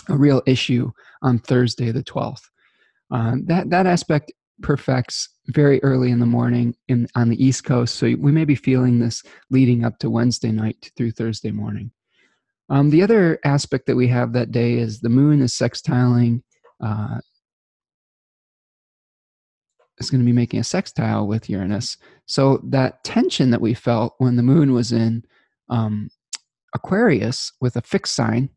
a 0.10 0.18
real 0.18 0.41
issue 0.45 0.91
on 1.22 1.39
Thursday 1.39 1.91
the 1.91 2.03
12th. 2.03 2.43
Uh, 3.12 3.36
that 3.45 3.70
that 3.70 3.86
aspect 3.86 4.32
perfects 4.62 5.30
very 5.47 5.84
early 5.84 6.12
in 6.12 6.20
the 6.20 6.26
morning 6.26 6.76
in 6.88 7.08
on 7.16 7.30
the 7.30 7.43
East 7.43 7.64
Coast, 7.66 7.95
so 7.95 8.08
we 8.08 8.32
may 8.32 8.45
be 8.45 8.56
feeling 8.56 8.99
this 8.99 9.22
leading 9.51 9.84
up 9.86 9.99
to 9.99 10.10
Wednesday 10.10 10.51
night 10.51 10.91
through 10.97 11.12
Thursday 11.12 11.51
morning. 11.51 11.91
Um, 12.70 12.89
the 12.89 13.03
other 13.03 13.39
aspect 13.45 13.86
that 13.86 13.95
we 13.95 14.08
have 14.08 14.34
that 14.34 14.51
day 14.51 14.74
is 14.74 14.99
the 14.99 15.10
moon 15.10 15.41
is 15.41 15.53
sextiling. 15.53 16.41
Uh, 16.84 17.20
is 19.97 20.10
going 20.10 20.20
to 20.20 20.26
be 20.26 20.34
making 20.34 20.60
a 20.60 20.64
sextile 20.64 21.26
with 21.28 21.49
Uranus. 21.49 21.97
So 22.26 22.60
that 22.64 23.03
tension 23.03 23.49
that 23.51 23.62
we 23.62 23.74
felt 23.74 24.16
when 24.18 24.36
the 24.36 24.43
moon 24.43 24.74
was 24.74 24.91
in 24.91 25.24
um, 25.70 26.10
Aquarius 26.74 27.51
with 27.62 27.76
a 27.76 27.82
fixed 27.82 28.14
sign 28.14 28.49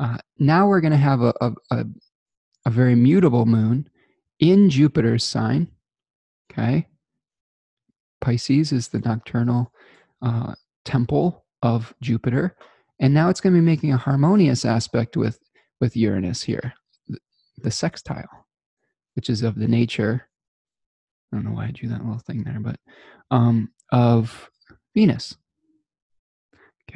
uh, 0.00 0.16
now 0.38 0.66
we're 0.66 0.80
going 0.80 0.92
to 0.92 0.96
have 0.96 1.20
a, 1.20 1.34
a, 1.40 1.52
a, 1.70 1.84
a 2.66 2.70
very 2.70 2.94
mutable 2.94 3.44
moon 3.44 3.88
in 4.40 4.70
Jupiter's 4.70 5.22
sign. 5.22 5.68
Okay. 6.50 6.86
Pisces 8.20 8.72
is 8.72 8.88
the 8.88 8.98
nocturnal 8.98 9.72
uh, 10.22 10.54
temple 10.84 11.44
of 11.62 11.94
Jupiter. 12.00 12.56
And 12.98 13.12
now 13.12 13.28
it's 13.28 13.40
going 13.40 13.54
to 13.54 13.60
be 13.60 13.64
making 13.64 13.92
a 13.92 13.98
harmonious 13.98 14.64
aspect 14.64 15.16
with, 15.16 15.38
with 15.80 15.96
Uranus 15.96 16.42
here, 16.42 16.72
the, 17.58 17.70
sextile, 17.70 18.46
which 19.14 19.30
is 19.30 19.42
of 19.42 19.54
the 19.54 19.68
nature. 19.68 20.28
I 21.32 21.36
don't 21.36 21.44
know 21.44 21.52
why 21.52 21.66
I 21.66 21.70
drew 21.70 21.88
that 21.90 22.04
little 22.04 22.18
thing 22.20 22.42
there, 22.44 22.58
but 22.60 22.76
um, 23.30 23.70
of 23.92 24.50
Venus. 24.94 25.36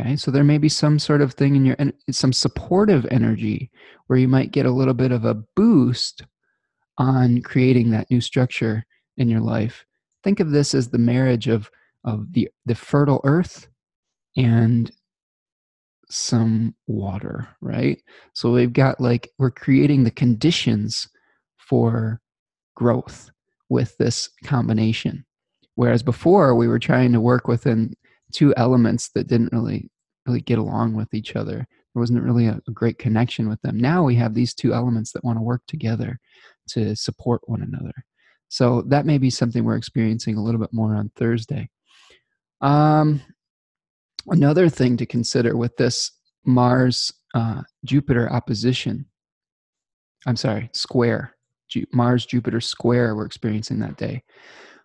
Okay, 0.00 0.16
so 0.16 0.30
there 0.30 0.44
may 0.44 0.58
be 0.58 0.68
some 0.68 0.98
sort 0.98 1.20
of 1.20 1.34
thing 1.34 1.54
in 1.54 1.64
your 1.64 1.76
some 2.10 2.32
supportive 2.32 3.06
energy 3.10 3.70
where 4.06 4.18
you 4.18 4.26
might 4.26 4.50
get 4.50 4.66
a 4.66 4.70
little 4.70 4.94
bit 4.94 5.12
of 5.12 5.24
a 5.24 5.34
boost 5.54 6.22
on 6.98 7.42
creating 7.42 7.90
that 7.90 8.10
new 8.10 8.20
structure 8.20 8.84
in 9.16 9.28
your 9.28 9.40
life. 9.40 9.84
Think 10.24 10.40
of 10.40 10.50
this 10.50 10.74
as 10.74 10.88
the 10.88 10.98
marriage 10.98 11.46
of 11.46 11.70
of 12.04 12.32
the 12.32 12.48
the 12.66 12.74
fertile 12.74 13.20
earth 13.24 13.68
and 14.36 14.90
some 16.08 16.74
water, 16.86 17.48
right? 17.60 18.02
So 18.32 18.50
we've 18.52 18.72
got 18.72 19.00
like 19.00 19.30
we're 19.38 19.50
creating 19.50 20.04
the 20.04 20.10
conditions 20.10 21.08
for 21.56 22.20
growth 22.74 23.30
with 23.68 23.96
this 23.98 24.28
combination. 24.44 25.24
Whereas 25.76 26.02
before 26.02 26.54
we 26.54 26.68
were 26.68 26.78
trying 26.78 27.12
to 27.12 27.20
work 27.20 27.48
within 27.48 27.94
two 28.32 28.54
elements 28.56 29.10
that 29.10 29.26
didn't 29.26 29.52
really 29.52 29.90
really 30.26 30.40
get 30.40 30.58
along 30.58 30.94
with 30.94 31.12
each 31.12 31.36
other. 31.36 31.56
There 31.56 32.00
wasn't 32.00 32.22
really 32.22 32.46
a, 32.46 32.60
a 32.66 32.70
great 32.70 32.98
connection 32.98 33.48
with 33.48 33.60
them. 33.60 33.78
Now 33.78 34.02
we 34.02 34.14
have 34.16 34.34
these 34.34 34.54
two 34.54 34.72
elements 34.72 35.12
that 35.12 35.24
want 35.24 35.38
to 35.38 35.42
work 35.42 35.62
together 35.68 36.18
to 36.70 36.96
support 36.96 37.42
one 37.44 37.62
another. 37.62 37.92
So 38.48 38.82
that 38.88 39.04
may 39.04 39.18
be 39.18 39.30
something 39.30 39.64
we're 39.64 39.76
experiencing 39.76 40.36
a 40.36 40.42
little 40.42 40.60
bit 40.60 40.72
more 40.72 40.94
on 40.94 41.10
Thursday. 41.16 41.68
Um, 42.62 43.20
another 44.28 44.68
thing 44.70 44.96
to 44.96 45.06
consider 45.06 45.56
with 45.56 45.76
this 45.76 46.10
Mars 46.46 47.12
uh, 47.34 47.62
Jupiter 47.84 48.32
opposition 48.32 49.06
I'm 50.26 50.36
sorry, 50.36 50.70
square. 50.72 51.36
Ju- 51.68 51.86
Mars 51.92 52.26
Jupiter 52.26 52.60
square 52.60 53.14
we're 53.14 53.26
experiencing 53.26 53.78
that 53.80 53.96
day. 53.96 54.22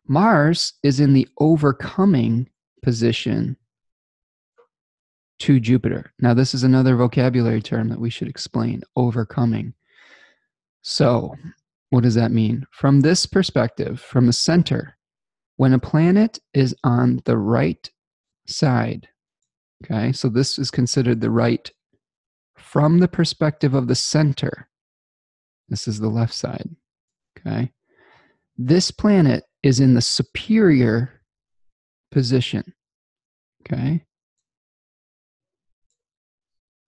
Mars 0.08 0.74
is 0.84 1.00
in 1.00 1.14
the 1.14 1.28
overcoming 1.40 2.50
position 2.82 3.58
to 5.40 5.60
Jupiter. 5.60 6.14
Now, 6.20 6.34
this 6.34 6.54
is 6.54 6.64
another 6.64 6.96
vocabulary 6.96 7.62
term 7.62 7.90
that 7.90 8.00
we 8.00 8.10
should 8.10 8.28
explain 8.28 8.84
overcoming. 8.96 9.74
So, 10.82 11.36
what 11.90 12.04
does 12.04 12.16
that 12.16 12.32
mean? 12.32 12.66
From 12.72 13.02
this 13.02 13.26
perspective, 13.26 14.00
from 14.00 14.28
the 14.28 14.34
center, 14.34 14.98
when 15.58 15.74
a 15.74 15.80
planet 15.80 16.40
is 16.54 16.76
on 16.84 17.22
the 17.26 17.38
right 17.38 17.90
side, 18.48 19.08
okay, 19.84 20.12
so 20.12 20.30
this 20.30 20.60
is 20.60 20.72
considered 20.72 21.22
the 21.22 21.32
right 21.32 21.72
from 22.58 23.00
the 23.00 23.08
perspective 23.08 23.74
of 23.74 23.88
the 23.88 23.96
center. 23.96 24.70
This 25.70 25.88
is 25.88 26.00
the 26.00 26.10
left 26.10 26.34
side, 26.34 26.70
okay. 27.40 27.72
This 28.58 28.92
planet 28.92 29.46
is 29.64 29.80
in 29.80 29.94
the 29.94 30.02
superior 30.02 31.19
position, 32.12 32.74
okay. 33.62 34.04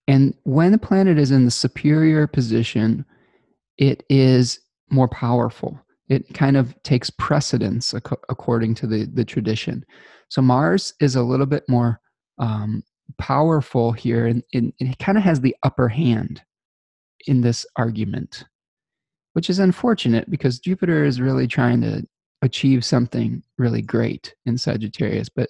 And 0.08 0.34
when 0.44 0.72
the 0.72 0.78
planet 0.78 1.18
is 1.18 1.30
in 1.30 1.44
the 1.44 1.50
superior 1.50 2.26
position, 2.26 3.04
it 3.78 4.02
is 4.08 4.60
more 4.90 5.08
powerful. 5.08 5.78
It 6.08 6.34
kind 6.34 6.56
of 6.56 6.74
takes 6.82 7.08
precedence 7.10 7.94
ac- 7.94 8.16
according 8.28 8.74
to 8.76 8.86
the, 8.86 9.06
the 9.06 9.24
tradition. 9.24 9.84
So 10.28 10.42
Mars 10.42 10.92
is 11.00 11.16
a 11.16 11.22
little 11.22 11.46
bit 11.46 11.64
more 11.68 12.00
um, 12.38 12.82
powerful 13.18 13.92
here, 13.92 14.26
and, 14.26 14.42
and 14.52 14.72
it 14.78 14.98
kind 14.98 15.16
of 15.16 15.24
has 15.24 15.40
the 15.40 15.56
upper 15.62 15.88
hand 15.88 16.42
in 17.26 17.40
this 17.40 17.64
argument, 17.76 18.44
which 19.34 19.48
is 19.48 19.58
unfortunate 19.58 20.28
because 20.30 20.58
Jupiter 20.58 21.04
is 21.04 21.20
really 21.20 21.46
trying 21.46 21.80
to 21.82 22.02
achieve 22.42 22.84
something 22.84 23.42
really 23.56 23.82
great 23.82 24.34
in 24.44 24.58
Sagittarius. 24.58 25.28
But 25.28 25.48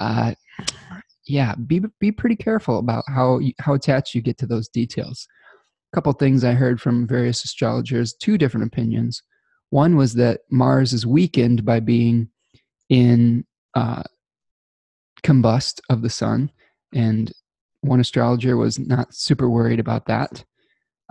uh, 0.00 0.34
yeah, 1.26 1.54
be 1.54 1.82
be 2.00 2.12
pretty 2.12 2.36
careful 2.36 2.78
about 2.78 3.04
how 3.08 3.38
you, 3.38 3.52
how 3.60 3.74
attached 3.74 4.14
you 4.14 4.22
get 4.22 4.38
to 4.38 4.46
those 4.46 4.68
details. 4.68 5.26
A 5.92 5.96
couple 5.96 6.12
things 6.12 6.44
I 6.44 6.52
heard 6.52 6.80
from 6.80 7.06
various 7.06 7.44
astrologers, 7.44 8.14
two 8.14 8.38
different 8.38 8.66
opinions. 8.66 9.22
One 9.70 9.96
was 9.96 10.14
that 10.14 10.40
Mars 10.50 10.92
is 10.92 11.06
weakened 11.06 11.64
by 11.64 11.80
being 11.80 12.28
in 12.88 13.44
uh, 13.74 14.04
combust 15.22 15.80
of 15.90 16.02
the 16.02 16.10
sun, 16.10 16.50
and 16.94 17.30
one 17.82 18.00
astrologer 18.00 18.56
was 18.56 18.78
not 18.78 19.14
super 19.14 19.48
worried 19.50 19.80
about 19.80 20.06
that. 20.06 20.44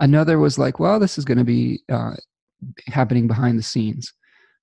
Another 0.00 0.38
was 0.38 0.58
like, 0.58 0.78
well, 0.78 0.98
this 0.98 1.18
is 1.18 1.24
going 1.24 1.38
to 1.38 1.44
be 1.44 1.80
uh, 1.90 2.14
happening 2.86 3.26
behind 3.26 3.58
the 3.58 3.62
scenes. 3.62 4.12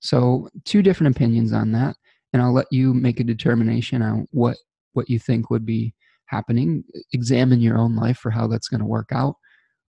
So, 0.05 0.49
two 0.65 0.83
different 0.83 1.15
opinions 1.15 1.51
on 1.51 1.71
that, 1.71 1.95
and 2.31 2.39
I'll 2.39 2.53
let 2.53 2.67
you 2.71 2.93
make 2.93 3.19
a 3.19 3.23
determination 3.23 4.03
on 4.03 4.27
what 4.31 4.57
what 4.93 5.09
you 5.09 5.17
think 5.17 5.49
would 5.49 5.65
be 5.65 5.95
happening. 6.27 6.83
Examine 7.11 7.59
your 7.59 7.77
own 7.77 7.95
life 7.95 8.17
for 8.19 8.29
how 8.29 8.45
that's 8.45 8.67
going 8.67 8.81
to 8.81 8.85
work 8.85 9.09
out. 9.11 9.35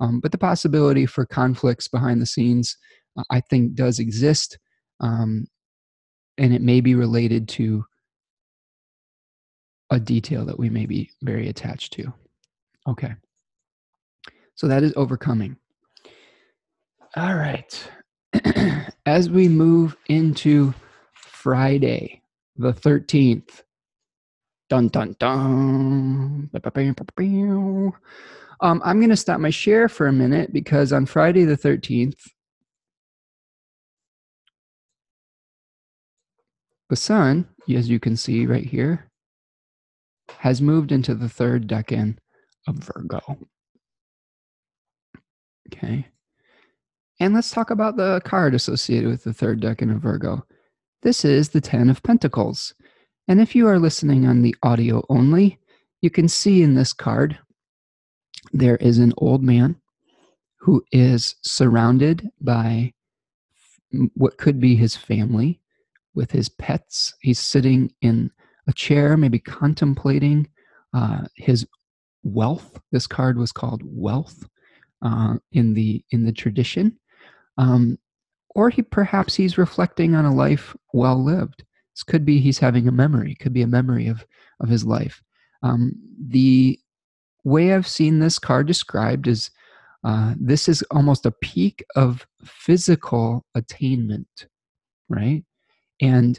Um, 0.00 0.20
but 0.20 0.32
the 0.32 0.38
possibility 0.38 1.04
for 1.04 1.26
conflicts 1.26 1.86
behind 1.86 2.22
the 2.22 2.26
scenes, 2.26 2.78
uh, 3.18 3.24
I 3.30 3.40
think, 3.40 3.74
does 3.74 3.98
exist. 3.98 4.58
Um, 5.00 5.46
and 6.38 6.54
it 6.54 6.62
may 6.62 6.80
be 6.80 6.94
related 6.94 7.46
to 7.50 7.84
a 9.90 10.00
detail 10.00 10.46
that 10.46 10.58
we 10.58 10.70
may 10.70 10.86
be 10.86 11.10
very 11.22 11.48
attached 11.48 11.92
to. 11.94 12.12
Okay. 12.88 13.14
So 14.54 14.66
that 14.66 14.82
is 14.82 14.94
overcoming. 14.96 15.56
All 17.16 17.34
right. 17.34 17.90
As 19.06 19.30
we 19.30 19.48
move 19.48 19.96
into 20.08 20.74
Friday, 21.14 22.22
the 22.56 22.72
13th, 22.72 23.62
Dun 24.68 24.88
dun 24.88 25.14
dun. 25.20 26.50
Um, 28.60 28.82
I'm 28.84 28.98
going 28.98 29.10
to 29.10 29.16
stop 29.16 29.38
my 29.38 29.50
share 29.50 29.88
for 29.88 30.08
a 30.08 30.12
minute 30.12 30.52
because 30.52 30.92
on 30.92 31.06
Friday 31.06 31.44
the 31.44 31.56
13th, 31.56 32.18
the 36.88 36.96
sun, 36.96 37.46
as 37.72 37.88
you 37.88 38.00
can 38.00 38.16
see 38.16 38.44
right 38.44 38.64
here, 38.64 39.08
has 40.38 40.60
moved 40.60 40.90
into 40.90 41.14
the 41.14 41.28
third 41.28 41.68
decan 41.68 42.16
of 42.66 42.76
Virgo. 42.76 43.38
Okay. 45.72 46.08
And 47.18 47.34
let's 47.34 47.50
talk 47.50 47.70
about 47.70 47.96
the 47.96 48.20
card 48.24 48.54
associated 48.54 49.08
with 49.08 49.24
the 49.24 49.32
third 49.32 49.60
decan 49.60 49.94
of 49.94 50.02
Virgo. 50.02 50.44
This 51.02 51.24
is 51.24 51.48
the 51.48 51.60
Ten 51.60 51.88
of 51.88 52.02
Pentacles. 52.02 52.74
And 53.28 53.40
if 53.40 53.54
you 53.54 53.66
are 53.68 53.78
listening 53.78 54.26
on 54.26 54.42
the 54.42 54.54
audio 54.62 55.04
only, 55.08 55.58
you 56.02 56.10
can 56.10 56.28
see 56.28 56.62
in 56.62 56.74
this 56.74 56.92
card 56.92 57.38
there 58.52 58.76
is 58.76 58.98
an 58.98 59.12
old 59.18 59.42
man 59.42 59.76
who 60.60 60.84
is 60.92 61.36
surrounded 61.42 62.28
by 62.40 62.92
what 64.14 64.36
could 64.36 64.60
be 64.60 64.76
his 64.76 64.96
family 64.96 65.60
with 66.14 66.30
his 66.30 66.48
pets. 66.48 67.14
He's 67.20 67.38
sitting 67.38 67.92
in 68.02 68.30
a 68.66 68.72
chair, 68.72 69.16
maybe 69.16 69.38
contemplating 69.38 70.48
uh, 70.92 71.26
his 71.36 71.66
wealth. 72.24 72.80
This 72.92 73.06
card 73.06 73.38
was 73.38 73.52
called 73.52 73.82
wealth 73.84 74.46
uh, 75.02 75.36
in 75.52 75.74
the 75.74 76.04
in 76.10 76.24
the 76.24 76.32
tradition, 76.32 76.98
um, 77.58 77.98
or 78.54 78.70
he 78.70 78.82
perhaps 78.82 79.34
he's 79.34 79.58
reflecting 79.58 80.14
on 80.14 80.24
a 80.24 80.34
life 80.34 80.74
well 80.92 81.22
lived. 81.22 81.64
This 81.94 82.02
could 82.02 82.24
be 82.24 82.40
he's 82.40 82.58
having 82.58 82.88
a 82.88 82.92
memory, 82.92 83.34
could 83.34 83.52
be 83.52 83.62
a 83.62 83.66
memory 83.66 84.06
of, 84.08 84.24
of 84.60 84.68
his 84.68 84.84
life. 84.84 85.22
Um, 85.62 85.92
the 86.18 86.78
way 87.44 87.74
I've 87.74 87.86
seen 87.86 88.18
this 88.18 88.38
card 88.38 88.66
described 88.66 89.28
is 89.28 89.50
uh, 90.04 90.34
this 90.38 90.68
is 90.68 90.82
almost 90.90 91.26
a 91.26 91.32
peak 91.32 91.84
of 91.96 92.26
physical 92.44 93.44
attainment, 93.54 94.46
right? 95.08 95.44
And 96.00 96.38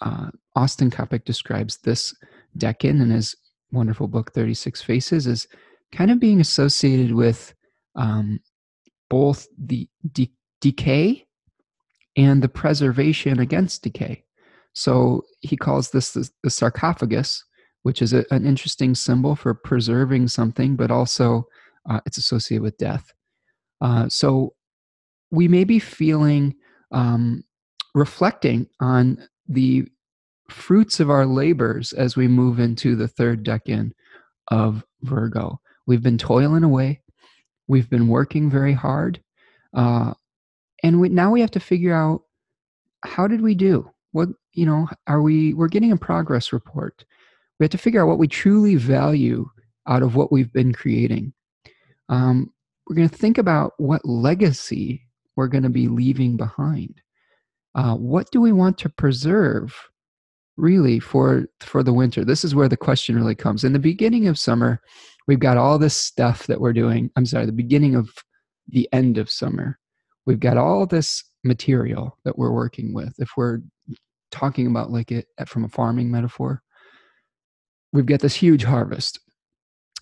uh, 0.00 0.30
Austin 0.54 0.90
Coppock 0.90 1.24
describes 1.24 1.78
this 1.78 2.14
decan 2.56 3.02
in 3.02 3.10
his 3.10 3.34
wonderful 3.72 4.08
book, 4.08 4.32
36 4.32 4.82
Faces, 4.82 5.26
as 5.26 5.46
kind 5.92 6.10
of 6.10 6.20
being 6.20 6.40
associated 6.40 7.12
with 7.14 7.54
um, 7.96 8.40
both 9.10 9.48
the 9.58 9.88
de- 10.12 10.32
decay 10.60 11.26
and 12.16 12.42
the 12.42 12.48
preservation 12.48 13.38
against 13.38 13.82
decay. 13.82 14.24
So 14.72 15.22
he 15.40 15.56
calls 15.56 15.90
this 15.90 16.12
the, 16.12 16.28
the 16.42 16.50
sarcophagus, 16.50 17.44
which 17.82 18.02
is 18.02 18.12
a, 18.12 18.24
an 18.30 18.44
interesting 18.44 18.94
symbol 18.94 19.36
for 19.36 19.54
preserving 19.54 20.28
something, 20.28 20.76
but 20.76 20.90
also 20.90 21.46
uh, 21.88 22.00
it's 22.06 22.18
associated 22.18 22.62
with 22.62 22.76
death. 22.78 23.12
Uh, 23.80 24.08
so 24.08 24.54
we 25.30 25.48
may 25.48 25.64
be 25.64 25.78
feeling, 25.78 26.54
um, 26.92 27.44
reflecting 27.94 28.66
on 28.80 29.18
the 29.48 29.86
fruits 30.50 31.00
of 31.00 31.10
our 31.10 31.26
labors 31.26 31.92
as 31.92 32.16
we 32.16 32.26
move 32.28 32.58
into 32.58 32.96
the 32.96 33.08
third 33.08 33.44
decan 33.44 33.92
of 34.50 34.84
Virgo. 35.02 35.60
We've 35.86 36.02
been 36.02 36.18
toiling 36.18 36.64
away, 36.64 37.02
we've 37.66 37.88
been 37.88 38.08
working 38.08 38.50
very 38.50 38.72
hard, 38.72 39.20
uh, 39.74 40.14
and 40.82 41.00
we, 41.00 41.08
now 41.08 41.30
we 41.30 41.40
have 41.40 41.50
to 41.52 41.60
figure 41.60 41.94
out 41.94 42.22
how 43.04 43.26
did 43.26 43.40
we 43.40 43.54
do? 43.54 43.90
what 44.12 44.28
you 44.52 44.66
know 44.66 44.88
are 45.06 45.22
we 45.22 45.54
we're 45.54 45.68
getting 45.68 45.92
a 45.92 45.96
progress 45.96 46.52
report. 46.52 47.04
We 47.58 47.64
have 47.64 47.70
to 47.70 47.78
figure 47.78 48.02
out 48.02 48.08
what 48.08 48.18
we 48.18 48.28
truly 48.28 48.76
value 48.76 49.48
out 49.86 50.02
of 50.02 50.14
what 50.14 50.30
we've 50.30 50.52
been 50.52 50.72
creating. 50.72 51.32
Um, 52.08 52.52
we're 52.86 52.96
going 52.96 53.08
to 53.08 53.16
think 53.16 53.38
about 53.38 53.72
what 53.78 54.04
legacy 54.04 55.02
we're 55.36 55.48
going 55.48 55.64
to 55.64 55.68
be 55.68 55.88
leaving 55.88 56.36
behind. 56.36 57.00
Uh, 57.74 57.94
what 57.94 58.30
do 58.30 58.40
we 58.40 58.52
want 58.52 58.78
to 58.78 58.88
preserve 58.88 59.76
really 60.56 60.98
for 60.98 61.46
for 61.60 61.82
the 61.82 61.92
winter? 61.92 62.24
This 62.24 62.44
is 62.44 62.54
where 62.54 62.68
the 62.68 62.76
question 62.76 63.16
really 63.16 63.34
comes. 63.34 63.64
In 63.64 63.72
the 63.72 63.78
beginning 63.78 64.26
of 64.26 64.38
summer 64.38 64.80
we've 65.26 65.40
got 65.40 65.58
all 65.58 65.78
this 65.78 65.96
stuff 65.96 66.46
that 66.46 66.60
we're 66.60 66.72
doing. 66.72 67.10
I'm 67.16 67.26
sorry 67.26 67.46
the 67.46 67.52
beginning 67.52 67.94
of 67.94 68.10
the 68.68 68.88
end 68.92 69.18
of 69.18 69.30
summer 69.30 69.78
we've 70.26 70.40
got 70.40 70.56
all 70.56 70.86
this 70.86 71.22
material 71.44 72.18
that 72.24 72.38
we're 72.38 72.52
working 72.52 72.92
with 72.92 73.14
if 73.18 73.30
we're 73.36 73.60
talking 74.30 74.66
about 74.66 74.90
like 74.90 75.10
it 75.10 75.26
from 75.46 75.64
a 75.64 75.68
farming 75.68 76.10
metaphor 76.10 76.62
we've 77.92 78.06
got 78.06 78.20
this 78.20 78.34
huge 78.34 78.64
harvest 78.64 79.18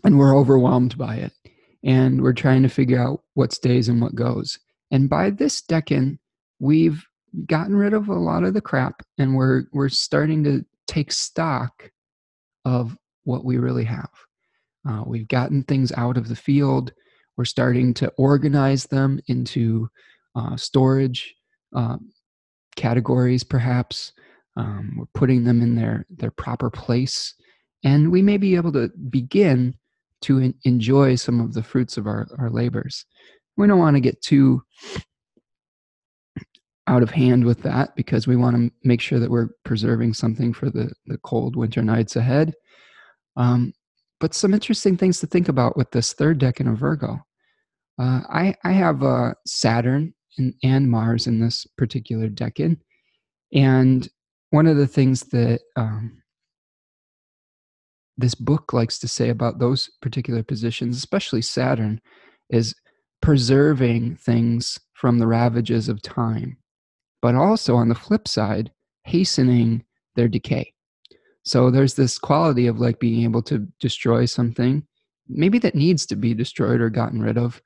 and 0.05 0.19
we're 0.19 0.37
overwhelmed 0.37 0.97
by 0.99 1.17
it 1.17 1.33
and 1.85 2.23
we're 2.23 2.33
trying 2.33 2.63
to 2.63 2.69
figure 2.69 3.01
out 3.01 3.23
what 3.35 3.53
stays 3.53 3.89
and 3.89 4.01
what 4.01 4.15
goes. 4.15 4.59
And 4.91 5.09
by 5.09 5.31
this 5.31 5.63
decan 5.63 6.19
we've 6.59 7.05
gotten 7.47 7.77
rid 7.77 7.93
of 7.93 8.09
a 8.09 8.15
lot 8.15 8.45
of 8.45 8.55
the 8.55 8.61
crap 8.61 9.03
and 9.19 9.35
we're 9.35 9.65
we're 9.73 9.89
starting 9.89 10.45
to 10.45 10.65
take 10.87 11.13
stock 11.13 11.91
of 12.65 12.97
what 13.25 13.45
we 13.45 13.59
really 13.59 13.85
have. 13.85 14.11
Uh, 14.89 15.03
we've 15.05 15.29
gotten 15.29 15.63
things 15.65 15.93
out 15.97 16.17
of 16.17 16.29
the 16.29 16.37
field 16.37 16.93
we're 17.37 17.45
starting 17.45 17.95
to 17.95 18.09
organize 18.17 18.85
them 18.85 19.21
into 19.29 19.89
uh, 20.35 20.57
storage 20.57 21.35
um, 21.75 22.11
categories, 22.77 23.45
perhaps. 23.45 24.13
Um, 24.57 24.95
we're 24.99 25.07
putting 25.15 25.45
them 25.45 25.61
in 25.61 25.75
their, 25.75 26.07
their 26.11 26.31
proper 26.31 26.71
place. 26.71 27.35
And 27.85 28.11
we 28.11 28.23
may 28.23 28.37
be 28.37 28.57
able 28.57 28.73
to 28.73 28.91
begin 29.11 29.75
to 30.23 30.53
enjoy 30.65 31.15
some 31.15 31.41
of 31.41 31.53
the 31.53 31.63
fruits 31.63 31.97
of 31.97 32.07
our, 32.07 32.27
our 32.39 32.51
labors. 32.51 33.05
We 33.57 33.67
don't 33.67 33.79
want 33.79 33.97
to 33.97 34.01
get 34.01 34.23
too 34.23 34.63
out 36.87 37.03
of 37.03 37.11
hand 37.11 37.45
with 37.45 37.63
that 37.63 37.95
because 37.97 38.27
we 38.27 38.37
want 38.37 38.57
to 38.57 38.73
make 38.85 39.01
sure 39.01 39.19
that 39.19 39.31
we're 39.31 39.49
preserving 39.65 40.15
something 40.15 40.53
for 40.53 40.71
the, 40.71 40.93
the 41.07 41.19
cold 41.19 41.57
winter 41.57 41.83
nights 41.83 42.17
ahead. 42.17 42.55
Um, 43.37 43.73
but 44.21 44.35
some 44.35 44.55
interesting 44.55 44.97
things 44.97 45.21
to 45.21 45.27
think 45.27 45.49
about 45.49 45.77
with 45.77 45.91
this 45.91 46.13
third 46.13 46.39
decan 46.39 46.71
of 46.71 46.79
Virgo. 46.79 47.26
Uh, 47.99 48.21
I, 48.29 48.55
I 48.65 48.73
have 48.73 49.03
uh, 49.03 49.35
Saturn 49.47 50.15
and, 50.39 50.55
and 50.63 50.91
Mars 50.91 51.27
in 51.27 51.41
this 51.41 51.67
particular 51.79 52.29
decan. 52.29 52.79
And 53.53 54.09
one 54.51 54.67
of 54.67 54.77
the 54.77 54.87
things 54.87 55.23
that 55.31 55.61
um, 55.77 56.23
this 58.17 58.35
book 58.35 58.73
likes 58.73 58.99
to 58.99 59.09
say 59.09 59.29
about 59.29 59.59
those 59.59 59.91
particular 60.03 60.43
positions, 60.43 60.97
especially 60.97 61.43
Saturn, 61.43 62.01
is 62.51 62.75
preserving 63.23 64.17
things 64.17 64.79
from 64.95 65.19
the 65.19 65.27
ravages 65.27 65.89
of 65.89 66.03
time, 66.03 66.57
but 67.23 67.35
also 67.35 67.77
on 67.77 67.89
the 67.89 67.95
flip 67.95 68.29
side, 68.29 68.71
hastening 69.05 69.85
their 70.17 70.29
decay. 70.29 70.73
So 71.45 71.71
there's 71.71 71.95
this 71.95 72.19
quality 72.19 72.67
of 72.67 72.81
like 72.81 72.99
being 72.99 73.23
able 73.23 73.43
to 73.43 73.67
destroy 73.81 74.25
something, 74.25 74.87
maybe 75.29 75.59
that 75.61 75.75
needs 75.75 76.07
to 76.07 76.17
be 76.17 76.35
destroyed 76.35 76.81
or 76.81 76.91
gotten 76.91 77.23
rid 77.23 77.39
of, 77.39 77.63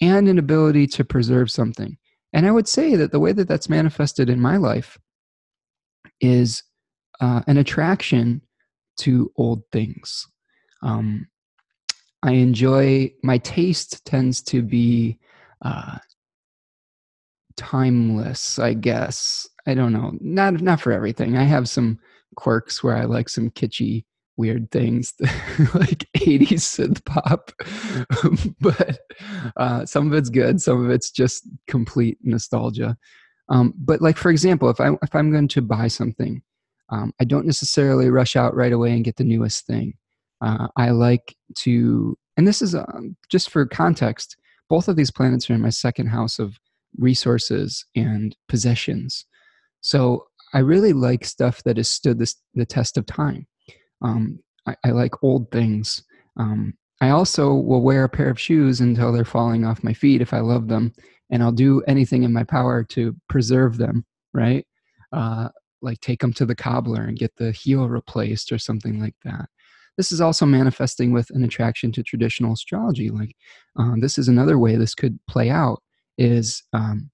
and 0.00 0.28
an 0.28 0.38
ability 0.38 0.86
to 0.86 1.04
preserve 1.04 1.50
something. 1.50 1.96
And 2.32 2.46
I 2.46 2.50
would 2.50 2.68
say 2.68 2.96
that 2.96 3.12
the 3.12 3.20
way 3.20 3.32
that 3.32 3.48
that's 3.48 3.68
manifested 3.68 4.30
in 4.30 4.40
my 4.40 4.56
life 4.56 4.98
is 6.20 6.62
uh, 7.20 7.42
an 7.46 7.58
attraction 7.58 8.40
to 8.98 9.32
old 9.36 9.62
things. 9.72 10.26
Um, 10.82 11.26
I 12.22 12.32
enjoy, 12.32 13.12
my 13.22 13.38
taste 13.38 14.04
tends 14.04 14.42
to 14.42 14.62
be 14.62 15.18
uh, 15.62 15.98
timeless, 17.56 18.58
I 18.58 18.74
guess. 18.74 19.48
I 19.66 19.74
don't 19.74 19.92
know. 19.92 20.12
Not, 20.20 20.60
not 20.60 20.80
for 20.80 20.92
everything. 20.92 21.36
I 21.36 21.44
have 21.44 21.68
some 21.68 21.98
quirks 22.36 22.82
where 22.82 22.96
I 22.96 23.04
like 23.04 23.28
some 23.28 23.50
kitschy 23.50 24.04
weird 24.40 24.70
things 24.70 25.12
like 25.74 26.08
80s 26.16 26.64
synth 26.64 27.04
pop 27.04 27.52
but 28.60 29.00
uh, 29.58 29.84
some 29.84 30.06
of 30.06 30.14
it's 30.14 30.30
good 30.30 30.62
some 30.62 30.82
of 30.82 30.90
it's 30.90 31.10
just 31.10 31.46
complete 31.66 32.16
nostalgia. 32.22 32.96
Um, 33.50 33.74
but 33.76 34.00
like 34.00 34.16
for 34.16 34.30
example 34.30 34.70
if 34.70 34.80
i 34.80 34.88
if 35.02 35.14
i'm 35.14 35.30
going 35.30 35.48
to 35.48 35.60
buy 35.60 35.88
something 35.88 36.40
um, 36.88 37.12
i 37.20 37.24
don't 37.24 37.44
necessarily 37.44 38.08
rush 38.08 38.34
out 38.34 38.54
right 38.54 38.72
away 38.72 38.92
and 38.92 39.04
get 39.04 39.16
the 39.16 39.24
newest 39.24 39.66
thing. 39.66 39.92
Uh, 40.40 40.68
i 40.76 40.90
like 40.90 41.36
to 41.56 42.16
and 42.38 42.48
this 42.48 42.62
is 42.62 42.74
um, 42.74 43.16
just 43.28 43.50
for 43.50 43.66
context 43.66 44.36
both 44.70 44.88
of 44.88 44.96
these 44.96 45.10
planets 45.10 45.50
are 45.50 45.54
in 45.54 45.60
my 45.60 45.68
second 45.70 46.06
house 46.06 46.38
of 46.38 46.58
resources 46.96 47.84
and 47.94 48.34
possessions. 48.48 49.26
So 49.82 50.26
i 50.54 50.60
really 50.60 50.94
like 50.94 51.24
stuff 51.24 51.62
that 51.64 51.76
has 51.76 51.90
stood 51.90 52.18
this, 52.18 52.36
the 52.54 52.64
test 52.66 52.96
of 52.96 53.04
time 53.04 53.46
um, 54.02 54.40
I, 54.66 54.76
I, 54.84 54.90
like 54.90 55.22
old 55.22 55.50
things. 55.50 56.02
Um, 56.36 56.74
I 57.00 57.10
also 57.10 57.54
will 57.54 57.82
wear 57.82 58.04
a 58.04 58.08
pair 58.08 58.28
of 58.28 58.40
shoes 58.40 58.80
until 58.80 59.12
they're 59.12 59.24
falling 59.24 59.64
off 59.64 59.84
my 59.84 59.92
feet 59.92 60.20
if 60.20 60.32
I 60.32 60.40
love 60.40 60.68
them, 60.68 60.92
and 61.30 61.42
I'll 61.42 61.52
do 61.52 61.82
anything 61.82 62.22
in 62.22 62.32
my 62.32 62.44
power 62.44 62.84
to 62.84 63.16
preserve 63.28 63.78
them. 63.78 64.04
Right, 64.32 64.66
uh, 65.12 65.48
like 65.82 66.00
take 66.00 66.20
them 66.20 66.32
to 66.34 66.46
the 66.46 66.54
cobbler 66.54 67.02
and 67.02 67.18
get 67.18 67.34
the 67.36 67.52
heel 67.52 67.88
replaced 67.88 68.52
or 68.52 68.58
something 68.58 69.00
like 69.00 69.16
that. 69.24 69.48
This 69.96 70.12
is 70.12 70.20
also 70.20 70.46
manifesting 70.46 71.12
with 71.12 71.28
an 71.30 71.44
attraction 71.44 71.92
to 71.92 72.02
traditional 72.02 72.52
astrology. 72.52 73.10
Like 73.10 73.34
uh, 73.78 73.94
this 73.98 74.18
is 74.18 74.28
another 74.28 74.58
way 74.58 74.76
this 74.76 74.94
could 74.94 75.18
play 75.26 75.50
out 75.50 75.82
is 76.18 76.62
um, 76.72 77.10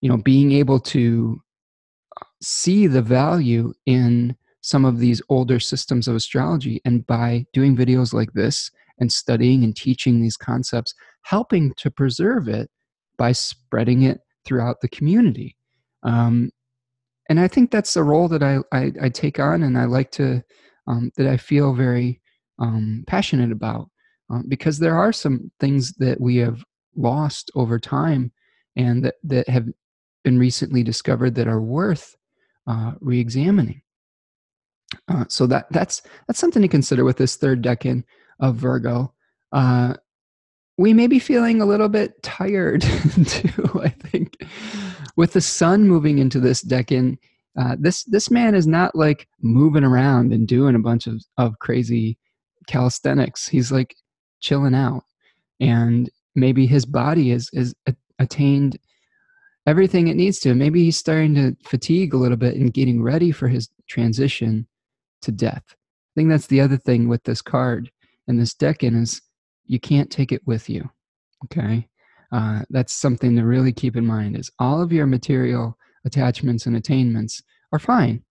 you 0.00 0.08
know 0.08 0.16
being 0.16 0.52
able 0.52 0.80
to 0.80 1.40
uh, 2.20 2.24
see 2.40 2.86
the 2.86 3.02
value 3.02 3.72
in 3.86 4.36
some 4.66 4.84
of 4.84 4.98
these 4.98 5.22
older 5.28 5.60
systems 5.60 6.08
of 6.08 6.16
astrology. 6.16 6.80
And 6.84 7.06
by 7.06 7.46
doing 7.52 7.76
videos 7.76 8.12
like 8.12 8.32
this 8.32 8.68
and 8.98 9.12
studying 9.12 9.62
and 9.62 9.76
teaching 9.76 10.20
these 10.20 10.36
concepts, 10.36 10.92
helping 11.22 11.72
to 11.74 11.88
preserve 11.88 12.48
it 12.48 12.68
by 13.16 13.30
spreading 13.30 14.02
it 14.02 14.18
throughout 14.44 14.80
the 14.80 14.88
community. 14.88 15.56
Um, 16.02 16.50
and 17.28 17.38
I 17.38 17.46
think 17.46 17.70
that's 17.70 17.94
the 17.94 18.02
role 18.02 18.26
that 18.26 18.42
I, 18.42 18.58
I, 18.72 18.92
I 19.02 19.08
take 19.08 19.38
on 19.38 19.62
and 19.62 19.78
I 19.78 19.84
like 19.84 20.10
to, 20.12 20.42
um, 20.88 21.12
that 21.16 21.28
I 21.28 21.36
feel 21.36 21.72
very 21.72 22.20
um, 22.58 23.04
passionate 23.06 23.52
about. 23.52 23.88
Um, 24.30 24.46
because 24.48 24.80
there 24.80 24.98
are 24.98 25.12
some 25.12 25.52
things 25.60 25.92
that 25.98 26.20
we 26.20 26.38
have 26.38 26.64
lost 26.96 27.52
over 27.54 27.78
time 27.78 28.32
and 28.74 29.04
that, 29.04 29.14
that 29.22 29.48
have 29.48 29.68
been 30.24 30.40
recently 30.40 30.82
discovered 30.82 31.36
that 31.36 31.46
are 31.46 31.62
worth 31.62 32.16
uh, 32.66 32.94
re-examining. 33.00 33.80
Uh, 35.08 35.24
so 35.28 35.46
that 35.46 35.66
that's 35.70 36.02
that's 36.26 36.38
something 36.38 36.62
to 36.62 36.68
consider 36.68 37.04
with 37.04 37.16
this 37.16 37.36
third 37.36 37.62
decan 37.62 38.04
of 38.40 38.56
Virgo. 38.56 39.12
Uh, 39.52 39.94
we 40.78 40.92
may 40.92 41.06
be 41.06 41.18
feeling 41.18 41.60
a 41.60 41.66
little 41.66 41.88
bit 41.88 42.22
tired 42.22 42.82
too. 43.26 43.80
I 43.82 43.88
think 43.88 44.36
with 45.16 45.32
the 45.32 45.40
sun 45.40 45.88
moving 45.88 46.18
into 46.18 46.38
this 46.38 46.62
decan, 46.62 47.18
uh, 47.58 47.76
this 47.78 48.04
this 48.04 48.30
man 48.30 48.54
is 48.54 48.66
not 48.66 48.94
like 48.94 49.28
moving 49.40 49.84
around 49.84 50.32
and 50.32 50.46
doing 50.46 50.74
a 50.74 50.80
bunch 50.80 51.06
of 51.06 51.22
of 51.38 51.58
crazy 51.58 52.18
calisthenics. 52.66 53.48
He's 53.48 53.72
like 53.72 53.96
chilling 54.40 54.74
out, 54.74 55.04
and 55.60 56.10
maybe 56.34 56.66
his 56.66 56.84
body 56.84 57.32
is 57.32 57.50
is 57.52 57.74
attained 58.18 58.78
everything 59.66 60.08
it 60.08 60.16
needs 60.16 60.38
to. 60.40 60.54
Maybe 60.54 60.84
he's 60.84 60.96
starting 60.96 61.34
to 61.34 61.56
fatigue 61.64 62.14
a 62.14 62.18
little 62.18 62.36
bit 62.36 62.54
and 62.54 62.72
getting 62.72 63.02
ready 63.02 63.32
for 63.32 63.48
his 63.48 63.68
transition 63.88 64.66
to 65.22 65.32
death. 65.32 65.64
I 65.68 66.12
think 66.14 66.30
that's 66.30 66.46
the 66.46 66.60
other 66.60 66.76
thing 66.76 67.08
with 67.08 67.24
this 67.24 67.42
card 67.42 67.90
and 68.28 68.40
this 68.40 68.54
decan 68.54 69.00
is 69.00 69.22
you 69.66 69.80
can't 69.80 70.10
take 70.10 70.32
it 70.32 70.42
with 70.46 70.68
you. 70.68 70.88
Okay, 71.44 71.86
uh, 72.32 72.62
that's 72.70 72.92
something 72.92 73.36
to 73.36 73.42
really 73.42 73.72
keep 73.72 73.96
in 73.96 74.06
mind. 74.06 74.36
Is 74.36 74.50
all 74.58 74.80
of 74.80 74.92
your 74.92 75.06
material 75.06 75.76
attachments 76.04 76.66
and 76.66 76.76
attainments 76.76 77.42
are 77.72 77.78
fine 77.78 78.22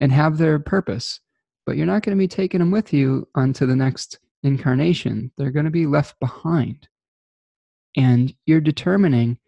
and 0.00 0.12
have 0.12 0.38
their 0.38 0.58
purpose, 0.58 1.20
but 1.66 1.76
you're 1.76 1.86
not 1.86 2.02
going 2.02 2.16
to 2.16 2.22
be 2.22 2.28
taking 2.28 2.60
them 2.60 2.70
with 2.70 2.92
you 2.92 3.28
onto 3.34 3.66
the 3.66 3.76
next 3.76 4.18
incarnation. 4.42 5.30
They're 5.36 5.50
going 5.50 5.64
to 5.66 5.70
be 5.70 5.86
left 5.86 6.18
behind, 6.20 6.88
and 7.96 8.34
you're 8.46 8.60
determining 8.60 9.38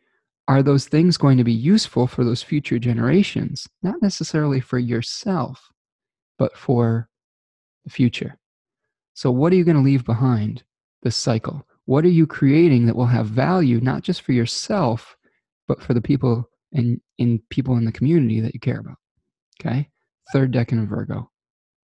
are 0.49 0.62
those 0.62 0.86
things 0.86 1.16
going 1.16 1.38
to 1.38 1.44
be 1.44 1.53
useful 1.53 2.07
for 2.07 2.22
those 2.22 2.40
future 2.40 2.78
generations, 2.78 3.66
not 3.82 4.01
necessarily 4.01 4.61
for 4.61 4.78
yourself 4.78 5.72
but 6.39 6.57
for 6.57 7.09
the 7.84 7.91
future. 7.91 8.39
So, 9.14 9.30
what 9.30 9.53
are 9.53 9.57
you 9.57 9.64
going 9.64 9.76
to 9.76 9.82
leave 9.82 10.05
behind 10.05 10.62
this 11.03 11.16
cycle? 11.16 11.66
What 11.87 12.05
are 12.05 12.11
you 12.11 12.26
creating 12.26 12.87
that 12.87 12.97
will 12.97 13.07
have 13.07 13.26
value, 13.26 13.80
not 13.80 14.03
just 14.03 14.22
for 14.22 14.32
yourself, 14.32 15.16
but 15.68 15.82
for 15.82 15.95
the 15.95 16.03
people 16.03 16.49
and 16.72 17.01
in 17.18 17.41
people 17.49 17.76
in 17.76 17.84
the 17.84 17.93
community 17.93 18.41
that 18.41 18.55
you 18.55 18.61
care 18.61 18.80
about? 18.80 18.99
Okay. 19.61 19.89
Third 20.32 20.53
decan 20.53 20.82
of 20.82 20.89
Virgo, 20.89 21.30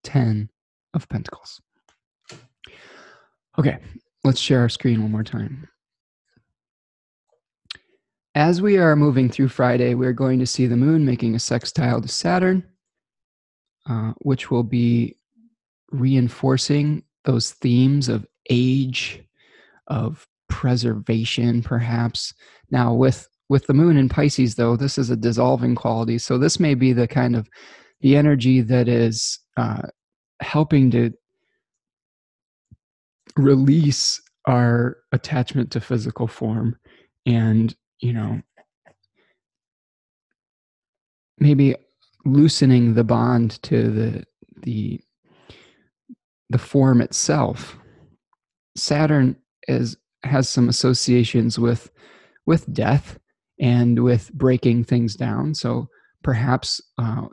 10 0.04 0.50
of 0.94 1.08
Pentacles. 1.08 1.60
Okay, 3.58 3.78
let's 4.24 4.40
share 4.40 4.60
our 4.60 4.68
screen 4.68 5.02
one 5.02 5.12
more 5.12 5.22
time. 5.22 5.68
As 8.34 8.62
we 8.62 8.78
are 8.78 8.96
moving 8.96 9.28
through 9.28 9.48
Friday, 9.48 9.94
we're 9.94 10.14
going 10.14 10.38
to 10.38 10.46
see 10.46 10.66
the 10.66 10.76
moon 10.76 11.04
making 11.04 11.34
a 11.34 11.38
sextile 11.38 12.00
to 12.00 12.08
Saturn 12.08 12.64
uh, 13.88 14.12
which 14.18 14.50
will 14.50 14.62
be 14.62 15.16
reinforcing 15.90 17.02
those 17.24 17.52
themes 17.52 18.08
of 18.08 18.26
age, 18.50 19.22
of 19.86 20.26
preservation, 20.48 21.62
perhaps. 21.62 22.32
Now, 22.70 22.94
with 22.94 23.28
with 23.48 23.66
the 23.66 23.74
moon 23.74 23.96
in 23.96 24.08
Pisces, 24.08 24.54
though, 24.54 24.76
this 24.76 24.96
is 24.96 25.10
a 25.10 25.16
dissolving 25.16 25.74
quality. 25.74 26.16
So 26.18 26.38
this 26.38 26.58
may 26.58 26.74
be 26.74 26.92
the 26.92 27.06
kind 27.06 27.36
of 27.36 27.48
the 28.00 28.16
energy 28.16 28.62
that 28.62 28.88
is 28.88 29.38
uh, 29.56 29.82
helping 30.40 30.90
to 30.92 31.12
release 33.36 34.20
our 34.46 34.96
attachment 35.12 35.70
to 35.72 35.80
physical 35.80 36.26
form 36.26 36.76
and 37.26 37.74
you 38.00 38.12
know 38.12 38.42
maybe 41.38 41.74
loosening 42.24 42.94
the 42.94 43.04
bond 43.04 43.62
to 43.62 43.90
the 43.90 44.24
the 44.62 45.00
the 46.50 46.58
form 46.58 47.00
itself 47.00 47.76
saturn 48.76 49.36
is 49.68 49.96
has 50.24 50.48
some 50.48 50.68
associations 50.68 51.58
with 51.58 51.90
with 52.46 52.72
death 52.72 53.18
and 53.60 54.02
with 54.02 54.32
breaking 54.32 54.84
things 54.84 55.14
down. 55.14 55.54
So 55.54 55.88
perhaps 56.22 56.80
uh, 56.98 57.26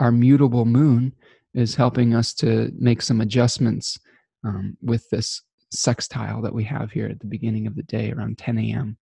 our 0.00 0.12
mutable 0.12 0.64
moon 0.64 1.14
is 1.54 1.74
helping 1.74 2.14
us 2.14 2.34
to 2.34 2.70
make 2.78 3.00
some 3.00 3.20
adjustments 3.20 3.98
um, 4.44 4.76
with 4.82 5.08
this 5.10 5.42
sextile 5.70 6.42
that 6.42 6.54
we 6.54 6.64
have 6.64 6.90
here 6.90 7.06
at 7.06 7.20
the 7.20 7.26
beginning 7.26 7.66
of 7.66 7.76
the 7.76 7.82
day 7.84 8.12
around 8.12 8.38
10 8.38 8.58
a.m. 8.58 8.98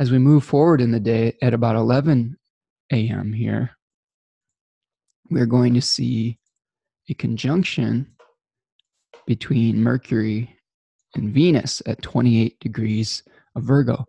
As 0.00 0.10
we 0.10 0.18
move 0.18 0.44
forward 0.44 0.80
in 0.80 0.92
the 0.92 1.00
day 1.00 1.36
at 1.42 1.54
about 1.54 1.76
11 1.76 2.36
a.m. 2.92 3.32
here, 3.32 3.72
we're 5.30 5.46
going 5.46 5.74
to 5.74 5.80
see 5.80 6.38
a 7.08 7.14
conjunction 7.14 8.06
between 9.26 9.82
Mercury 9.82 10.54
and 11.14 11.32
Venus 11.32 11.82
at 11.86 12.02
28 12.02 12.58
degrees 12.60 13.22
of 13.54 13.62
Virgo. 13.64 14.06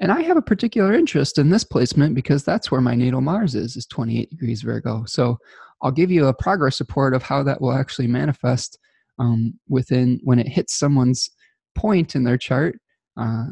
And 0.00 0.10
I 0.10 0.22
have 0.22 0.36
a 0.36 0.42
particular 0.42 0.92
interest 0.92 1.38
in 1.38 1.50
this 1.50 1.64
placement 1.64 2.14
because 2.14 2.44
that's 2.44 2.70
where 2.70 2.80
my 2.80 2.94
natal 2.94 3.20
Mars 3.20 3.54
is, 3.54 3.76
is 3.76 3.86
28 3.86 4.30
degrees 4.30 4.62
Virgo. 4.62 5.04
So 5.06 5.38
I'll 5.82 5.90
give 5.90 6.10
you 6.10 6.26
a 6.26 6.34
progress 6.34 6.80
report 6.80 7.14
of 7.14 7.22
how 7.22 7.42
that 7.44 7.60
will 7.60 7.72
actually 7.72 8.08
manifest 8.08 8.78
um, 9.18 9.58
within 9.68 10.20
when 10.24 10.38
it 10.38 10.48
hits 10.48 10.74
someone's 10.74 11.30
point 11.74 12.16
in 12.16 12.24
their 12.24 12.38
chart. 12.38 12.78
Uh, 13.16 13.46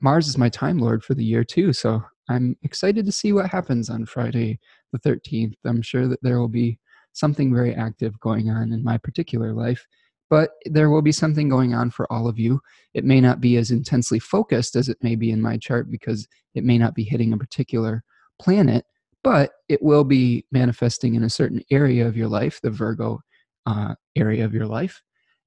Mars 0.00 0.26
is 0.28 0.38
my 0.38 0.48
time 0.48 0.78
lord 0.78 1.04
for 1.04 1.14
the 1.14 1.24
year 1.24 1.44
too. 1.44 1.72
So 1.72 2.02
I'm 2.28 2.56
excited 2.62 3.04
to 3.04 3.12
see 3.12 3.32
what 3.32 3.50
happens 3.50 3.90
on 3.90 4.06
Friday 4.06 4.58
the 4.92 4.98
13th. 4.98 5.54
I'm 5.64 5.82
sure 5.82 6.08
that 6.08 6.22
there 6.22 6.38
will 6.38 6.48
be 6.48 6.78
something 7.12 7.52
very 7.54 7.74
active 7.74 8.18
going 8.20 8.50
on 8.50 8.72
in 8.72 8.84
my 8.84 8.96
particular 8.98 9.52
life 9.52 9.86
but 10.30 10.52
there 10.64 10.88
will 10.88 11.02
be 11.02 11.12
something 11.12 11.48
going 11.48 11.74
on 11.74 11.90
for 11.90 12.10
all 12.10 12.28
of 12.28 12.38
you. 12.38 12.60
It 12.94 13.04
may 13.04 13.20
not 13.20 13.40
be 13.40 13.56
as 13.56 13.72
intensely 13.72 14.20
focused 14.20 14.76
as 14.76 14.88
it 14.88 14.96
may 15.02 15.16
be 15.16 15.32
in 15.32 15.42
my 15.42 15.58
chart 15.58 15.90
because 15.90 16.26
it 16.54 16.64
may 16.64 16.78
not 16.78 16.94
be 16.94 17.02
hitting 17.02 17.32
a 17.32 17.38
particular 17.38 18.04
planet, 18.40 18.84
but 19.24 19.50
it 19.68 19.82
will 19.82 20.04
be 20.04 20.46
manifesting 20.52 21.16
in 21.16 21.24
a 21.24 21.30
certain 21.30 21.62
area 21.70 22.06
of 22.06 22.16
your 22.16 22.28
life, 22.28 22.60
the 22.62 22.70
Virgo 22.70 23.20
uh, 23.66 23.94
area 24.16 24.44
of 24.44 24.54
your 24.54 24.66
life. 24.66 25.02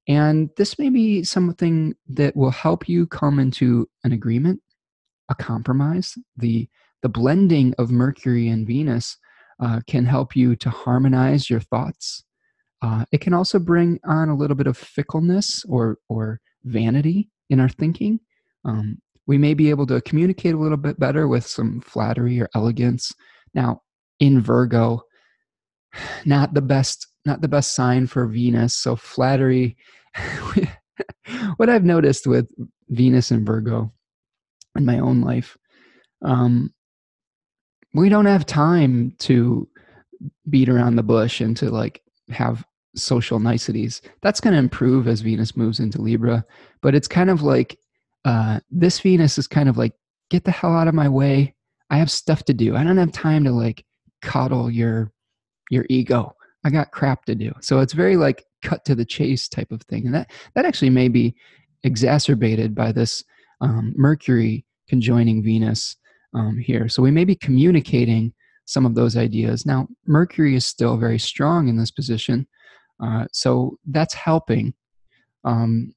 And 0.06 0.50
this 0.58 0.78
may 0.78 0.90
be 0.90 1.24
something 1.24 1.94
that 2.08 2.36
will 2.36 2.50
help 2.50 2.86
you 2.86 3.06
come 3.06 3.38
into 3.38 3.88
an 4.04 4.12
agreement, 4.12 4.60
a 5.30 5.34
compromise. 5.34 6.14
The, 6.36 6.68
the 7.00 7.08
blending 7.08 7.74
of 7.78 7.90
Mercury 7.90 8.48
and 8.48 8.66
Venus 8.66 9.16
uh, 9.60 9.80
can 9.86 10.04
help 10.04 10.34
you 10.36 10.56
to 10.56 10.70
harmonize 10.70 11.48
your 11.48 11.60
thoughts 11.60 12.24
uh, 12.84 13.02
it 13.12 13.22
can 13.22 13.32
also 13.32 13.58
bring 13.58 13.98
on 14.04 14.28
a 14.28 14.36
little 14.36 14.54
bit 14.54 14.66
of 14.66 14.76
fickleness 14.76 15.64
or 15.66 15.96
or 16.10 16.38
vanity 16.64 17.30
in 17.48 17.58
our 17.58 17.68
thinking. 17.68 18.20
Um, 18.66 18.98
we 19.26 19.38
may 19.38 19.54
be 19.54 19.70
able 19.70 19.86
to 19.86 20.02
communicate 20.02 20.54
a 20.54 20.58
little 20.58 20.76
bit 20.76 21.00
better 21.00 21.26
with 21.26 21.46
some 21.46 21.80
flattery 21.80 22.38
or 22.42 22.50
elegance. 22.54 23.10
Now, 23.54 23.80
in 24.20 24.42
Virgo, 24.42 25.00
not 26.26 26.52
the 26.52 26.60
best 26.60 27.06
not 27.24 27.40
the 27.40 27.48
best 27.48 27.74
sign 27.74 28.06
for 28.06 28.26
Venus. 28.26 28.76
So 28.76 28.96
flattery. 28.96 29.78
what 31.56 31.70
I've 31.70 31.84
noticed 31.84 32.26
with 32.26 32.50
Venus 32.90 33.30
and 33.30 33.46
Virgo 33.46 33.94
in 34.76 34.84
my 34.84 34.98
own 34.98 35.22
life, 35.22 35.56
um, 36.22 36.73
we 37.94 38.08
don't 38.08 38.26
have 38.26 38.44
time 38.44 39.14
to 39.20 39.68
beat 40.50 40.68
around 40.68 40.96
the 40.96 41.02
bush 41.02 41.40
and 41.40 41.56
to 41.56 41.70
like 41.70 42.02
have 42.30 42.64
social 42.96 43.38
niceties. 43.38 44.02
That's 44.20 44.40
going 44.40 44.52
to 44.52 44.58
improve 44.58 45.08
as 45.08 45.20
Venus 45.20 45.56
moves 45.56 45.80
into 45.80 46.02
Libra, 46.02 46.44
but 46.82 46.94
it's 46.94 47.08
kind 47.08 47.30
of 47.30 47.42
like 47.42 47.78
uh, 48.24 48.60
this 48.70 49.00
Venus 49.00 49.38
is 49.38 49.46
kind 49.46 49.68
of 49.68 49.76
like, 49.78 49.92
get 50.30 50.44
the 50.44 50.50
hell 50.50 50.76
out 50.76 50.88
of 50.88 50.94
my 50.94 51.08
way. 51.08 51.54
I 51.90 51.98
have 51.98 52.10
stuff 52.10 52.44
to 52.44 52.54
do. 52.54 52.76
I 52.76 52.82
don't 52.82 52.96
have 52.96 53.12
time 53.12 53.44
to 53.44 53.52
like 53.52 53.84
coddle 54.22 54.70
your 54.70 55.12
your 55.70 55.86
ego. 55.88 56.34
I 56.64 56.70
got 56.70 56.92
crap 56.92 57.24
to 57.26 57.34
do. 57.34 57.52
So 57.60 57.80
it's 57.80 57.92
very 57.92 58.16
like 58.16 58.44
cut 58.62 58.84
to 58.86 58.94
the 58.94 59.04
chase 59.04 59.48
type 59.48 59.70
of 59.70 59.82
thing, 59.82 60.06
and 60.06 60.14
that 60.14 60.30
that 60.54 60.64
actually 60.64 60.90
may 60.90 61.08
be 61.08 61.34
exacerbated 61.82 62.74
by 62.74 62.90
this 62.90 63.22
um, 63.60 63.92
Mercury 63.96 64.64
conjoining 64.88 65.42
Venus 65.42 65.96
um, 66.34 66.58
here. 66.58 66.88
So 66.88 67.02
we 67.02 67.10
may 67.10 67.24
be 67.24 67.34
communicating 67.34 68.32
some 68.66 68.86
of 68.86 68.94
those 68.94 69.16
ideas. 69.16 69.66
Now, 69.66 69.88
Mercury 70.06 70.54
is 70.56 70.66
still 70.66 70.96
very 70.96 71.18
strong 71.18 71.68
in 71.68 71.76
this 71.76 71.90
position, 71.90 72.46
uh, 73.02 73.26
so 73.32 73.78
that's 73.86 74.14
helping. 74.14 74.74
Um, 75.44 75.92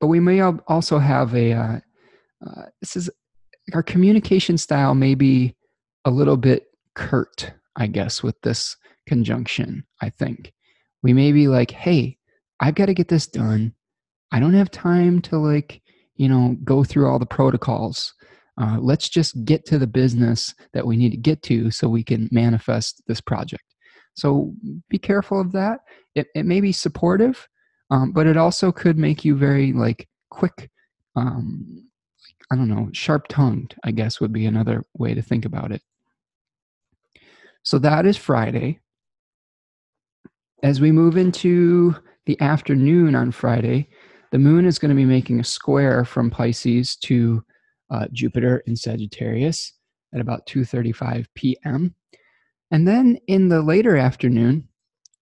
but 0.00 0.06
we 0.06 0.20
may 0.20 0.40
also 0.40 0.98
have 0.98 1.34
a, 1.34 1.52
uh, 1.52 1.80
uh, 2.46 2.62
this 2.80 2.96
is 2.96 3.10
our 3.74 3.82
communication 3.82 4.56
style 4.56 4.94
may 4.94 5.14
be 5.14 5.54
a 6.04 6.10
little 6.10 6.38
bit 6.38 6.64
curt, 6.94 7.52
I 7.76 7.86
guess, 7.86 8.22
with 8.22 8.40
this 8.42 8.76
conjunction. 9.06 9.84
I 10.00 10.10
think 10.10 10.52
we 11.02 11.12
may 11.12 11.32
be 11.32 11.48
like, 11.48 11.70
hey, 11.70 12.16
I've 12.60 12.74
got 12.74 12.86
to 12.86 12.94
get 12.94 13.08
this 13.08 13.26
done. 13.26 13.74
I 14.32 14.40
don't 14.40 14.54
have 14.54 14.70
time 14.70 15.20
to 15.22 15.38
like, 15.38 15.82
you 16.16 16.28
know, 16.28 16.56
go 16.64 16.84
through 16.84 17.08
all 17.08 17.18
the 17.18 17.26
protocols. 17.26 18.14
Uh, 18.60 18.76
let's 18.78 19.08
just 19.08 19.44
get 19.46 19.64
to 19.64 19.78
the 19.78 19.86
business 19.86 20.54
that 20.74 20.86
we 20.86 20.96
need 20.96 21.10
to 21.10 21.16
get 21.16 21.42
to 21.42 21.70
so 21.70 21.88
we 21.88 22.04
can 22.04 22.28
manifest 22.30 23.02
this 23.06 23.20
project. 23.20 23.64
So 24.14 24.52
be 24.90 24.98
careful 24.98 25.40
of 25.40 25.52
that. 25.52 25.80
It, 26.14 26.26
it 26.34 26.44
may 26.44 26.60
be 26.60 26.72
supportive, 26.72 27.48
um, 27.90 28.12
but 28.12 28.26
it 28.26 28.36
also 28.36 28.70
could 28.70 28.98
make 28.98 29.24
you 29.24 29.34
very 29.34 29.72
like 29.72 30.08
quick. 30.28 30.70
Um, 31.16 31.88
I 32.52 32.56
don't 32.56 32.68
know, 32.68 32.90
sharp 32.92 33.28
tongued, 33.28 33.76
I 33.84 33.92
guess 33.92 34.20
would 34.20 34.32
be 34.32 34.44
another 34.44 34.84
way 34.98 35.14
to 35.14 35.22
think 35.22 35.44
about 35.44 35.72
it. 35.72 35.82
So 37.62 37.78
that 37.78 38.04
is 38.04 38.16
Friday. 38.16 38.80
As 40.62 40.80
we 40.80 40.92
move 40.92 41.16
into 41.16 41.94
the 42.26 42.38
afternoon 42.40 43.14
on 43.14 43.30
Friday, 43.30 43.88
the 44.32 44.38
moon 44.38 44.66
is 44.66 44.78
going 44.78 44.90
to 44.90 44.94
be 44.94 45.06
making 45.06 45.40
a 45.40 45.44
square 45.44 46.04
from 46.04 46.30
Pisces 46.30 46.96
to 46.96 47.42
uh, 47.90 48.06
Jupiter 48.12 48.62
in 48.66 48.76
Sagittarius 48.76 49.72
at 50.14 50.20
about 50.20 50.46
2:35 50.46 51.26
p.m. 51.34 51.94
And 52.70 52.86
then 52.86 53.18
in 53.26 53.48
the 53.48 53.62
later 53.62 53.96
afternoon, 53.96 54.68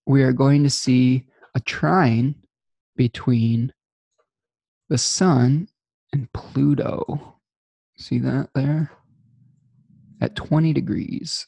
we 0.07 0.23
are 0.23 0.33
going 0.33 0.63
to 0.63 0.71
see 0.71 1.25
a 1.55 1.61
trine 1.61 2.35
between 2.97 3.73
the 4.89 4.99
Sun 4.99 5.69
and 6.13 6.33
Pluto. 6.33 7.37
See 7.97 8.19
that 8.19 8.51
there? 8.55 8.91
At 10.21 10.35
20 10.35 10.73
degrees. 10.73 11.47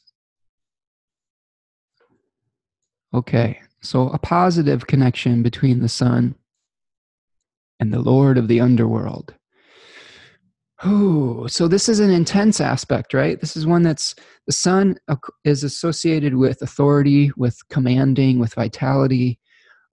Okay, 3.13 3.59
so 3.81 4.09
a 4.09 4.17
positive 4.17 4.87
connection 4.87 5.43
between 5.43 5.81
the 5.81 5.89
Sun 5.89 6.35
and 7.79 7.91
the 7.91 7.99
Lord 7.99 8.37
of 8.37 8.47
the 8.47 8.61
Underworld. 8.61 9.33
Oh, 10.83 11.45
so 11.45 11.67
this 11.67 11.87
is 11.87 11.99
an 11.99 12.09
intense 12.09 12.59
aspect, 12.59 13.13
right? 13.13 13.39
This 13.39 13.55
is 13.55 13.67
one 13.67 13.83
that's 13.83 14.15
the 14.47 14.51
sun 14.51 14.97
is 15.43 15.63
associated 15.63 16.35
with 16.35 16.61
authority, 16.63 17.31
with 17.37 17.57
commanding, 17.69 18.39
with 18.39 18.55
vitality, 18.55 19.39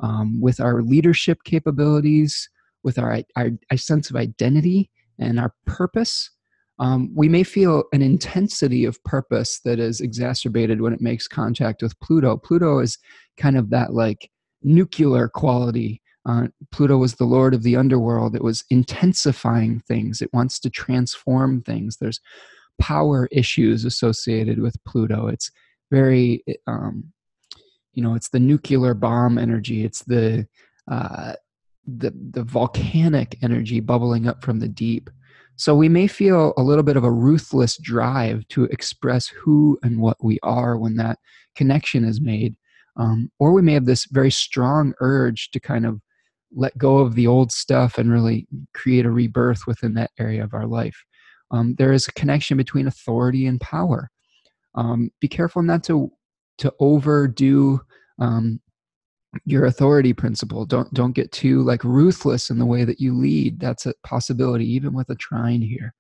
um, 0.00 0.40
with 0.40 0.60
our 0.60 0.82
leadership 0.82 1.44
capabilities, 1.44 2.48
with 2.84 2.98
our, 2.98 3.20
our, 3.36 3.50
our, 3.70 3.76
sense 3.76 4.08
of 4.08 4.16
identity 4.16 4.90
and 5.18 5.38
our 5.38 5.52
purpose. 5.66 6.30
Um, 6.78 7.10
we 7.14 7.28
may 7.28 7.42
feel 7.42 7.84
an 7.92 8.00
intensity 8.00 8.86
of 8.86 9.02
purpose 9.04 9.60
that 9.64 9.78
is 9.78 10.00
exacerbated 10.00 10.80
when 10.80 10.94
it 10.94 11.02
makes 11.02 11.28
contact 11.28 11.82
with 11.82 11.98
Pluto. 12.00 12.38
Pluto 12.38 12.78
is 12.78 12.96
kind 13.36 13.58
of 13.58 13.68
that 13.70 13.92
like 13.92 14.30
nuclear 14.62 15.28
quality 15.28 16.00
uh, 16.26 16.48
Pluto 16.70 16.98
was 16.98 17.14
the 17.14 17.24
lord 17.24 17.54
of 17.54 17.62
the 17.62 17.76
underworld. 17.76 18.34
It 18.34 18.44
was 18.44 18.64
intensifying 18.70 19.80
things, 19.80 20.20
it 20.20 20.32
wants 20.32 20.58
to 20.60 20.70
transform 20.70 21.62
things. 21.62 21.96
There's 21.96 22.20
power 22.78 23.28
issues 23.32 23.84
associated 23.84 24.60
with 24.60 24.82
Pluto. 24.84 25.26
It's 25.26 25.50
very, 25.90 26.44
um, 26.66 27.12
you 27.92 28.02
know, 28.02 28.14
it's 28.14 28.28
the 28.28 28.40
nuclear 28.40 28.94
bomb 28.94 29.38
energy, 29.38 29.84
it's 29.84 30.04
the, 30.04 30.46
uh, 30.90 31.32
the, 31.86 32.12
the 32.30 32.44
volcanic 32.44 33.38
energy 33.42 33.80
bubbling 33.80 34.28
up 34.28 34.44
from 34.44 34.60
the 34.60 34.68
deep. 34.68 35.10
So 35.56 35.74
we 35.74 35.88
may 35.88 36.06
feel 36.06 36.54
a 36.56 36.62
little 36.62 36.84
bit 36.84 36.96
of 36.96 37.02
a 37.02 37.10
ruthless 37.10 37.78
drive 37.78 38.46
to 38.48 38.64
express 38.64 39.26
who 39.26 39.76
and 39.82 39.98
what 39.98 40.22
we 40.22 40.38
are 40.44 40.78
when 40.78 40.96
that 40.96 41.18
connection 41.56 42.04
is 42.04 42.20
made. 42.20 42.54
Um, 42.96 43.32
or 43.40 43.52
we 43.52 43.62
may 43.62 43.72
have 43.72 43.86
this 43.86 44.04
very 44.04 44.30
strong 44.30 44.94
urge 45.00 45.50
to 45.50 45.58
kind 45.58 45.84
of 45.84 46.00
let 46.54 46.76
go 46.78 46.98
of 46.98 47.14
the 47.14 47.26
old 47.26 47.52
stuff 47.52 47.98
and 47.98 48.10
really 48.10 48.46
create 48.74 49.04
a 49.04 49.10
rebirth 49.10 49.66
within 49.66 49.94
that 49.94 50.10
area 50.18 50.42
of 50.42 50.54
our 50.54 50.66
life. 50.66 51.04
Um, 51.50 51.74
there 51.78 51.92
is 51.92 52.08
a 52.08 52.12
connection 52.12 52.56
between 52.56 52.86
authority 52.86 53.46
and 53.46 53.60
power. 53.60 54.10
Um, 54.74 55.10
be 55.20 55.28
careful 55.28 55.62
not 55.62 55.82
to 55.84 56.10
to 56.58 56.72
overdo 56.80 57.80
um, 58.18 58.60
your 59.44 59.66
authority 59.66 60.12
principle 60.12 60.64
don't 60.64 60.92
don't 60.94 61.12
get 61.12 61.30
too 61.32 61.62
like 61.62 61.84
ruthless 61.84 62.50
in 62.50 62.58
the 62.58 62.66
way 62.66 62.84
that 62.84 63.00
you 63.00 63.14
lead 63.14 63.60
that's 63.60 63.86
a 63.86 63.94
possibility 64.02 64.64
even 64.64 64.94
with 64.94 65.08
a 65.10 65.14
trine 65.16 65.60
here 65.60 65.94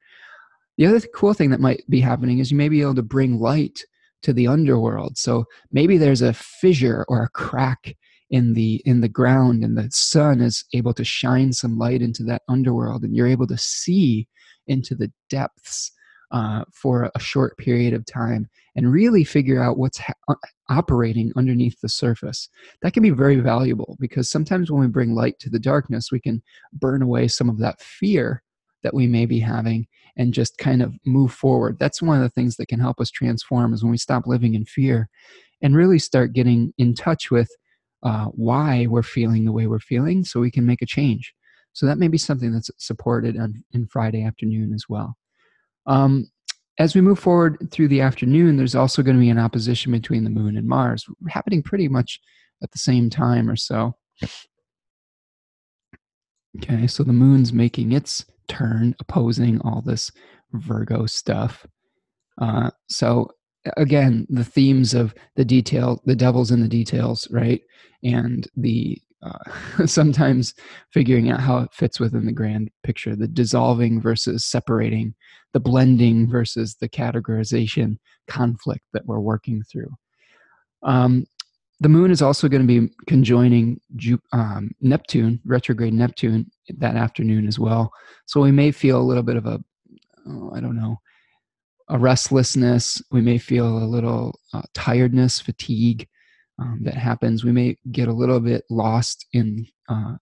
the 0.78 0.86
other 0.86 1.00
cool 1.14 1.34
thing 1.34 1.50
that 1.50 1.60
might 1.60 1.82
be 1.88 2.00
happening 2.00 2.38
is 2.38 2.50
you 2.50 2.56
may 2.56 2.68
be 2.68 2.80
able 2.80 2.94
to 2.94 3.02
bring 3.02 3.38
light 3.38 3.80
to 4.22 4.32
the 4.32 4.46
underworld 4.46 5.18
so 5.18 5.44
maybe 5.70 5.98
there's 5.98 6.22
a 6.22 6.32
fissure 6.32 7.04
or 7.08 7.22
a 7.22 7.28
crack 7.28 7.94
in 8.30 8.54
the 8.54 8.82
in 8.84 9.00
the 9.00 9.08
ground 9.08 9.64
and 9.64 9.76
the 9.76 9.88
sun 9.90 10.40
is 10.40 10.64
able 10.74 10.92
to 10.92 11.04
shine 11.04 11.52
some 11.52 11.78
light 11.78 12.02
into 12.02 12.22
that 12.22 12.42
underworld 12.48 13.02
and 13.02 13.16
you're 13.16 13.26
able 13.26 13.46
to 13.46 13.56
see 13.56 14.28
into 14.66 14.94
the 14.94 15.10
depths 15.30 15.92
uh, 16.30 16.62
for 16.72 17.10
a 17.14 17.20
short 17.20 17.56
period 17.56 17.94
of 17.94 18.04
time 18.04 18.48
and 18.76 18.92
really 18.92 19.24
figure 19.24 19.62
out 19.62 19.78
what's 19.78 19.98
ha- 19.98 20.12
uh, 20.28 20.34
operating 20.68 21.32
underneath 21.36 21.80
the 21.80 21.88
surface. 21.88 22.48
That 22.82 22.92
can 22.92 23.02
be 23.02 23.10
very 23.10 23.36
valuable 23.36 23.96
because 23.98 24.30
sometimes 24.30 24.70
when 24.70 24.80
we 24.80 24.88
bring 24.88 25.14
light 25.14 25.38
to 25.40 25.50
the 25.50 25.58
darkness, 25.58 26.12
we 26.12 26.20
can 26.20 26.42
burn 26.72 27.02
away 27.02 27.28
some 27.28 27.48
of 27.48 27.58
that 27.58 27.80
fear 27.80 28.42
that 28.82 28.94
we 28.94 29.06
may 29.06 29.26
be 29.26 29.40
having 29.40 29.86
and 30.16 30.34
just 30.34 30.58
kind 30.58 30.82
of 30.82 30.94
move 31.06 31.32
forward. 31.32 31.78
That's 31.78 32.02
one 32.02 32.18
of 32.18 32.22
the 32.22 32.28
things 32.28 32.56
that 32.56 32.68
can 32.68 32.78
help 32.78 33.00
us 33.00 33.10
transform 33.10 33.72
is 33.72 33.82
when 33.82 33.90
we 33.90 33.98
stop 33.98 34.26
living 34.26 34.54
in 34.54 34.64
fear 34.64 35.08
and 35.62 35.74
really 35.74 35.98
start 35.98 36.34
getting 36.34 36.72
in 36.78 36.94
touch 36.94 37.30
with 37.30 37.50
uh, 38.02 38.26
why 38.26 38.86
we're 38.88 39.02
feeling 39.02 39.44
the 39.44 39.52
way 39.52 39.66
we're 39.66 39.78
feeling 39.78 40.24
so 40.24 40.40
we 40.40 40.50
can 40.50 40.66
make 40.66 40.82
a 40.82 40.86
change. 40.86 41.34
So 41.72 41.86
that 41.86 41.98
may 41.98 42.08
be 42.08 42.18
something 42.18 42.52
that's 42.52 42.70
supported 42.78 43.38
on, 43.38 43.64
in 43.72 43.86
Friday 43.86 44.24
afternoon 44.24 44.72
as 44.72 44.84
well. 44.88 45.16
Um, 45.86 46.30
as 46.78 46.94
we 46.94 47.00
move 47.00 47.18
forward 47.18 47.68
through 47.70 47.88
the 47.88 48.00
afternoon, 48.00 48.56
there's 48.56 48.74
also 48.74 49.02
going 49.02 49.16
to 49.16 49.20
be 49.20 49.30
an 49.30 49.38
opposition 49.38 49.92
between 49.92 50.24
the 50.24 50.30
moon 50.30 50.56
and 50.56 50.66
Mars 50.66 51.04
happening 51.28 51.62
pretty 51.62 51.88
much 51.88 52.20
at 52.62 52.70
the 52.70 52.78
same 52.78 53.10
time 53.10 53.50
or 53.50 53.56
so. 53.56 53.96
Okay, 56.56 56.86
so 56.86 57.02
the 57.02 57.12
moon's 57.12 57.52
making 57.52 57.92
its 57.92 58.24
turn, 58.48 58.94
opposing 59.00 59.60
all 59.60 59.82
this 59.82 60.10
Virgo 60.52 61.06
stuff. 61.06 61.66
Uh, 62.40 62.70
so 62.88 63.28
again, 63.76 64.26
the 64.28 64.44
themes 64.44 64.94
of 64.94 65.14
the 65.36 65.44
detail, 65.44 66.02
the 66.04 66.16
devil's 66.16 66.50
in 66.50 66.60
the 66.60 66.68
details, 66.68 67.28
right? 67.30 67.60
And 68.02 68.48
the 68.56 68.98
uh, 69.22 69.38
sometimes 69.86 70.54
figuring 70.92 71.30
out 71.30 71.40
how 71.40 71.58
it 71.58 71.72
fits 71.72 71.98
within 71.98 72.26
the 72.26 72.32
grand 72.32 72.70
picture, 72.82 73.16
the 73.16 73.28
dissolving 73.28 74.00
versus 74.00 74.44
separating, 74.44 75.14
the 75.52 75.60
blending 75.60 76.28
versus 76.28 76.76
the 76.80 76.88
categorization 76.88 77.98
conflict 78.28 78.84
that 78.92 79.06
we're 79.06 79.18
working 79.18 79.62
through. 79.64 79.90
Um, 80.82 81.26
the 81.80 81.88
moon 81.88 82.10
is 82.10 82.22
also 82.22 82.48
going 82.48 82.66
to 82.66 82.80
be 82.80 82.92
conjoining 83.06 83.80
um, 84.32 84.70
Neptune, 84.80 85.40
retrograde 85.44 85.92
Neptune, 85.92 86.50
that 86.78 86.96
afternoon 86.96 87.46
as 87.46 87.58
well. 87.58 87.92
So 88.26 88.40
we 88.40 88.50
may 88.50 88.72
feel 88.72 89.00
a 89.00 89.02
little 89.02 89.22
bit 89.22 89.36
of 89.36 89.46
a, 89.46 89.60
oh, 90.26 90.52
I 90.54 90.60
don't 90.60 90.76
know, 90.76 91.00
a 91.88 91.98
restlessness. 91.98 93.02
We 93.10 93.20
may 93.20 93.38
feel 93.38 93.78
a 93.78 93.86
little 93.86 94.38
uh, 94.52 94.62
tiredness, 94.74 95.40
fatigue 95.40 96.06
um, 96.58 96.80
that 96.82 96.94
happens. 96.94 97.44
We 97.44 97.52
may 97.52 97.76
get 97.90 98.08
a 98.08 98.12
little 98.12 98.40
bit 98.40 98.64
lost 98.70 99.26
in 99.32 99.66
uh, 99.88 100.16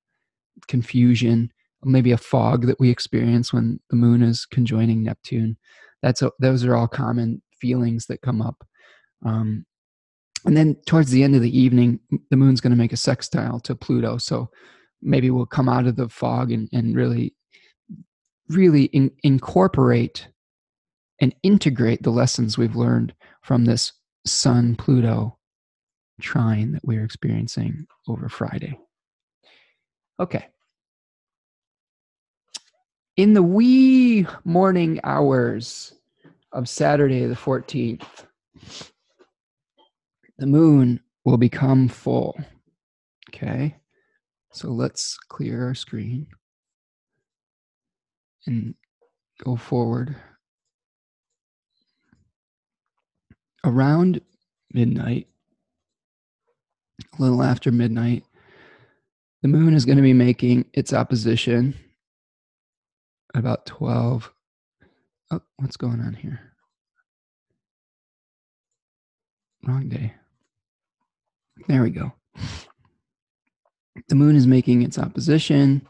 confusion, 0.69 1.51
maybe 1.83 2.13
a 2.13 2.19
fog 2.19 2.67
that 2.67 2.81
we 2.81 2.91
experience 2.91 3.53
when 3.53 3.81
the 3.91 3.97
moon 3.97 4.23
is 4.23 4.47
conjoining 4.47 5.03
Neptune. 5.03 5.57
That's 6.03 6.23
a, 6.23 6.31
those 6.39 6.65
are 6.65 6.77
all 6.77 6.89
common 6.89 7.43
feelings 7.61 8.07
that 8.07 8.23
come 8.23 8.43
up. 8.43 8.65
Um, 9.25 9.65
and 10.45 10.57
then 10.57 10.77
towards 10.87 11.11
the 11.11 11.25
end 11.25 11.35
of 11.35 11.43
the 11.43 11.59
evening, 11.59 11.99
the 12.31 12.37
moon's 12.37 12.61
going 12.61 12.71
to 12.71 12.77
make 12.77 12.93
a 12.93 12.97
sextile 12.97 13.59
to 13.61 13.75
Pluto. 13.75 14.19
So 14.19 14.49
maybe 15.03 15.31
we'll 15.31 15.47
come 15.47 15.69
out 15.69 15.87
of 15.87 15.97
the 15.97 16.09
fog 16.09 16.53
and, 16.53 16.69
and 16.73 16.95
really, 16.95 17.35
really 18.49 18.85
in, 18.85 19.11
incorporate 19.25 20.29
and 21.21 21.35
integrate 21.43 22.03
the 22.03 22.11
lessons 22.11 22.59
we've 22.59 22.77
learned 22.77 23.15
from 23.43 23.65
this 23.65 23.93
Sun 24.27 24.77
Pluto 24.77 25.39
trine 26.21 26.73
that 26.73 26.85
we're 26.85 27.05
experiencing 27.05 27.87
over 28.09 28.29
Friday. 28.29 28.79
Okay. 30.19 30.47
In 33.17 33.33
the 33.33 33.43
wee 33.43 34.27
morning 34.45 35.01
hours 35.05 35.95
of 36.53 36.69
Saturday, 36.69 37.27
the 37.27 37.35
14th, 37.35 38.27
the 40.39 40.47
moon 40.47 41.01
will 41.25 41.39
become 41.39 41.89
full. 41.89 42.39
Okay. 43.31 43.77
So 44.53 44.69
let's 44.69 45.19
clear 45.29 45.67
our 45.67 45.75
screen 45.75 46.27
and 48.47 48.75
go 49.45 49.57
forward. 49.57 50.17
Around 53.67 54.21
midnight, 54.73 55.27
a 57.19 57.21
little 57.21 57.43
after 57.43 57.73
midnight, 57.73 58.23
the 59.43 59.49
moon 59.49 59.75
is 59.75 59.85
going 59.85 59.97
to 59.97 60.03
be 60.03 60.13
making 60.13 60.67
its 60.73 60.93
opposition 60.93 61.75
at 63.35 63.41
about 63.41 63.67
12. 63.67 64.33
Oh, 65.33 65.41
what's 65.57 65.77
going 65.77 66.01
on 66.01 66.15
here? 66.15 66.41
Wrong 69.67 69.89
day. 69.89 70.15
There 71.67 71.83
we 71.83 71.91
go. 71.91 72.13
The 74.09 74.15
moon 74.15 74.37
is 74.37 74.47
making 74.47 74.83
its 74.83 74.97
opposition 74.97 75.85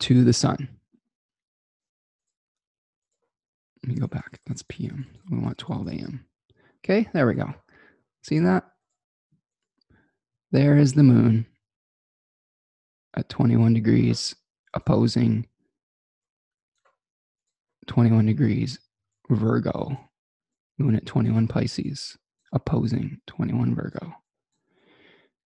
to 0.00 0.22
the 0.22 0.34
sun. 0.34 0.75
Let 3.86 3.94
me 3.94 4.00
go 4.00 4.08
back. 4.08 4.40
That's 4.48 4.64
PM. 4.68 5.06
We 5.30 5.38
want 5.38 5.58
12 5.58 5.86
a.m. 5.88 6.26
Okay, 6.84 7.08
there 7.12 7.26
we 7.28 7.34
go. 7.34 7.54
See 8.24 8.40
that? 8.40 8.64
There 10.50 10.76
is 10.76 10.94
the 10.94 11.04
moon 11.04 11.46
at 13.16 13.28
21 13.28 13.74
degrees 13.74 14.34
opposing 14.74 15.46
21 17.86 18.26
degrees 18.26 18.80
Virgo. 19.30 19.96
Moon 20.78 20.96
at 20.96 21.06
21 21.06 21.46
Pisces 21.46 22.18
opposing 22.52 23.20
21 23.28 23.76
Virgo. 23.76 24.12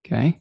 Okay? 0.06 0.40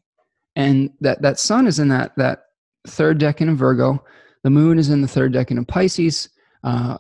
And 0.56 0.92
that 1.02 1.22
that 1.22 1.38
sun 1.38 1.68
is 1.68 1.80
in 1.80 1.90
that 1.90 2.14
that 2.16 2.44
third 2.88 3.20
decan 3.20 3.52
of 3.52 3.58
Virgo. 3.58 4.02
The 4.44 4.50
moon 4.50 4.80
is 4.80 4.90
in 4.90 5.02
the 5.02 5.08
third 5.08 5.34
decan 5.34 5.60
of 5.60 5.68
Pisces. 5.68 6.30
Uh, 6.64 6.98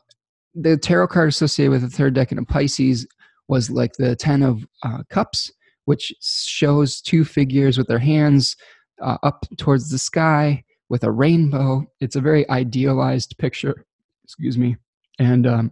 the 0.61 0.77
tarot 0.77 1.07
card 1.07 1.29
associated 1.29 1.71
with 1.71 1.81
the 1.81 1.89
third 1.89 2.15
decan 2.15 2.39
of 2.39 2.47
Pisces 2.47 3.07
was 3.47 3.69
like 3.69 3.93
the 3.93 4.15
Ten 4.15 4.43
of 4.43 4.65
uh, 4.83 5.03
Cups, 5.09 5.51
which 5.85 6.13
shows 6.21 7.01
two 7.01 7.25
figures 7.25 7.77
with 7.77 7.87
their 7.87 7.99
hands 7.99 8.55
uh, 9.01 9.17
up 9.23 9.45
towards 9.57 9.89
the 9.89 9.97
sky 9.97 10.63
with 10.89 11.03
a 11.03 11.11
rainbow. 11.11 11.83
It's 11.99 12.15
a 12.15 12.21
very 12.21 12.47
idealized 12.49 13.37
picture. 13.37 13.85
Excuse 14.23 14.57
me. 14.57 14.77
And 15.17 15.47
um, 15.47 15.71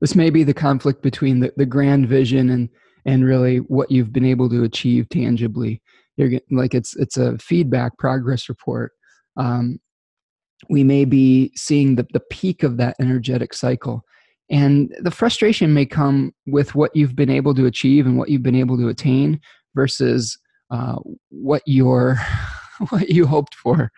this 0.00 0.14
may 0.14 0.30
be 0.30 0.44
the 0.44 0.54
conflict 0.54 1.02
between 1.02 1.40
the, 1.40 1.52
the 1.56 1.66
grand 1.66 2.08
vision 2.08 2.50
and 2.50 2.68
and 3.06 3.24
really 3.24 3.58
what 3.58 3.90
you've 3.90 4.12
been 4.12 4.24
able 4.24 4.50
to 4.50 4.64
achieve 4.64 5.08
tangibly. 5.08 5.80
You're 6.16 6.40
like 6.50 6.74
it's 6.74 6.94
it's 6.96 7.16
a 7.16 7.38
feedback 7.38 7.96
progress 7.96 8.48
report. 8.48 8.92
Um, 9.36 9.78
we 10.68 10.84
may 10.84 11.04
be 11.04 11.52
seeing 11.54 11.94
the, 11.96 12.06
the 12.12 12.20
peak 12.30 12.62
of 12.62 12.76
that 12.76 12.96
energetic 13.00 13.54
cycle. 13.54 14.04
And 14.50 14.94
the 15.00 15.10
frustration 15.10 15.74
may 15.74 15.86
come 15.86 16.32
with 16.46 16.74
what 16.74 16.94
you've 16.94 17.14
been 17.14 17.30
able 17.30 17.54
to 17.54 17.66
achieve 17.66 18.06
and 18.06 18.16
what 18.16 18.28
you've 18.28 18.42
been 18.42 18.54
able 18.54 18.78
to 18.78 18.88
attain 18.88 19.40
versus 19.74 20.38
uh, 20.70 20.96
what 21.28 21.62
you're 21.66 22.18
what 22.90 23.10
you 23.10 23.26
hoped 23.26 23.54
for. 23.54 23.90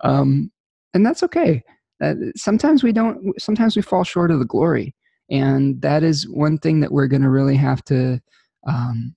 Um, 0.00 0.50
and 0.94 1.04
that's 1.04 1.22
okay. 1.22 1.62
Uh, 2.02 2.14
sometimes 2.36 2.82
we 2.82 2.92
don't 2.92 3.40
sometimes 3.40 3.76
we 3.76 3.82
fall 3.82 4.04
short 4.04 4.30
of 4.30 4.38
the 4.38 4.44
glory. 4.44 4.94
And 5.30 5.80
that 5.82 6.02
is 6.02 6.28
one 6.28 6.58
thing 6.58 6.80
that 6.80 6.92
we're 6.92 7.06
going 7.06 7.22
to 7.22 7.30
really 7.30 7.56
have 7.56 7.84
to 7.84 8.20
um, 8.66 9.14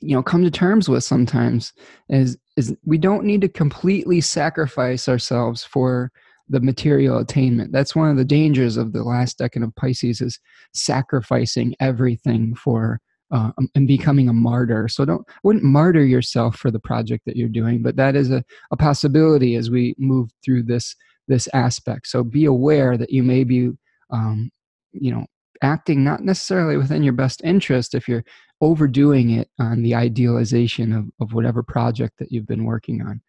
you 0.00 0.14
know 0.14 0.22
come 0.22 0.42
to 0.44 0.50
terms 0.50 0.88
with 0.88 1.04
sometimes 1.04 1.72
is 2.08 2.36
is 2.56 2.74
we 2.84 2.98
don't 2.98 3.24
need 3.24 3.40
to 3.40 3.48
completely 3.48 4.20
sacrifice 4.20 5.08
ourselves 5.08 5.64
for 5.64 6.10
the 6.48 6.60
material 6.60 7.18
attainment. 7.18 7.72
That's 7.72 7.96
one 7.96 8.10
of 8.10 8.16
the 8.16 8.24
dangers 8.24 8.76
of 8.76 8.92
the 8.92 9.02
last 9.02 9.38
decan 9.38 9.64
of 9.64 9.74
Pisces 9.74 10.20
is 10.20 10.38
sacrificing 10.74 11.74
everything 11.80 12.54
for 12.54 13.00
uh, 13.32 13.50
um, 13.56 13.68
and 13.74 13.88
becoming 13.88 14.28
a 14.28 14.32
martyr. 14.32 14.88
So 14.88 15.06
don't 15.06 15.26
wouldn't 15.42 15.64
martyr 15.64 16.04
yourself 16.04 16.56
for 16.56 16.70
the 16.70 16.78
project 16.78 17.24
that 17.24 17.36
you're 17.36 17.48
doing, 17.48 17.82
but 17.82 17.96
that 17.96 18.14
is 18.14 18.30
a, 18.30 18.44
a 18.70 18.76
possibility 18.76 19.54
as 19.54 19.70
we 19.70 19.94
move 19.98 20.30
through 20.44 20.64
this 20.64 20.94
this 21.28 21.48
aspect. 21.54 22.08
So 22.08 22.22
be 22.22 22.44
aware 22.44 22.98
that 22.98 23.10
you 23.10 23.22
may 23.22 23.44
be 23.44 23.70
um, 24.10 24.50
you 24.92 25.12
know 25.12 25.24
acting 25.62 26.02
not 26.02 26.22
necessarily 26.22 26.76
within 26.76 27.02
your 27.02 27.12
best 27.12 27.42
interest 27.44 27.94
if 27.94 28.08
you're 28.08 28.24
overdoing 28.60 29.30
it 29.30 29.48
on 29.58 29.82
the 29.82 29.94
idealization 29.94 30.92
of, 30.92 31.06
of 31.20 31.34
whatever 31.34 31.62
project 31.62 32.18
that 32.18 32.30
you've 32.30 32.46
been 32.46 32.64
working 32.64 33.02
on. 33.02 33.20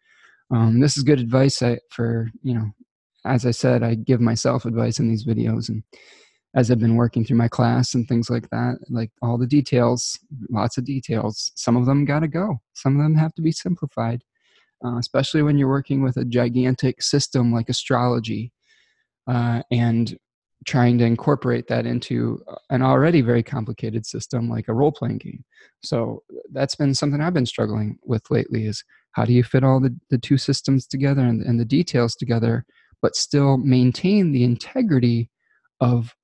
Um, 0.50 0.80
this 0.80 0.96
is 0.96 1.02
good 1.02 1.20
advice 1.20 1.62
I, 1.62 1.78
for, 1.90 2.30
you 2.42 2.54
know, 2.54 2.70
as 3.24 3.46
I 3.46 3.50
said, 3.50 3.82
I 3.82 3.94
give 3.94 4.20
myself 4.20 4.64
advice 4.64 4.98
in 4.98 5.08
these 5.08 5.26
videos. 5.26 5.68
And 5.68 5.82
as 6.54 6.70
I've 6.70 6.78
been 6.78 6.96
working 6.96 7.24
through 7.24 7.38
my 7.38 7.48
class 7.48 7.94
and 7.94 8.06
things 8.06 8.30
like 8.30 8.48
that, 8.50 8.76
like 8.88 9.10
all 9.22 9.38
the 9.38 9.46
details, 9.46 10.18
lots 10.50 10.78
of 10.78 10.84
details, 10.84 11.50
some 11.56 11.76
of 11.76 11.86
them 11.86 12.04
got 12.04 12.20
to 12.20 12.28
go. 12.28 12.60
Some 12.74 12.96
of 12.96 13.02
them 13.02 13.16
have 13.16 13.34
to 13.34 13.42
be 13.42 13.50
simplified, 13.50 14.22
uh, 14.84 14.98
especially 14.98 15.42
when 15.42 15.58
you're 15.58 15.68
working 15.68 16.02
with 16.02 16.16
a 16.16 16.24
gigantic 16.24 17.02
system 17.02 17.52
like 17.52 17.68
astrology. 17.68 18.52
Uh, 19.26 19.62
and 19.72 20.16
trying 20.64 20.98
to 20.98 21.04
incorporate 21.04 21.66
that 21.68 21.86
into 21.86 22.42
an 22.70 22.82
already 22.82 23.20
very 23.20 23.42
complicated 23.42 24.06
system 24.06 24.48
like 24.48 24.68
a 24.68 24.74
role 24.74 24.92
playing 24.92 25.18
game. 25.18 25.44
So 25.82 26.22
that's 26.52 26.74
been 26.74 26.94
something 26.94 27.20
I've 27.20 27.34
been 27.34 27.46
struggling 27.46 27.98
with 28.04 28.22
lately 28.30 28.66
is 28.66 28.82
how 29.12 29.24
do 29.24 29.32
you 29.32 29.44
fit 29.44 29.64
all 29.64 29.80
the, 29.80 29.94
the 30.10 30.18
two 30.18 30.38
systems 30.38 30.86
together 30.86 31.22
and, 31.22 31.42
and 31.42 31.60
the 31.60 31.64
details 31.64 32.14
together, 32.14 32.64
but 33.02 33.16
still 33.16 33.58
maintain 33.58 34.32
the 34.32 34.44
integrity 34.44 35.30
of 35.80 36.14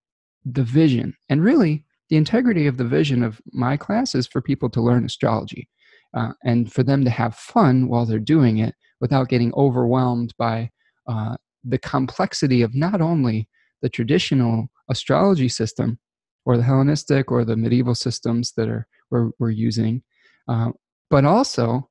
the 0.44 0.62
vision. 0.62 1.14
And 1.28 1.42
really, 1.42 1.84
the 2.08 2.16
integrity 2.16 2.66
of 2.66 2.76
the 2.76 2.84
vision 2.84 3.22
of 3.22 3.40
my 3.52 3.76
class 3.76 4.14
is 4.14 4.26
for 4.26 4.40
people 4.40 4.70
to 4.70 4.82
learn 4.82 5.04
astrology 5.04 5.68
uh, 6.14 6.32
and 6.44 6.72
for 6.72 6.82
them 6.82 7.04
to 7.04 7.10
have 7.10 7.36
fun 7.36 7.88
while 7.88 8.06
they're 8.06 8.18
doing 8.18 8.58
it 8.58 8.74
without 9.00 9.28
getting 9.28 9.52
overwhelmed 9.54 10.34
by 10.38 10.70
uh, 11.06 11.36
the 11.64 11.78
complexity 11.78 12.62
of 12.62 12.74
not 12.74 13.00
only 13.00 13.48
the 13.82 13.88
traditional 13.88 14.68
astrology 14.88 15.48
system 15.48 15.98
or 16.44 16.56
the 16.56 16.62
Hellenistic 16.62 17.30
or 17.30 17.44
the 17.44 17.56
medieval 17.56 17.94
systems 17.94 18.52
that 18.56 18.68
are 18.68 18.86
we're, 19.10 19.30
we're 19.38 19.50
using, 19.50 20.02
uh, 20.48 20.70
but 21.10 21.24
also 21.24 21.88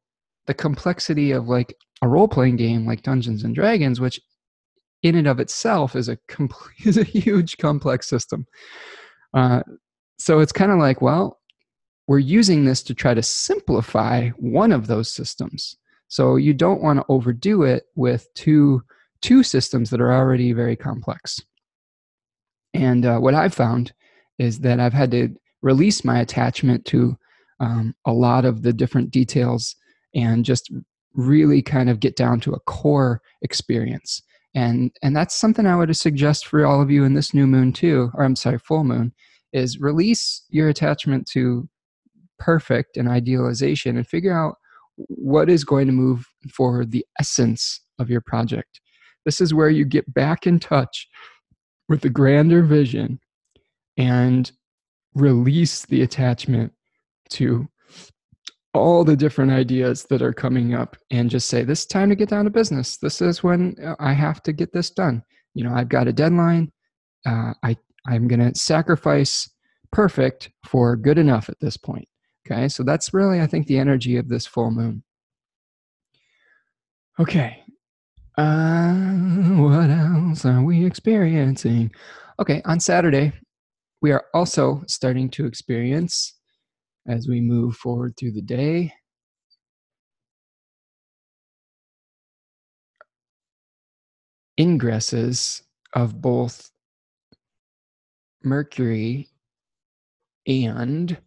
the 0.47 0.53
complexity 0.53 1.31
of 1.31 1.47
like 1.47 1.75
a 2.01 2.07
role 2.07 2.27
playing 2.27 2.55
game 2.55 2.85
like 2.85 3.03
Dungeons 3.03 3.43
and 3.43 3.53
Dragons, 3.53 3.99
which 3.99 4.19
in 5.03 5.15
and 5.15 5.27
of 5.27 5.39
itself 5.39 5.95
is 5.95 6.09
a 6.09 6.17
complete, 6.27 6.75
is 6.85 6.97
a 6.97 7.03
huge 7.03 7.57
complex 7.57 8.07
system. 8.07 8.45
Uh, 9.33 9.61
so 10.17 10.39
it's 10.39 10.51
kind 10.51 10.71
of 10.71 10.79
like, 10.79 11.01
well, 11.01 11.39
we're 12.07 12.19
using 12.19 12.65
this 12.65 12.81
to 12.83 12.93
try 12.93 13.13
to 13.13 13.21
simplify 13.21 14.29
one 14.37 14.71
of 14.71 14.87
those 14.87 15.11
systems. 15.11 15.77
So 16.07 16.37
you 16.37 16.53
don't 16.53 16.81
want 16.81 16.99
to 16.99 17.05
overdo 17.07 17.63
it 17.63 17.83
with 17.95 18.27
two 18.33 18.81
two 19.21 19.43
systems 19.43 19.89
that 19.89 19.99
are 19.99 20.13
already 20.13 20.53
very 20.53 20.77
complex. 20.77 21.41
And 22.73 23.05
uh, 23.05 23.19
what 23.19 23.35
I've 23.35 23.53
found 23.53 23.93
is 24.37 24.59
that 24.59 24.79
I've 24.79 24.93
had 24.93 25.11
to 25.11 25.29
release 25.61 26.05
my 26.05 26.19
attachment 26.19 26.85
to 26.85 27.17
um, 27.59 27.93
a 28.05 28.13
lot 28.13 28.45
of 28.45 28.61
the 28.61 28.73
different 28.73 29.11
details 29.11 29.75
and 30.15 30.45
just 30.45 30.71
really 31.13 31.61
kind 31.61 31.89
of 31.89 31.99
get 31.99 32.15
down 32.15 32.39
to 32.41 32.53
a 32.53 32.59
core 32.61 33.21
experience. 33.41 34.21
And 34.55 34.91
and 35.03 35.15
that's 35.15 35.35
something 35.35 35.65
I 35.65 35.75
would 35.75 35.95
suggest 35.95 36.47
for 36.47 36.65
all 36.65 36.81
of 36.81 36.89
you 36.89 37.03
in 37.03 37.13
this 37.13 37.33
new 37.33 37.45
moon 37.45 37.71
too, 37.73 38.09
or 38.15 38.23
I'm 38.23 38.35
sorry, 38.35 38.57
full 38.57 38.83
moon, 38.83 39.13
is 39.53 39.79
release 39.79 40.43
your 40.49 40.69
attachment 40.69 41.27
to 41.31 41.67
perfect 42.39 42.97
and 42.97 43.07
idealization 43.07 43.97
and 43.97 44.07
figure 44.07 44.33
out 44.33 44.55
what 44.95 45.49
is 45.49 45.63
going 45.63 45.87
to 45.87 45.93
move 45.93 46.25
forward 46.51 46.91
the 46.91 47.05
essence 47.19 47.81
of 47.99 48.09
your 48.09 48.21
project. 48.21 48.81
This 49.25 49.41
is 49.41 49.53
where 49.53 49.69
you 49.69 49.85
get 49.85 50.11
back 50.13 50.47
in 50.47 50.59
touch 50.59 51.07
with 51.89 52.05
a 52.05 52.09
grander 52.09 52.61
vision 52.61 53.19
and 53.97 54.51
release 55.15 55.85
the 55.87 56.03
attachment 56.03 56.71
to 57.29 57.67
all 58.73 59.03
the 59.03 59.17
different 59.17 59.51
ideas 59.51 60.05
that 60.09 60.21
are 60.21 60.31
coming 60.31 60.75
up 60.75 60.95
and 61.09 61.29
just 61.29 61.49
say 61.49 61.63
this 61.63 61.81
is 61.81 61.85
time 61.87 62.07
to 62.07 62.15
get 62.15 62.29
down 62.29 62.45
to 62.45 62.51
business. 62.51 62.97
This 62.97 63.19
is 63.21 63.43
when 63.43 63.75
uh, 63.83 63.95
i 63.99 64.13
have 64.13 64.41
to 64.43 64.53
get 64.53 64.71
this 64.71 64.91
done. 64.91 65.23
You 65.55 65.63
know 65.63 65.73
i've 65.73 65.89
got 65.89 66.07
a 66.07 66.13
deadline. 66.13 66.71
Uh, 67.25 67.53
i 67.63 67.75
i'm 68.07 68.27
going 68.27 68.39
to 68.39 68.57
sacrifice 68.57 69.49
perfect 69.91 70.51
for 70.65 70.95
good 70.95 71.17
enough 71.17 71.49
at 71.49 71.59
this 71.59 71.75
point 71.75 72.07
okay? 72.45 72.69
So 72.69 72.83
that's 72.83 73.13
really 73.13 73.41
i 73.41 73.47
think 73.47 73.67
the 73.67 73.79
energy 73.79 74.17
of 74.17 74.29
this 74.29 74.45
full 74.45 74.71
moon. 74.71 75.03
Okay 77.19 77.63
uh, 78.39 78.93
what 79.57 79.89
else 79.89 80.45
are 80.45 80.63
we 80.63 80.85
experiencing? 80.85 81.91
Okay, 82.39 82.61
on 82.63 82.79
Saturday, 82.79 83.33
we 84.01 84.11
are 84.11 84.25
also 84.33 84.81
starting 84.87 85.29
to 85.31 85.45
experience 85.45 86.37
as 87.07 87.27
we 87.27 87.41
move 87.41 87.75
forward 87.75 88.13
through 88.17 88.31
the 88.31 88.41
day. 88.41 88.93
Ingresses 94.57 95.61
of 95.93 96.21
both 96.21 96.71
Mercury 98.43 99.27
and 100.47 101.17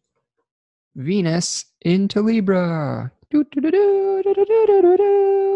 Venus 0.95 1.67
into 1.83 2.23
Libra. 2.23 3.13
Do, 3.31 3.45
do, 3.51 3.61
do, 3.71 5.52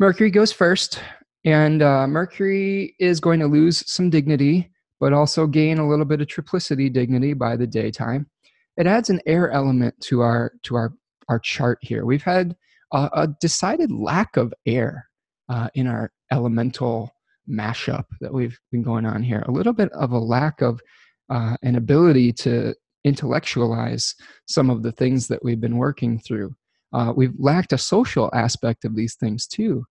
Mercury 0.00 0.30
goes 0.30 0.52
first, 0.52 1.00
and 1.44 1.82
uh, 1.82 2.06
Mercury 2.06 2.94
is 3.00 3.18
going 3.18 3.40
to 3.40 3.48
lose 3.48 3.82
some 3.90 4.10
dignity, 4.10 4.70
but 5.00 5.12
also 5.12 5.46
gain 5.46 5.78
a 5.78 5.88
little 5.88 6.04
bit 6.04 6.20
of 6.20 6.28
triplicity 6.28 6.92
dignity 6.92 7.34
by 7.34 7.56
the 7.56 7.66
daytime. 7.66 8.28
It 8.76 8.86
adds 8.86 9.10
an 9.10 9.20
air 9.26 9.50
element 9.50 10.00
to 10.02 10.20
our 10.20 10.52
to 10.62 10.76
our 10.76 10.92
our 11.28 11.40
chart 11.40 11.78
here. 11.82 12.04
We've 12.04 12.22
had 12.22 12.54
a, 12.92 13.10
a 13.12 13.28
decided 13.40 13.90
lack 13.90 14.36
of 14.36 14.54
air 14.66 15.08
uh, 15.48 15.68
in 15.74 15.88
our 15.88 16.12
elemental 16.30 17.10
mashup 17.50 18.04
that 18.20 18.32
we've 18.32 18.58
been 18.70 18.82
going 18.82 19.04
on 19.04 19.24
here. 19.24 19.42
A 19.48 19.50
little 19.52 19.72
bit 19.72 19.90
of 19.92 20.12
a 20.12 20.18
lack 20.18 20.60
of 20.62 20.80
uh, 21.28 21.56
an 21.62 21.74
ability 21.74 22.32
to 22.34 22.72
intellectualize 23.02 24.14
some 24.46 24.70
of 24.70 24.84
the 24.84 24.92
things 24.92 25.26
that 25.26 25.42
we've 25.42 25.60
been 25.60 25.76
working 25.76 26.20
through 26.20 26.54
uh, 26.92 27.12
we've 27.14 27.34
lacked 27.38 27.72
a 27.72 27.78
social 27.78 28.30
aspect 28.32 28.84
of 28.84 28.96
these 28.96 29.14
things 29.14 29.46
too. 29.46 29.84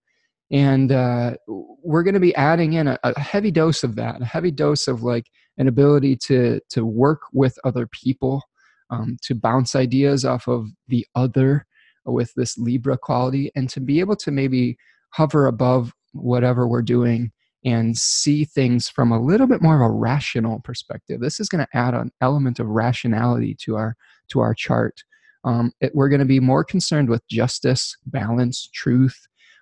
And 0.50 0.92
uh, 0.92 1.36
we're 1.48 2.04
going 2.04 2.14
to 2.14 2.20
be 2.20 2.36
adding 2.36 2.74
in 2.74 2.88
a, 2.88 2.98
a, 3.04 3.20
heavy 3.20 3.52
dose 3.52 3.84
of 3.84 3.96
that 3.96 4.22
a 4.22 4.26
heavy 4.26 4.52
dose 4.52 4.88
of 4.88 5.04
like 5.04 5.26
an 5.58 5.68
ability 5.68 6.16
to 6.16 6.62
to 6.70 6.86
work 6.86 7.20
with 7.34 7.60
other 7.66 7.86
people 7.88 8.42
um, 8.90 9.18
to 9.24 9.36
bounce 9.36 9.76
ideas 9.76 10.24
off 10.24 10.48
of 10.48 10.68
the 10.88 11.06
other 11.16 11.66
with 12.06 12.34
this 12.36 12.58
libra 12.58 12.98
quality 12.98 13.52
and 13.56 13.70
to 13.70 13.82
be 13.82 14.00
able 14.00 14.16
to 14.16 14.32
maybe 14.32 14.78
hover 15.10 15.48
above 15.48 15.94
whatever 16.14 16.66
we're 16.66 16.82
doing 16.82 17.32
and 17.66 17.98
see 17.98 18.46
things 18.46 18.88
from 18.88 19.12
a 19.12 19.22
little 19.22 19.48
bit 19.48 19.62
more 19.62 19.76
of 19.76 19.82
a 19.82 19.94
rational 19.94 20.62
perspective. 20.62 21.20
This 21.20 21.40
is 21.40 21.50
going 21.50 21.66
to 21.66 21.78
add 21.78 21.94
an 21.94 22.12
element 22.22 22.60
of 22.60 22.68
rationality 22.68 23.56
to 23.64 23.76
our 23.76 23.98
to 24.30 24.40
our 24.40 24.54
chart 24.54 25.04
um, 25.48 25.72
it, 25.80 25.96
we're 25.96 26.10
going 26.10 26.20
to 26.20 26.26
be 26.26 26.42
more 26.42 26.66
concerned 26.66 27.10
with 27.10 27.26
justice, 27.30 27.96
balance, 28.06 28.70
truth. 28.74 29.18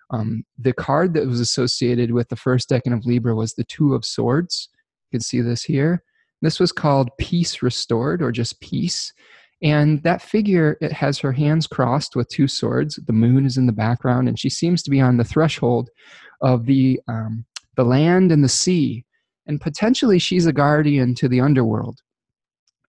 Um, 0.09 0.43
the 0.57 0.73
card 0.73 1.13
that 1.13 1.27
was 1.27 1.39
associated 1.39 2.11
with 2.11 2.27
the 2.29 2.35
first 2.35 2.69
decan 2.69 2.93
of 2.93 3.05
Libra 3.05 3.35
was 3.35 3.53
the 3.53 3.63
Two 3.65 3.93
of 3.93 4.03
Swords. 4.03 4.69
You 5.11 5.19
can 5.19 5.21
see 5.21 5.41
this 5.41 5.63
here. 5.63 6.03
This 6.41 6.59
was 6.59 6.71
called 6.71 7.15
Peace 7.19 7.61
Restored 7.61 8.23
or 8.23 8.31
just 8.31 8.59
Peace. 8.61 9.13
And 9.61 10.01
that 10.01 10.23
figure, 10.23 10.75
it 10.81 10.91
has 10.91 11.19
her 11.19 11.31
hands 11.31 11.67
crossed 11.67 12.15
with 12.15 12.29
two 12.29 12.47
swords. 12.47 12.99
The 13.05 13.13
moon 13.13 13.45
is 13.45 13.57
in 13.57 13.67
the 13.67 13.71
background, 13.71 14.27
and 14.27 14.39
she 14.39 14.49
seems 14.49 14.81
to 14.83 14.89
be 14.89 14.99
on 14.99 15.17
the 15.17 15.23
threshold 15.23 15.89
of 16.41 16.65
the, 16.65 16.99
um, 17.07 17.45
the 17.75 17.85
land 17.85 18.31
and 18.31 18.43
the 18.43 18.49
sea. 18.49 19.05
And 19.45 19.61
potentially, 19.61 20.17
she's 20.17 20.47
a 20.47 20.53
guardian 20.53 21.13
to 21.15 21.27
the 21.27 21.41
underworld. 21.41 21.99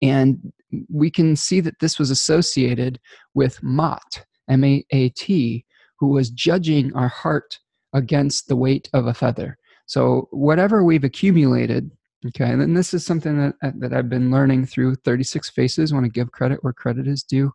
And 0.03 0.53
we 0.93 1.11
can 1.11 1.37
see 1.37 1.61
that 1.61 1.79
this 1.81 1.99
was 1.99 2.11
associated 2.11 2.99
with 3.35 3.63
Maat, 3.63 4.25
M 4.49 4.65
A 4.65 4.85
A 4.91 5.09
T, 5.11 5.65
who 5.99 6.09
was 6.09 6.31
judging 6.31 6.95
our 6.95 7.09
heart 7.09 7.59
against 7.93 8.49
the 8.49 8.57
weight 8.57 8.89
of 8.93 9.07
a 9.07 9.15
feather. 9.15 9.59
So, 9.87 10.29
whatever 10.31 10.85
we've 10.85 11.05
accumulated, 11.05 11.91
okay, 12.27 12.51
and 12.51 12.61
then 12.61 12.75
this 12.75 12.93
is 12.93 13.07
something 13.07 13.55
that, 13.61 13.81
that 13.81 13.93
I've 13.93 14.09
been 14.09 14.31
learning 14.31 14.67
through 14.67 14.97
36 14.97 15.51
Faces, 15.51 15.93
want 15.93 16.05
to 16.05 16.11
give 16.11 16.33
credit 16.33 16.63
where 16.63 16.73
credit 16.73 17.07
is 17.07 17.23
due, 17.23 17.53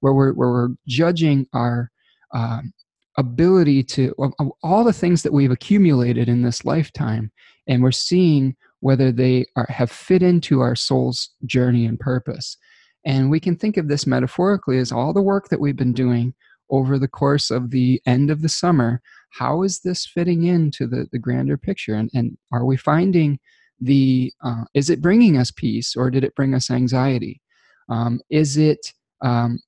where 0.00 0.14
we're, 0.14 0.32
where 0.32 0.50
we're 0.50 0.68
judging 0.86 1.46
our 1.52 1.90
um, 2.32 2.72
ability 3.18 3.82
to, 3.82 4.14
all 4.62 4.82
the 4.82 4.92
things 4.92 5.22
that 5.22 5.32
we've 5.32 5.50
accumulated 5.50 6.28
in 6.28 6.42
this 6.42 6.64
lifetime, 6.64 7.30
and 7.66 7.82
we're 7.82 7.92
seeing 7.92 8.56
whether 8.84 9.10
they 9.10 9.46
are, 9.56 9.66
have 9.70 9.90
fit 9.90 10.22
into 10.22 10.60
our 10.60 10.76
soul's 10.76 11.30
journey 11.46 11.86
and 11.86 11.98
purpose. 11.98 12.58
And 13.06 13.30
we 13.30 13.40
can 13.40 13.56
think 13.56 13.78
of 13.78 13.88
this 13.88 14.06
metaphorically 14.06 14.76
as 14.76 14.92
all 14.92 15.14
the 15.14 15.22
work 15.22 15.48
that 15.48 15.58
we've 15.58 15.74
been 15.74 15.94
doing 15.94 16.34
over 16.68 16.98
the 16.98 17.08
course 17.08 17.50
of 17.50 17.70
the 17.70 17.98
end 18.04 18.30
of 18.30 18.42
the 18.42 18.48
summer. 18.50 19.00
How 19.32 19.62
is 19.62 19.80
this 19.80 20.04
fitting 20.04 20.44
into 20.44 20.86
the, 20.86 21.06
the 21.12 21.18
grander 21.18 21.56
picture? 21.56 21.94
And, 21.94 22.10
and 22.12 22.36
are 22.52 22.66
we 22.66 22.76
finding 22.76 23.38
the 23.80 24.30
uh, 24.44 24.64
is 24.74 24.90
it 24.90 25.00
bringing 25.00 25.38
us 25.38 25.50
peace 25.50 25.96
or 25.96 26.10
did 26.10 26.22
it 26.22 26.34
bring 26.34 26.54
us 26.54 26.70
anxiety 26.70 27.40
um, 27.88 28.20
is 28.30 28.56
it 28.56 28.92
um, 29.22 29.58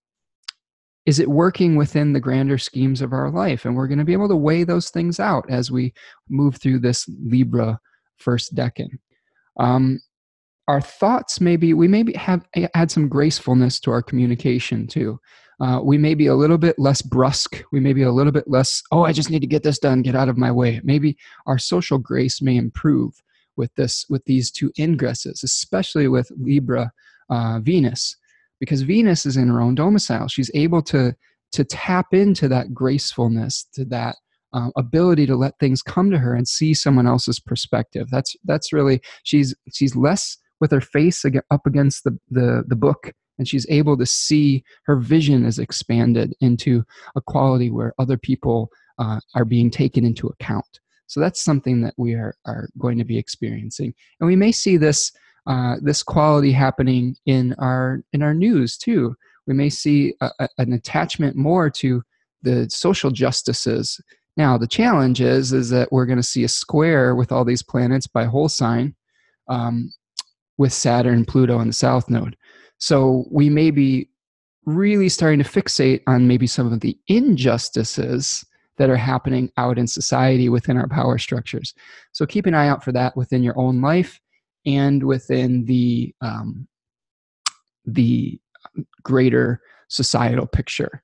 is 1.07 1.19
it 1.19 1.29
working 1.29 1.75
within 1.75 2.13
the 2.13 2.21
grander 2.21 2.57
schemes 2.57 3.01
of 3.01 3.13
our 3.13 3.31
life 3.31 3.65
and 3.65 3.75
we're 3.75 3.89
going 3.89 3.99
to 3.99 4.05
be 4.05 4.13
able 4.13 4.29
to 4.29 4.37
weigh 4.37 4.63
those 4.63 4.91
things 4.91 5.19
out 5.19 5.45
as 5.51 5.73
we 5.73 5.93
move 6.29 6.57
through 6.57 6.79
this 6.79 7.09
libra 7.25 7.81
first 8.17 8.55
decan 8.55 8.91
um, 9.59 10.01
our 10.69 10.81
thoughts 10.81 11.41
maybe 11.41 11.75
we 11.75 11.87
maybe 11.89 12.13
have 12.15 12.47
add 12.75 12.91
some 12.91 13.09
gracefulness 13.09 13.79
to 13.81 13.91
our 13.91 14.03
communication 14.03 14.87
too. 14.87 15.19
Uh, 15.59 15.81
we 15.83 15.97
may 15.97 16.15
be 16.15 16.27
a 16.27 16.35
little 16.35 16.59
bit 16.59 16.79
less 16.79 17.01
brusque. 17.01 17.65
We 17.73 17.81
may 17.81 17.95
be 17.95 18.03
a 18.03 18.13
little 18.13 18.33
bit 18.33 18.49
less 18.49 18.83
oh 18.93 19.05
i 19.05 19.13
just 19.13 19.31
need 19.31 19.41
to 19.41 19.47
get 19.47 19.63
this 19.63 19.79
done 19.79 20.03
get 20.03 20.17
out 20.17 20.29
of 20.29 20.37
my 20.37 20.51
way. 20.51 20.81
Maybe 20.85 21.17
our 21.47 21.59
social 21.59 21.99
grace 21.99 22.43
may 22.43 22.57
improve 22.57 23.23
with 23.57 23.75
this 23.77 24.05
with 24.09 24.25
these 24.25 24.51
two 24.51 24.71
ingresses 24.79 25.43
especially 25.43 26.09
with 26.09 26.31
libra 26.37 26.93
uh, 27.31 27.61
venus 27.61 28.17
because 28.61 28.83
venus 28.83 29.27
is 29.27 29.37
in 29.37 29.49
her 29.49 29.61
own 29.61 29.75
domicile. 29.75 30.29
She's 30.29 30.51
able 30.55 30.83
to 30.83 31.15
to 31.53 31.65
tap 31.65 32.13
into 32.13 32.49
that 32.49 32.75
gracefulness 32.75 33.67
to 33.75 33.85
that 33.87 34.17
uh, 34.53 34.71
ability 34.77 35.27
to 35.27 35.37
let 35.37 35.59
things 35.59 35.83
come 35.83 36.11
to 36.11 36.19
her 36.19 36.35
and 36.35 36.47
see 36.49 36.75
someone 36.75 37.07
else's 37.07 37.41
perspective. 37.41 38.09
That's 38.11 38.35
that's 38.45 38.73
really 38.73 39.01
she's 39.25 39.55
she's 39.73 39.97
less 39.97 40.39
with 40.61 40.71
her 40.71 40.81
face 40.81 41.25
up 41.51 41.67
against 41.67 42.05
the, 42.05 42.19
the, 42.31 42.65
the 42.67 42.77
book 42.77 43.13
and 43.39 43.49
she's 43.49 43.67
able 43.69 43.97
to 43.97 44.07
see 44.07 44.65
her 44.85 44.97
vision 44.97 45.45
is 45.45 45.59
expanded 45.59 46.35
into 46.41 46.85
a 47.15 47.21
quality 47.21 47.71
where 47.71 47.95
other 47.99 48.17
people 48.17 48.71
uh, 48.99 49.21
are 49.35 49.45
being 49.45 49.71
taken 49.71 50.05
into 50.05 50.27
account. 50.29 50.81
So 51.07 51.21
that's 51.21 51.45
something 51.45 51.83
that 51.83 51.95
we 51.97 52.15
are, 52.15 52.35
are 52.47 52.69
going 52.79 52.99
to 52.99 53.05
be 53.05 53.19
experiencing. 53.19 53.95
And 54.21 54.27
we 54.27 54.37
may 54.37 54.53
see 54.53 54.77
this 54.77 55.13
uh, 55.47 55.77
this 55.81 56.03
quality 56.03 56.51
happening 56.51 57.15
in 57.27 57.55
our 57.59 58.01
in 58.13 58.21
our 58.21 58.35
news 58.35 58.77
too. 58.77 59.15
We 59.47 59.55
may 59.55 59.71
see 59.71 60.15
a, 60.21 60.31
a, 60.41 60.49
an 60.59 60.73
attachment 60.73 61.37
more 61.37 61.71
to 61.71 62.03
the 62.43 62.69
social 62.69 63.13
justices 63.13 64.01
now 64.37 64.59
the 64.59 64.67
challenge 64.67 65.21
is 65.21 65.53
is 65.53 65.71
that 65.71 65.91
we're 65.91 66.07
going 66.07 66.19
to 66.19 66.23
see 66.23 66.45
a 66.45 66.49
square 66.49 67.15
with 67.15 67.33
all 67.33 67.45
these 67.45 67.63
planets 67.63 68.07
by 68.07 68.25
whole 68.25 68.49
sign 68.49 68.95
um, 69.49 69.93
with 70.59 70.73
Saturn, 70.73 71.25
Pluto, 71.25 71.59
and 71.59 71.71
the 71.71 71.75
South 71.75 72.09
Node. 72.11 72.37
So 72.79 73.27
we 73.31 73.49
may 73.49 73.71
be 73.71 74.09
really 74.65 75.09
starting 75.09 75.43
to 75.43 75.49
fixate 75.49 76.03
on 76.07 76.27
maybe 76.27 76.47
some 76.47 76.73
of 76.73 76.81
the 76.81 76.99
injustices 77.07 78.45
that 78.79 78.91
are 78.91 78.97
happening 78.97 79.51
out 79.57 79.79
in 79.79 79.87
society 79.87 80.49
within 80.49 80.77
our 80.77 80.89
power 80.89 81.19
structures. 81.19 81.73
So 82.13 82.27
keep 82.27 82.47
an 82.47 82.55
eye 82.55 82.69
out 82.69 82.85
for 82.85 82.93
that 82.93 83.17
within 83.17 83.43
your 83.43 83.59
own 83.59 83.81
life 83.81 84.21
and 84.67 85.03
within 85.05 85.65
the 85.65 86.15
um, 86.21 86.69
the 87.87 88.39
greater 89.03 89.63
societal 89.89 90.47
picture. 90.47 91.03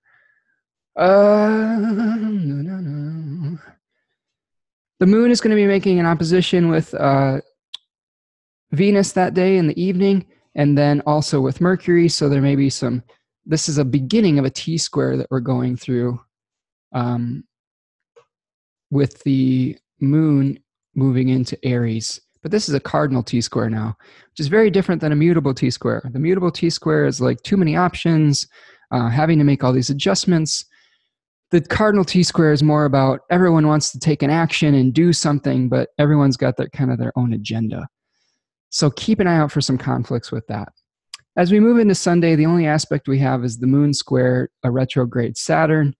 Uh, 0.94 1.78
no, 1.80 2.20
no, 2.30 2.76
no. 2.76 3.58
The 5.00 5.06
moon 5.06 5.30
is 5.30 5.40
going 5.40 5.50
to 5.50 5.56
be 5.56 5.66
making 5.66 5.98
an 5.98 6.06
opposition 6.06 6.68
with 6.68 6.92
uh, 6.94 7.40
Venus 8.72 9.12
that 9.12 9.34
day 9.34 9.56
in 9.56 9.66
the 9.66 9.82
evening, 9.82 10.26
and 10.54 10.76
then 10.76 11.00
also 11.06 11.40
with 11.40 11.60
Mercury. 11.60 12.08
So 12.08 12.28
there 12.28 12.42
may 12.42 12.56
be 12.56 12.70
some, 12.70 13.02
this 13.46 13.68
is 13.68 13.78
a 13.78 13.84
beginning 13.84 14.38
of 14.38 14.44
a 14.44 14.50
T 14.50 14.78
square 14.78 15.16
that 15.16 15.28
we're 15.30 15.40
going 15.40 15.76
through 15.76 16.20
um, 16.92 17.44
with 18.90 19.22
the 19.22 19.78
moon 20.00 20.58
moving 20.94 21.30
into 21.30 21.58
Aries. 21.64 22.20
But 22.42 22.50
this 22.50 22.68
is 22.68 22.74
a 22.74 22.80
cardinal 22.80 23.22
T 23.22 23.40
square 23.40 23.70
now, 23.70 23.96
which 24.30 24.40
is 24.40 24.48
very 24.48 24.70
different 24.70 25.00
than 25.00 25.12
a 25.12 25.16
mutable 25.16 25.54
T 25.54 25.70
square. 25.70 26.02
The 26.12 26.18
mutable 26.18 26.50
T 26.50 26.70
square 26.70 27.06
is 27.06 27.20
like 27.20 27.42
too 27.42 27.56
many 27.56 27.76
options, 27.76 28.46
uh, 28.90 29.08
having 29.08 29.38
to 29.38 29.44
make 29.44 29.64
all 29.64 29.72
these 29.72 29.90
adjustments. 29.90 30.66
The 31.52 31.60
cardinal 31.60 32.04
T 32.04 32.22
square 32.22 32.52
is 32.52 32.62
more 32.62 32.86
about 32.86 33.20
everyone 33.30 33.66
wants 33.66 33.92
to 33.92 33.98
take 33.98 34.22
an 34.22 34.30
action 34.30 34.74
and 34.74 34.92
do 34.92 35.12
something, 35.12 35.68
but 35.68 35.90
everyone's 35.98 36.38
got 36.38 36.56
their 36.56 36.70
kind 36.70 36.90
of 36.90 36.98
their 36.98 37.12
own 37.14 37.34
agenda. 37.34 37.86
So 38.70 38.90
keep 38.90 39.20
an 39.20 39.26
eye 39.26 39.36
out 39.36 39.52
for 39.52 39.60
some 39.60 39.76
conflicts 39.76 40.32
with 40.32 40.46
that. 40.46 40.68
As 41.36 41.52
we 41.52 41.60
move 41.60 41.78
into 41.78 41.94
Sunday, 41.94 42.36
the 42.36 42.46
only 42.46 42.66
aspect 42.66 43.06
we 43.06 43.18
have 43.18 43.44
is 43.44 43.58
the 43.58 43.66
moon 43.66 43.92
square 43.92 44.48
a 44.62 44.70
retrograde 44.70 45.36
Saturn. 45.36 45.94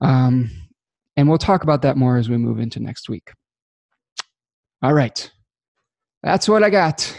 Um, 0.00 0.48
and 1.16 1.28
we'll 1.28 1.38
talk 1.38 1.64
about 1.64 1.82
that 1.82 1.96
more 1.96 2.16
as 2.16 2.28
we 2.28 2.36
move 2.36 2.60
into 2.60 2.78
next 2.78 3.08
week. 3.08 3.32
All 4.80 4.94
right. 4.94 5.28
That's 6.22 6.48
what 6.48 6.62
I 6.62 6.70
got. 6.70 7.16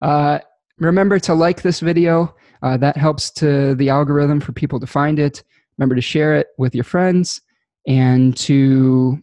Uh, 0.00 0.38
remember 0.78 1.18
to 1.18 1.34
like 1.34 1.60
this 1.60 1.80
video. 1.80 2.34
Uh, 2.62 2.76
that 2.78 2.96
helps 2.96 3.30
to 3.30 3.74
the 3.74 3.90
algorithm 3.90 4.40
for 4.40 4.52
people 4.52 4.80
to 4.80 4.86
find 4.86 5.18
it. 5.18 5.42
Remember 5.78 5.94
to 5.94 6.00
share 6.00 6.34
it 6.34 6.48
with 6.58 6.74
your 6.74 6.84
friends 6.84 7.40
and 7.86 8.36
to 8.36 9.18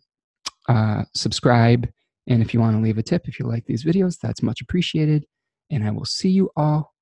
uh, 0.68 1.04
subscribe 1.14 1.88
and 2.28 2.42
if 2.42 2.54
you 2.54 2.60
want 2.60 2.76
to 2.76 2.82
leave 2.82 2.98
a 2.98 3.04
tip, 3.04 3.28
if 3.28 3.40
you 3.40 3.46
like 3.46 3.66
these 3.66 3.84
videos, 3.84 4.20
that's 4.20 4.42
much 4.42 4.62
appreciated. 4.62 5.26
And 5.70 5.84
I 5.84 5.92
will 5.92 6.06
see 6.06 6.30
you 6.30 6.50
all 6.56 6.94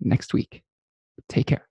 next 0.00 0.34
week. 0.34 0.62
Take 1.28 1.46
care. 1.46 1.67